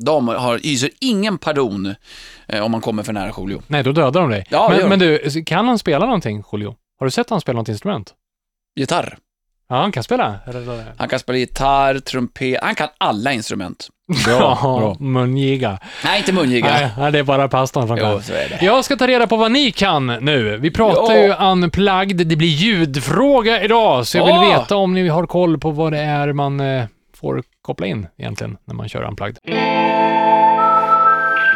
De 0.06 0.28
har, 0.28 0.58
hyser 0.64 0.90
ingen 1.02 1.38
pardon 1.38 1.96
eh, 2.48 2.64
om 2.64 2.72
man 2.72 2.82
kommer 2.82 3.04
för 3.04 3.14
nära 3.14 3.32
Julio. 3.38 3.62
Nej, 3.68 3.84
då 3.84 3.92
dödar 3.92 4.22
de 4.22 4.30
dig. 4.30 4.46
Ja, 4.50 4.70
det 4.70 4.76
gör 4.76 4.90
men, 4.90 5.00
de. 5.00 5.06
men 5.20 5.30
du, 5.34 5.44
kan 5.44 5.68
han 5.68 5.80
spela 5.80 6.06
någonting, 6.06 6.44
Julio? 6.52 6.76
Har 7.00 7.06
du 7.06 7.12
sett 7.12 7.30
han 7.30 7.42
spela 7.42 7.60
något 7.60 7.70
instrument? 7.70 8.14
Gitarr. 8.76 9.18
Ja, 9.70 9.76
han 9.76 9.92
kan 9.92 10.04
spela. 10.04 10.36
Han 10.98 11.10
kan 11.10 11.20
spela 11.20 11.38
gitarr, 11.38 12.00
trumpet, 12.00 12.58
han 12.62 12.76
kan 12.76 12.88
alla 12.98 13.34
instrument. 13.34 13.88
Ja, 14.28 14.96
mungiga. 15.00 15.80
Nej, 16.04 16.18
inte 16.20 16.34
mungiga. 16.34 16.92
Nej, 16.98 17.12
det 17.12 17.20
är 17.20 17.24
bara 17.24 17.48
pastorn 17.48 17.88
som 17.88 17.98
Jo, 17.98 18.22
så 18.22 18.34
är 18.34 18.50
det. 18.50 18.66
Jag 18.66 18.86
ska 18.86 18.96
ta 18.96 19.08
reda 19.08 19.28
på 19.28 19.36
vad 19.36 19.52
ni 19.52 19.72
kan 19.72 20.08
nu. 20.08 20.58
Vi 20.58 20.72
pratar 20.72 21.16
Ja. 21.16 21.24
ju 21.24 21.52
unplugged, 21.52 22.28
det 22.28 22.36
blir 22.36 22.48
ljudfråga 22.48 23.64
idag, 23.64 24.08
så 24.08 24.18
jag 24.18 24.26
vill 24.26 24.36
Ja. 24.36 24.60
veta 24.60 24.76
om 24.76 24.94
ni 24.94 25.08
har 25.08 25.26
koll 25.26 25.58
på 25.60 25.72
vad 25.72 25.94
det 25.94 26.00
är 26.00 26.34
man 26.34 26.60
eh, 26.60 26.84
får 27.16 27.44
koppla 27.62 27.88
in 27.88 28.08
egentligen 28.18 28.58
när 28.66 28.76
man 28.76 28.90
kör 28.90 29.04
unplugged. 29.04 29.38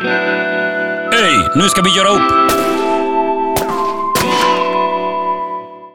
Hej, 0.06 1.50
nu 1.56 1.62
ska 1.62 1.82
vi 1.82 1.98
göra 1.98 2.10
upp. 2.10 2.22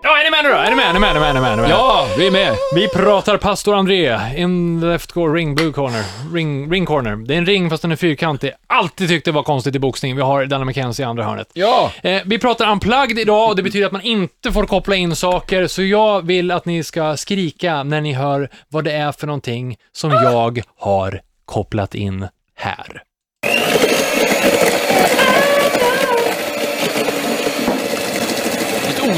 Ja, 0.03 0.19
är 0.19 0.25
ni 0.25 0.31
med 0.31 0.45
nu 0.45 0.51
då? 0.51 0.57
Är 0.57 0.71
ni 0.71 0.77
med? 0.77 0.87
Är 0.89 0.93
ni 0.93 1.01
med? 1.01 1.11
Är 1.11 1.15
ni 1.15 1.21
med? 1.21 1.31
Är 1.31 1.35
ni 1.35 1.41
med? 1.41 1.53
Är 1.53 1.57
ni 1.57 1.63
med? 1.63 1.71
Ja, 1.71 2.07
vi 2.19 2.27
är 2.27 2.31
med. 2.31 2.57
Vi 2.75 2.89
pratar 2.89 3.37
pastor 3.37 3.75
André, 3.75 4.19
in 4.37 4.81
the 4.81 4.87
left 4.87 5.13
corner, 5.13 5.35
ring 5.35 5.55
blue 5.55 5.73
corner, 5.73 6.05
ring, 6.35 6.73
ring 6.73 6.87
corner. 6.87 7.17
Det 7.17 7.35
är 7.35 7.39
en 7.39 7.47
ring 7.47 7.71
fast 7.71 7.83
den 7.83 7.93
är 7.93 7.97
fyrkantig. 7.97 8.53
Alltid 8.67 9.09
tyckte 9.09 9.31
det 9.31 9.35
var 9.35 9.43
konstigt 9.43 9.75
i 9.75 9.79
boxning. 9.79 10.17
Vi 10.17 10.23
har 10.23 10.47
Danny 10.47 10.65
McKenzie 10.65 11.05
i 11.05 11.09
andra 11.09 11.25
hörnet. 11.25 11.51
Ja. 11.53 11.93
Eh, 12.03 12.23
vi 12.25 12.39
pratar 12.39 12.71
unplugged 12.73 13.19
idag 13.19 13.49
och 13.49 13.57
det 13.57 13.63
betyder 13.63 13.87
att 13.87 13.93
man 13.93 14.03
inte 14.03 14.53
får 14.53 14.65
koppla 14.65 14.97
in 14.97 15.17
saker, 15.17 15.67
så 15.67 15.83
jag 15.83 16.27
vill 16.27 16.51
att 16.51 16.65
ni 16.65 16.85
ska 16.85 17.17
skrika 17.17 17.83
när 17.83 18.01
ni 18.01 18.13
hör 18.13 18.51
vad 18.69 18.85
det 18.85 18.93
är 18.93 19.13
för 19.13 19.27
någonting 19.27 19.77
som 19.93 20.11
jag 20.11 20.63
har 20.79 21.21
kopplat 21.45 21.95
in 21.95 22.29
här. 22.57 23.03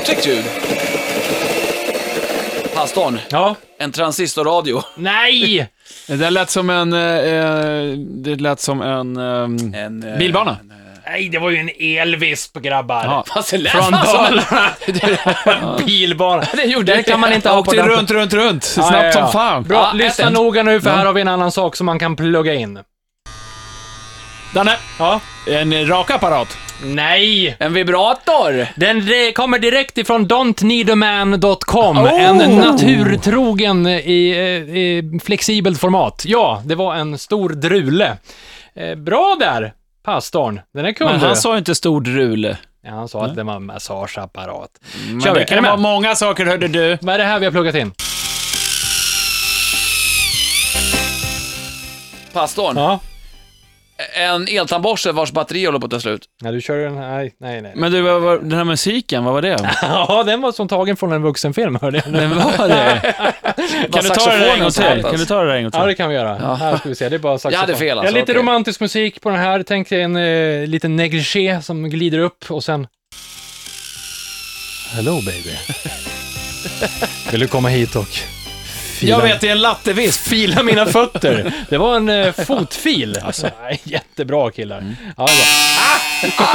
Otäckt 0.00 0.26
ljud. 0.26 0.44
Pastorn, 2.74 3.18
Ja. 3.30 3.54
en 3.78 3.92
transistorradio. 3.92 4.82
Nej! 4.96 5.68
Det 6.06 6.16
där 6.16 6.30
lät 6.30 6.50
som 6.50 6.70
en... 6.70 6.92
Eh, 6.92 7.00
eh, 7.00 7.96
det 7.98 8.36
lät 8.40 8.60
som 8.60 8.82
en... 8.82 9.16
ehm, 9.16 9.74
En, 9.74 10.02
eh, 10.12 10.18
Bilbana. 10.18 10.50
en, 10.60 10.70
eh, 10.70 10.76
Nej, 11.06 11.28
det 11.28 11.38
var 11.38 11.50
ju 11.50 11.56
en 11.56 11.70
elvisp, 11.98 12.56
grabbar. 12.58 13.04
Ja. 13.04 13.24
Fast 13.34 13.50
det 13.50 13.58
lät 13.58 13.72
Från 13.72 13.82
fan 13.92 14.06
som 14.06 14.24
en- 14.24 14.40
Dalarna. 15.00 15.78
Bilbana. 15.86 16.44
Det 16.52 16.64
gjorde 16.64 16.96
det 16.96 17.02
kan 17.02 17.20
man 17.20 17.32
inte 17.32 17.48
ha 17.48 17.56
på 17.56 17.60
Åkte 17.60 17.76
den. 17.76 17.88
runt, 17.88 18.10
runt, 18.10 18.32
runt. 18.32 18.64
Snabbt 18.64 18.92
Ja, 18.92 19.02
ja, 19.02 19.06
ja. 19.06 19.12
som 19.12 19.32
fan. 19.32 19.62
Bra, 19.62 19.76
Ja, 19.78 19.92
lyssna 19.92 20.26
ett. 20.26 20.32
noga 20.32 20.62
nu 20.62 20.80
för 20.80 20.90
här 20.90 21.06
har 21.06 21.12
vi 21.12 21.20
en 21.20 21.28
annan 21.28 21.52
sak 21.52 21.76
som 21.76 21.86
man 21.86 21.98
kan 21.98 22.16
plugga 22.16 22.54
in. 22.54 22.78
Danne, 24.54 24.76
Ja. 24.98 25.20
en 25.46 25.86
rakapparat. 25.88 26.48
Nej! 26.84 27.56
En 27.58 27.72
vibrator! 27.72 28.66
Den 28.76 29.32
kommer 29.32 29.58
direkt 29.58 29.98
ifrån 29.98 30.26
don'tneedaman.com. 30.26 31.98
Oh! 31.98 32.22
En 32.22 32.56
naturtrogen 32.56 33.86
i, 33.86 34.30
eh, 34.30 34.76
i 34.76 35.20
flexibelt 35.24 35.80
format. 35.80 36.22
Ja, 36.26 36.62
det 36.64 36.74
var 36.74 36.94
en 36.94 37.18
stor 37.18 37.48
drule. 37.48 38.16
Eh, 38.74 38.94
bra 38.94 39.36
där, 39.40 39.72
pastorn. 40.04 40.60
Den 40.74 40.84
är 40.84 40.92
kunde. 40.92 41.12
Men 41.12 41.22
han 41.22 41.36
sa 41.36 41.52
ju 41.52 41.58
inte 41.58 41.74
stor 41.74 42.00
drule. 42.00 42.58
Ja, 42.84 42.90
han 42.90 43.08
sa 43.08 43.18
mm. 43.18 43.30
att 43.30 43.36
det 43.36 43.42
var 43.42 43.56
en 43.56 43.66
massageapparat. 43.66 44.70
Men 45.10 45.20
Kör 45.20 45.34
vi. 45.34 45.40
det 45.40 45.46
kan 45.46 45.64
vara 45.64 45.76
många 45.76 46.14
saker, 46.14 46.46
hörde 46.46 46.68
du. 46.68 46.98
Vad 47.00 47.14
är 47.14 47.18
det 47.18 47.24
här 47.24 47.38
vi 47.38 47.44
har 47.44 47.52
pluggat 47.52 47.74
in? 47.74 47.92
Pastorn. 52.32 52.76
Ja 52.76 53.00
en 54.14 54.48
eltandborste 54.48 55.12
vars 55.12 55.32
batteri 55.32 55.64
håller 55.64 55.78
på 55.78 55.86
att 55.86 55.90
ta 55.92 56.00
slut. 56.00 56.22
Nej, 56.42 56.52
du 56.52 56.60
kör 56.60 56.76
den 56.76 56.96
här. 56.96 57.18
Nej, 57.18 57.34
nej. 57.38 57.62
nej. 57.62 57.72
Men 57.74 57.92
du, 57.92 58.00
vad 58.02 58.22
var, 58.22 58.38
den 58.38 58.52
här 58.52 58.64
musiken, 58.64 59.24
vad 59.24 59.34
var 59.34 59.42
det? 59.42 59.70
Ja, 59.82 60.22
den 60.26 60.40
var 60.40 60.52
som 60.52 60.68
tagen 60.68 60.96
från 60.96 61.12
en 61.12 61.22
vuxenfilm, 61.22 61.78
hörde 61.82 62.02
jag. 62.04 62.12
Den 62.14 62.30
var 62.36 62.68
det? 62.68 63.14
Kan 63.92 64.02
du 64.02 64.08
ta 64.08 64.30
det 64.30 64.50
en 64.50 64.60
gång 64.60 64.70
till? 64.70 65.02
Kan 65.02 65.16
du 65.16 65.26
ta 65.26 65.40
det 65.42 65.48
där 65.48 65.56
en 65.56 65.62
gång 65.62 65.70
Ja, 65.74 65.80
till? 65.80 65.88
det 65.88 65.94
kan 65.94 66.08
vi 66.08 66.14
göra. 66.14 66.54
Här 66.56 66.76
ska 66.76 66.88
vi 66.88 66.94
se, 66.94 67.08
det 67.08 67.16
är 67.16 67.18
bara 67.18 67.38
saxofon. 67.38 67.52
Jag 67.52 67.60
hade 67.60 67.76
fel, 67.76 67.98
alltså, 67.98 68.14
har 68.14 68.20
lite 68.20 68.32
okej. 68.32 68.42
romantisk 68.42 68.80
musik 68.80 69.20
på 69.20 69.30
den 69.30 69.38
här. 69.38 69.62
Tänk 69.62 69.88
dig 69.90 70.02
en 70.02 70.16
eh, 70.16 70.66
liten 70.66 70.96
negligé 70.96 71.62
som 71.62 71.90
glider 71.90 72.18
upp 72.18 72.44
och 72.50 72.64
sen... 72.64 72.86
Hello 74.94 75.12
baby. 75.26 75.56
Vill 77.30 77.40
du 77.40 77.46
komma 77.46 77.68
hit 77.68 77.96
och 77.96 78.08
fila, 79.00 79.10
Jag 79.16 79.22
vet, 79.22 79.40
det 79.40 79.48
är 79.48 79.52
en 79.52 79.60
lattevisp. 79.60 80.20
fila 80.20 80.62
mina 80.62 80.86
fötter? 80.86 81.52
Det 81.68 81.78
var 81.78 81.96
en 81.96 82.08
eh, 82.08 82.32
fotfil. 82.32 83.18
Alltså, 83.24 83.50
jättebra 83.82 84.50
killar. 84.50 84.78
Mm. 84.78 84.96
Ja, 85.16 85.26
det 86.22 86.32
var. 86.38 86.50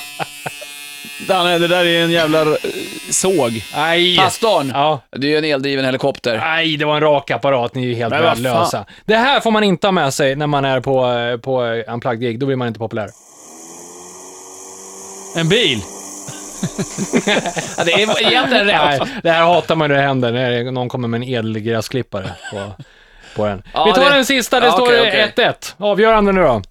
Danne, 1.28 1.58
det 1.58 1.68
där 1.68 1.84
är 1.84 2.02
en 2.04 2.10
jävla 2.10 2.40
eh, 2.42 2.46
såg. 3.10 3.64
Nej. 3.74 4.16
Pastorn, 4.16 4.70
Ja. 4.74 5.00
det 5.10 5.26
är 5.26 5.30
ju 5.30 5.38
en 5.38 5.44
eldriven 5.44 5.84
helikopter. 5.84 6.38
Nej, 6.38 6.76
det 6.76 6.84
var 6.84 6.94
en 6.94 7.00
rak 7.00 7.30
apparat. 7.30 7.74
Ni 7.74 7.82
är 7.84 7.88
ju 7.88 7.94
helt 7.94 8.10
Men 8.10 8.22
vad 8.22 8.32
fan. 8.34 8.42
värdelösa. 8.42 8.84
Det 9.04 9.16
här 9.16 9.40
får 9.40 9.50
man 9.50 9.64
inte 9.64 9.86
ha 9.86 9.92
med 9.92 10.14
sig 10.14 10.36
när 10.36 10.46
man 10.46 10.64
är 10.64 10.80
på, 10.80 11.06
eh, 11.12 11.36
på 11.36 11.64
eh, 11.64 11.94
Unplugged 11.94 12.20
gig. 12.20 12.38
Då 12.40 12.46
blir 12.46 12.56
man 12.56 12.68
inte 12.68 12.78
populär. 12.80 13.08
En 15.36 15.48
bil. 15.48 15.82
Ja, 17.78 17.84
det 17.84 17.92
är 17.92 17.98
egentligen 18.26 18.66
rätt. 18.66 18.82
Nej, 18.84 19.00
det 19.22 19.30
här 19.30 19.42
hatar 19.42 19.74
man 19.76 19.90
när 19.90 19.96
det 19.96 20.02
händer, 20.02 20.32
när 20.32 20.70
någon 20.70 20.88
kommer 20.88 21.08
med 21.08 21.22
en 21.22 21.34
elgräsklippare 21.34 22.30
på, 22.52 22.72
på 23.36 23.46
den. 23.46 23.62
Ja, 23.74 23.84
Vi 23.84 23.92
tar 23.92 24.04
det- 24.10 24.16
den 24.16 24.24
sista, 24.24 24.60
det 24.60 24.66
Ja, 24.66 24.72
står 24.72 24.82
okej, 24.84 25.30
okej. 25.32 25.46
1-1. 25.46 25.74
Avgörande 25.78 26.32
nu 26.32 26.40
då. 26.42 26.62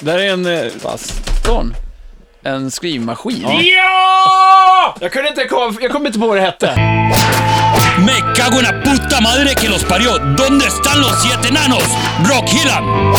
Där 0.00 0.18
är 0.18 0.32
en... 0.32 0.46
eh, 0.46 0.72
Pastorn, 0.82 1.74
en 2.42 2.70
skrivmaskin. 2.70 3.46
Ja! 3.76 4.96
Jag 5.00 5.12
kunde 5.12 5.28
inte 5.28 5.44
komma, 5.44 5.76
jag 5.80 5.90
kommer 5.90 6.06
inte 6.06 6.18
på 6.18 6.26
vad 6.26 6.36
det 6.36 6.40
hette. 6.40 6.66
Me 8.06 8.12
cago 8.36 8.58
en 8.58 8.64
la 8.64 8.72
puta 8.84 9.20
madre 9.20 9.54
que 9.54 9.68
los 9.68 9.84
parió. 9.84 10.10
¿Dónde 10.18 10.66
están 10.66 11.00
los 11.00 11.22
siete 11.22 11.52
nanos? 11.52 11.88
Rockhyllan! 12.30 13.12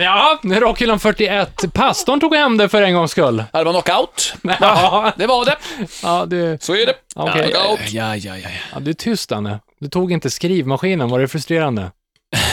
Ja, 0.00 0.38
Rockhyllan 0.42 0.98
41. 1.00 1.64
Pastorn 1.74 2.20
tog 2.20 2.34
hem 2.34 2.56
det 2.56 2.68
för 2.68 2.82
en 2.82 2.94
gångs 2.94 3.10
skull. 3.10 3.44
Ja, 3.52 3.58
det 3.58 3.64
var 3.64 3.72
knockout. 3.72 4.34
Ja, 4.60 5.12
Det 5.16 5.26
var 5.26 5.44
det. 5.44 5.56
ja, 6.02 6.26
du, 6.26 6.58
Så 6.60 6.74
är 6.74 6.86
det. 6.86 6.94
Okej. 7.14 7.52
Knockout. 7.52 7.92
Ja, 7.92 8.16
ja, 8.16 8.36
ja. 8.36 8.48
ja, 8.72 8.80
du 8.80 8.90
är 8.90 8.94
tyst, 8.94 9.30
Danne. 9.30 9.60
Du 9.80 9.88
tog 9.88 10.12
inte 10.12 10.30
skrivmaskinen, 10.30 11.08
var 11.10 11.18
det 11.20 11.28
frustrerande? 11.28 11.90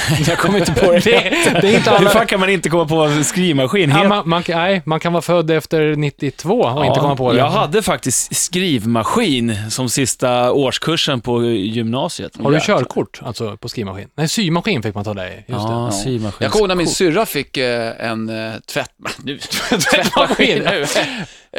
Jag 0.27 0.37
kommer 0.37 0.57
inte 0.59 0.71
på 0.73 0.91
det. 0.91 0.99
Det, 1.03 1.11
det 1.61 1.67
är 1.69 1.77
inte 1.77 1.89
Hur 1.89 1.97
alla... 1.97 2.09
fan 2.09 2.27
kan 2.27 2.39
man 2.39 2.49
inte 2.49 2.69
komma 2.69 2.85
på 2.85 3.23
skrivmaskin? 3.23 3.89
Ja, 3.89 4.07
man, 4.07 4.29
man, 4.29 4.43
kan- 4.43 4.57
nej, 4.59 4.81
man 4.85 4.99
kan 4.99 5.13
vara 5.13 5.21
född 5.21 5.51
efter 5.51 5.95
92 5.95 6.53
och 6.59 6.85
inte 6.85 6.99
komma 6.99 7.15
på 7.15 7.31
det. 7.31 7.37
Jag 7.37 7.49
hade 7.49 7.81
faktiskt 7.81 8.35
skrivmaskin 8.35 9.55
som 9.69 9.89
sista 9.89 10.51
årskursen 10.51 11.21
på 11.21 11.43
gymnasiet. 11.45 12.31
Har 12.43 12.51
du 12.51 12.59
körkort, 12.61 13.19
alltså 13.23 13.57
på 13.57 13.69
skrivmaskin? 13.69 14.07
Nej, 14.17 14.27
symaskin 14.27 14.83
fick 14.83 14.95
man 14.95 15.03
ta 15.03 15.13
dig. 15.13 15.45
Just 15.47 15.59
Ja, 15.67 15.89
det. 15.91 15.97
symaskin. 15.97 16.37
Jag 16.39 16.51
kommer 16.51 16.61
ihåg 16.61 16.67
när 16.67 16.75
min 16.75 16.87
syrra 16.87 17.25
fick 17.25 17.57
eh, 17.57 17.91
en 18.09 18.29
eh, 18.29 18.53
tvätt... 18.73 18.89
Nu, 19.23 19.37
tvättmaskin. 19.37 20.63
nu. 20.63 20.85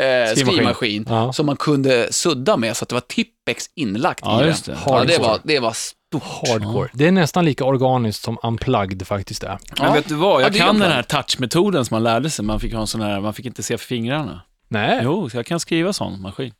Eh, 0.02 0.34
skrivmaskin. 0.36 1.06
Ja. 1.08 1.32
Som 1.32 1.46
man 1.46 1.56
kunde 1.56 2.12
sudda 2.12 2.56
med 2.56 2.76
så 2.76 2.82
att 2.84 2.88
det 2.88 2.94
var 2.94 3.00
Tippex 3.00 3.64
inlagt 3.76 4.20
Ja, 4.24 4.44
i 4.44 4.46
just 4.46 4.64
den. 4.66 4.74
det. 4.74 4.80
Ja, 4.86 5.04
det 5.04 5.18
var, 5.18 5.38
det 5.42 5.58
var 5.60 5.74
stort. 6.20 6.48
Hardcore. 6.48 6.88
Det 6.92 7.06
är 7.06 7.12
nästan 7.12 7.44
lika 7.44 7.64
organiskt 7.64 8.22
som 8.24 8.38
unplugged 8.42 9.06
faktiskt 9.06 9.42
är. 9.42 9.58
Men 9.80 9.92
vet 9.92 10.08
du 10.08 10.14
vad, 10.14 10.40
Ja, 10.40 10.44
jag 10.44 10.52
det 10.52 10.58
är 10.58 10.60
kan 10.60 10.74
de 10.74 10.80
den 10.80 10.92
här 10.92 11.02
touchmetoden 11.02 11.84
som 11.84 11.94
man 11.94 12.02
lärde 12.02 12.30
sig. 12.30 12.44
Man 12.44 12.60
fick 12.60 12.72
ha 12.72 12.80
en 12.80 12.86
sån 12.86 13.00
här, 13.00 13.20
man 13.20 13.34
fick 13.34 13.46
inte 13.46 13.62
se 13.62 13.78
fingrarna. 13.78 14.40
Nej, 14.68 15.00
Jo, 15.04 15.30
så 15.30 15.36
jag 15.36 15.46
kan 15.46 15.60
skriva 15.60 15.92
sån 15.92 16.22
maskin. 16.22 16.52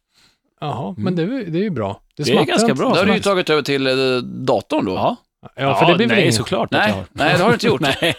jaha, 0.60 0.94
men 0.98 1.16
det, 1.16 1.22
är- 1.22 1.50
det 1.50 1.58
är 1.58 1.62
ju 1.62 1.70
bra. 1.70 2.00
Det 2.16 2.22
är 2.22 2.26
smattar 2.26 2.44
ganska 2.44 2.66
inte. 2.70 2.74
bra. 2.80 2.90
Då 2.90 2.96
har 2.96 3.06
du 3.06 3.14
ju 3.14 3.20
tagit 3.20 3.50
över 3.50 3.62
till 3.62 3.86
eh, 3.86 3.92
datorn 4.22 4.84
då. 4.84 4.94
Ja. 4.94 5.16
Ja, 5.54 5.74
för 5.78 5.86
det 5.86 5.94
blir 5.96 6.06
väl 6.06 6.14
nej, 6.16 6.22
ingen... 6.22 6.32
såklart 6.32 6.74
att 6.74 6.78
jag 6.78 6.86
Nej, 6.88 6.92
har. 6.92 7.04
nej, 7.12 7.34
det 7.36 7.42
har 7.42 7.48
du 7.48 7.54
inte 7.54 7.66
gjort. 7.66 7.80
Nej. 8.00 8.14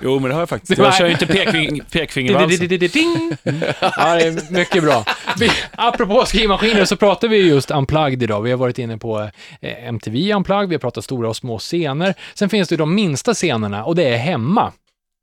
Jo, 0.00 0.18
men 0.18 0.28
det 0.28 0.34
har 0.34 0.40
jag 0.42 0.48
faktiskt. 0.48 0.78
Jag 0.78 0.94
kör 0.94 1.06
ju 1.06 1.12
inte 1.12 1.26
pekfing, 1.26 1.80
pekfingervalsen. 1.92 2.68
Ja, 3.80 4.14
det 4.14 4.24
är 4.24 4.52
mycket 4.52 4.82
bra. 4.82 5.04
Vi, 5.38 5.50
apropå 5.72 6.24
skrivmaskiner 6.26 6.84
så 6.84 6.96
pratar 6.96 7.28
vi 7.28 7.48
just 7.48 7.70
Unplugged 7.70 8.22
idag. 8.22 8.42
Vi 8.42 8.50
har 8.50 8.58
varit 8.58 8.78
inne 8.78 8.98
på 8.98 9.20
eh, 9.60 9.88
MTV 9.88 10.32
Unplugged, 10.34 10.68
vi 10.68 10.74
har 10.74 10.80
pratat 10.80 11.04
stora 11.04 11.28
och 11.28 11.36
små 11.36 11.58
scener. 11.58 12.14
Sen 12.34 12.48
finns 12.48 12.68
det 12.68 12.72
ju 12.72 12.76
de 12.76 12.94
minsta 12.94 13.34
scenerna 13.34 13.84
och 13.84 13.94
det 13.94 14.04
är 14.08 14.16
hemma. 14.16 14.72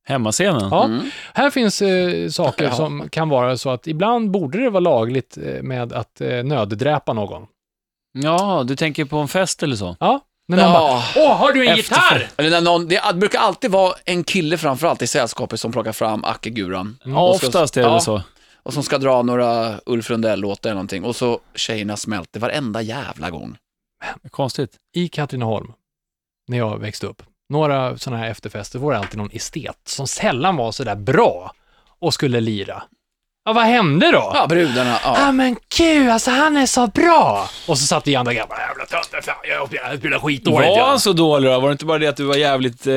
Hemmascenen. 0.07 0.67
Ja, 0.71 0.85
Mm. 0.85 1.01
Här 1.33 1.49
finns 1.49 1.81
eh, 1.81 2.29
saker 2.29 2.63
Ja. 2.65 2.71
som 2.71 3.09
kan 3.09 3.29
vara 3.29 3.57
så 3.57 3.69
att 3.69 3.87
ibland 3.87 4.31
borde 4.31 4.57
det 4.63 4.69
vara 4.69 4.79
lagligt 4.79 5.37
eh, 5.37 5.61
med 5.63 5.93
att 5.93 6.21
eh, 6.21 6.43
nöddräpa 6.43 7.13
någon. 7.13 7.45
Ja, 8.13 8.63
du 8.67 8.75
tänker 8.75 9.05
på 9.05 9.17
en 9.17 9.27
fest 9.27 9.63
eller 9.63 9.75
så? 9.75 9.95
Ja, 9.99 10.19
när 10.49 10.57
någon 10.63 10.73
bara 10.73 10.91
Ja. 10.91 11.03
Åh, 11.15 11.35
har 11.37 11.53
du 11.53 11.67
en 11.67 11.79
Efter- 11.79 11.95
gitarr? 11.95 12.29
Eller 12.37 12.49
när 12.49 12.61
någon, 12.61 12.87
det 12.87 13.01
brukar 13.15 13.39
alltid 13.39 13.71
vara 13.71 13.93
en 14.05 14.23
kille 14.23 14.57
framförallt 14.57 15.01
i 15.01 15.07
sällskapet 15.07 15.59
som 15.59 15.71
plockar 15.71 15.91
fram 15.91 16.23
Acke-guran. 16.23 16.97
Ja, 17.03 17.29
Och 17.29 17.37
ska- 17.37 17.47
oftast 17.47 17.77
är 17.77 17.81
det 17.81 17.87
ja, 17.87 17.99
så. 17.99 18.21
Och 18.63 18.73
som 18.73 18.83
ska 18.83 18.97
dra 18.97 19.21
några 19.21 19.79
Ulf 19.85 20.09
Lundell-låtar 20.09 20.69
eller 20.69 20.75
någonting. 20.75 21.03
Och 21.03 21.15
så 21.15 21.39
tjejerna 21.55 21.97
smälter 21.97 22.39
varenda 22.39 22.81
jävla 22.81 23.29
gång. 23.29 23.57
Konstigt. 24.31 24.71
I 24.95 25.07
Katrineholm, 25.07 25.73
när 26.47 26.57
jag 26.57 26.79
växte 26.79 27.07
upp, 27.07 27.23
några 27.49 27.97
sådana 27.97 28.21
här 28.23 28.29
efterfester, 28.31 28.79
var 28.79 28.91
det 28.93 28.97
alltid 28.99 29.17
någon 29.17 29.29
estet 29.33 29.77
som 29.85 30.07
sällan 30.07 30.55
var 30.55 30.71
så 30.71 30.83
där 30.83 30.95
bra 30.95 31.51
och 31.99 32.13
skulle 32.13 32.39
lira. 32.41 32.83
Ja, 33.49 33.53
vad 33.53 33.63
hände 33.63 34.11
då? 34.11 34.31
Ja, 34.35 34.47
brudarna. 34.49 34.95
Ja 35.03 35.15
Ja. 35.19 35.31
men 35.31 35.55
gud, 35.77 36.09
alltså 36.09 36.31
han 36.31 36.57
är 36.57 36.65
så 36.65 36.87
bra! 36.87 37.49
Och 37.67 37.77
så 37.77 37.85
satt 37.85 38.07
vi 38.07 38.15
andra 38.15 38.33
grabbar, 38.33 38.57
jävla 38.69 38.85
töntar, 38.85 39.21
fan, 39.21 39.35
jag 39.49 39.67
spelar, 39.67 39.89
jag 39.89 39.99
spelar 39.99 40.19
skitdåligt. 40.19 40.69
Var 40.69 40.87
han 40.87 40.99
så 40.99 41.13
dålig 41.13 41.51
då? 41.51 41.59
Var 41.59 41.67
det 41.69 41.71
inte 41.71 41.85
bara 41.85 41.97
det 41.97 42.07
att 42.07 42.17
du 42.17 42.23
var 42.23 42.35
jävligt... 42.35 42.87
Eh, 42.87 42.93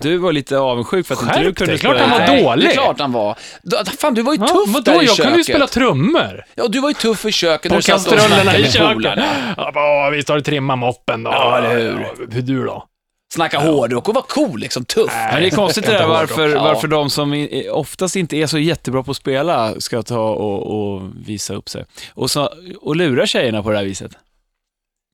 du 0.00 0.16
var 0.18 0.32
lite 0.32 0.58
avundsjuk 0.58 1.06
för 1.06 1.14
att 1.14 1.22
inte 1.22 1.38
du 1.38 1.44
Skärp 1.44 1.56
kunde 1.56 1.72
dig, 1.72 1.78
klart 1.80 1.96
spela 1.96 2.08
han 2.08 2.20
var 2.20 2.26
gitarr? 2.36 2.44
dålig. 2.44 2.64
Det 2.66 2.70
är 2.70 2.74
klart 2.74 3.00
han 3.00 3.12
var. 3.12 3.36
Då- 3.62 3.76
Fan, 4.00 4.14
du 4.14 4.22
var 4.22 4.32
ju 4.34 4.38
Ja, 4.40 4.46
tuff 4.46 4.68
vadå, 4.74 4.80
där 4.92 4.92
i 4.92 4.96
jag 4.96 5.08
köket. 5.16 5.22
kunde 5.24 5.38
ju 5.38 5.44
spela 5.44 5.66
trummor. 5.66 6.44
Ja, 6.54 6.66
du 6.68 6.80
var 6.80 6.88
ju 6.88 6.94
tuff 6.94 7.24
i 7.24 7.32
köket 7.32 7.70
när 7.70 7.76
På 7.76 7.76
du 7.76 7.82
satt 7.82 8.06
och 8.06 8.12
kastrullerna 8.12 8.42
snackade 8.42 8.58
i 8.58 8.62
med 8.62 8.72
köket. 8.72 8.92
polarna. 8.94 9.26
Ja, 9.56 9.70
bara, 9.74 10.10
visst 10.10 10.28
har 10.28 10.36
du 10.36 10.42
trimmat 10.42 10.78
moppen 10.78 11.22
då? 11.22 11.30
Ja, 11.30 11.58
eller 11.58 11.74
hur? 11.74 12.06
Hur 12.32 12.42
du 12.42 12.64
då? 12.64 12.84
Snacka 13.32 13.58
hårdrock 13.58 14.08
och 14.08 14.14
var 14.14 14.22
cool, 14.22 14.60
liksom 14.60 14.84
tuff. 14.84 15.12
Men 15.32 15.42
det 15.42 15.48
är 15.48 15.50
konstigt 15.50 15.86
det 15.86 15.92
där 15.92 16.06
varför, 16.06 16.48
Ja. 16.48 16.62
varför 16.62 16.88
de 16.88 17.10
som 17.10 17.48
oftast 17.70 18.16
inte 18.16 18.36
är 18.36 18.46
så 18.46 18.58
jättebra 18.58 19.02
på 19.02 19.10
att 19.10 19.16
spela 19.16 19.80
ska 19.80 20.02
ta 20.02 20.20
och, 20.20 20.94
och 20.94 21.02
visa 21.26 21.54
upp 21.54 21.68
sig. 21.68 21.84
Och, 22.14 22.30
så, 22.30 22.52
och 22.80 22.96
lura 22.96 23.26
tjejerna 23.26 23.62
på 23.62 23.70
det 23.70 23.76
här 23.76 23.84
viset. 23.84 24.12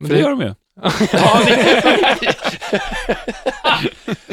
Men 0.01 0.09
För 0.09 0.17
det 0.17 0.23
gör 0.23 0.31
de 0.31 0.41
ju. 0.41 0.55
Ja, 1.13 1.41
det... 1.47 2.35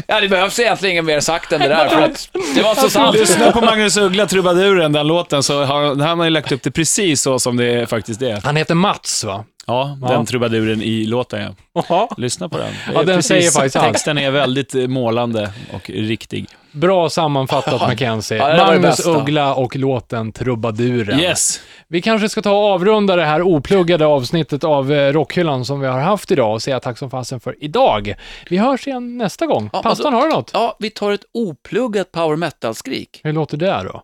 ja, 0.08 0.20
det 0.22 0.28
behövs 0.30 0.60
egentligen 0.60 0.92
inget 0.92 1.06
mer 1.06 1.20
sagt 1.20 1.52
än 1.52 1.60
det 1.62 1.68
där, 1.68 1.90
för 1.90 2.02
att 2.02 2.30
det 2.56 2.62
var 2.62 2.76
så 2.76 2.90
sant. 2.90 3.18
Lyssna 3.18 3.52
på 3.52 3.62
Magnus 3.62 3.98
Uggla, 3.98 4.26
Trubaduren, 4.28 4.92
den 4.92 5.08
låten, 5.08 5.44
så 5.44 5.64
har 5.64 5.86
han 5.86 6.02
har 6.02 6.16
man 6.16 6.28
ju 6.28 6.30
lagt 6.32 6.52
upp 6.52 6.64
det 6.64 6.72
precis 6.72 7.22
så 7.22 7.40
som 7.40 7.58
det 7.58 7.90
faktiskt 7.90 8.22
är. 8.22 8.42
Han 8.42 8.56
heter 8.56 8.76
Mats 8.76 9.24
va? 9.24 9.46
Ja, 9.68 9.98
Ja. 10.02 10.08
den 10.08 10.26
trubaduren 10.26 10.82
i 10.82 11.06
låten 11.06 11.42
ja. 11.74 11.84
Ja. 11.90 12.10
Lyssna 12.18 12.50
på 12.50 12.58
den. 12.58 12.74
Ja, 12.94 13.04
den 13.04 13.16
precis- 13.16 13.28
säger 13.28 13.52
faktiskt. 13.52 13.80
Texten 13.80 14.18
är 14.18 14.32
väldigt 14.32 14.76
eh, 14.76 14.88
målande 14.88 15.52
och 15.74 15.90
riktig. 15.90 16.46
Bra 16.72 17.10
sammanfattat 17.10 17.82
Mackenzie. 17.82 18.38
Ja, 18.38 18.66
Magnus. 18.66 19.06
Uggla 19.06 19.56
och 19.56 19.76
låten 19.76 20.32
Trubaduren. 20.32 21.20
Yes! 21.20 21.62
Vi 21.88 22.02
kanske 22.02 22.30
ska 22.30 22.42
ta 22.42 22.52
och 22.52 22.66
avrunda 22.74 23.16
det 23.16 23.24
här 23.26 23.42
opluggade 23.42 24.06
avsnittet 24.06 24.64
av 24.64 24.92
eh, 24.94 25.14
Rockhyllan 25.14 25.66
som 25.66 25.80
vi 25.80 25.88
har 25.88 26.00
haft 26.00 26.32
idag 26.32 26.54
och 26.54 26.62
säga 26.62 26.80
tack 26.80 26.98
som 26.98 27.10
fasen 27.10 27.40
för 27.40 27.56
idag. 27.64 28.14
Vi 28.50 28.58
hörs 28.58 28.88
igen 28.88 29.18
nästa 29.18 29.46
gång. 29.46 29.70
Ja, 29.74 29.82
Pastorn, 29.82 29.90
alltså- 30.14 30.20
har 30.22 30.28
du 30.28 30.34
något? 30.34 30.52
Ja, 30.54 30.76
vi 30.80 30.90
tar 30.90 31.12
ett 31.12 31.24
opluggat 31.34 32.12
power 32.12 32.36
metal-skrik. 32.36 33.20
Hur 33.24 33.34
låter 33.34 33.58
det 33.58 33.84
då? 33.84 34.04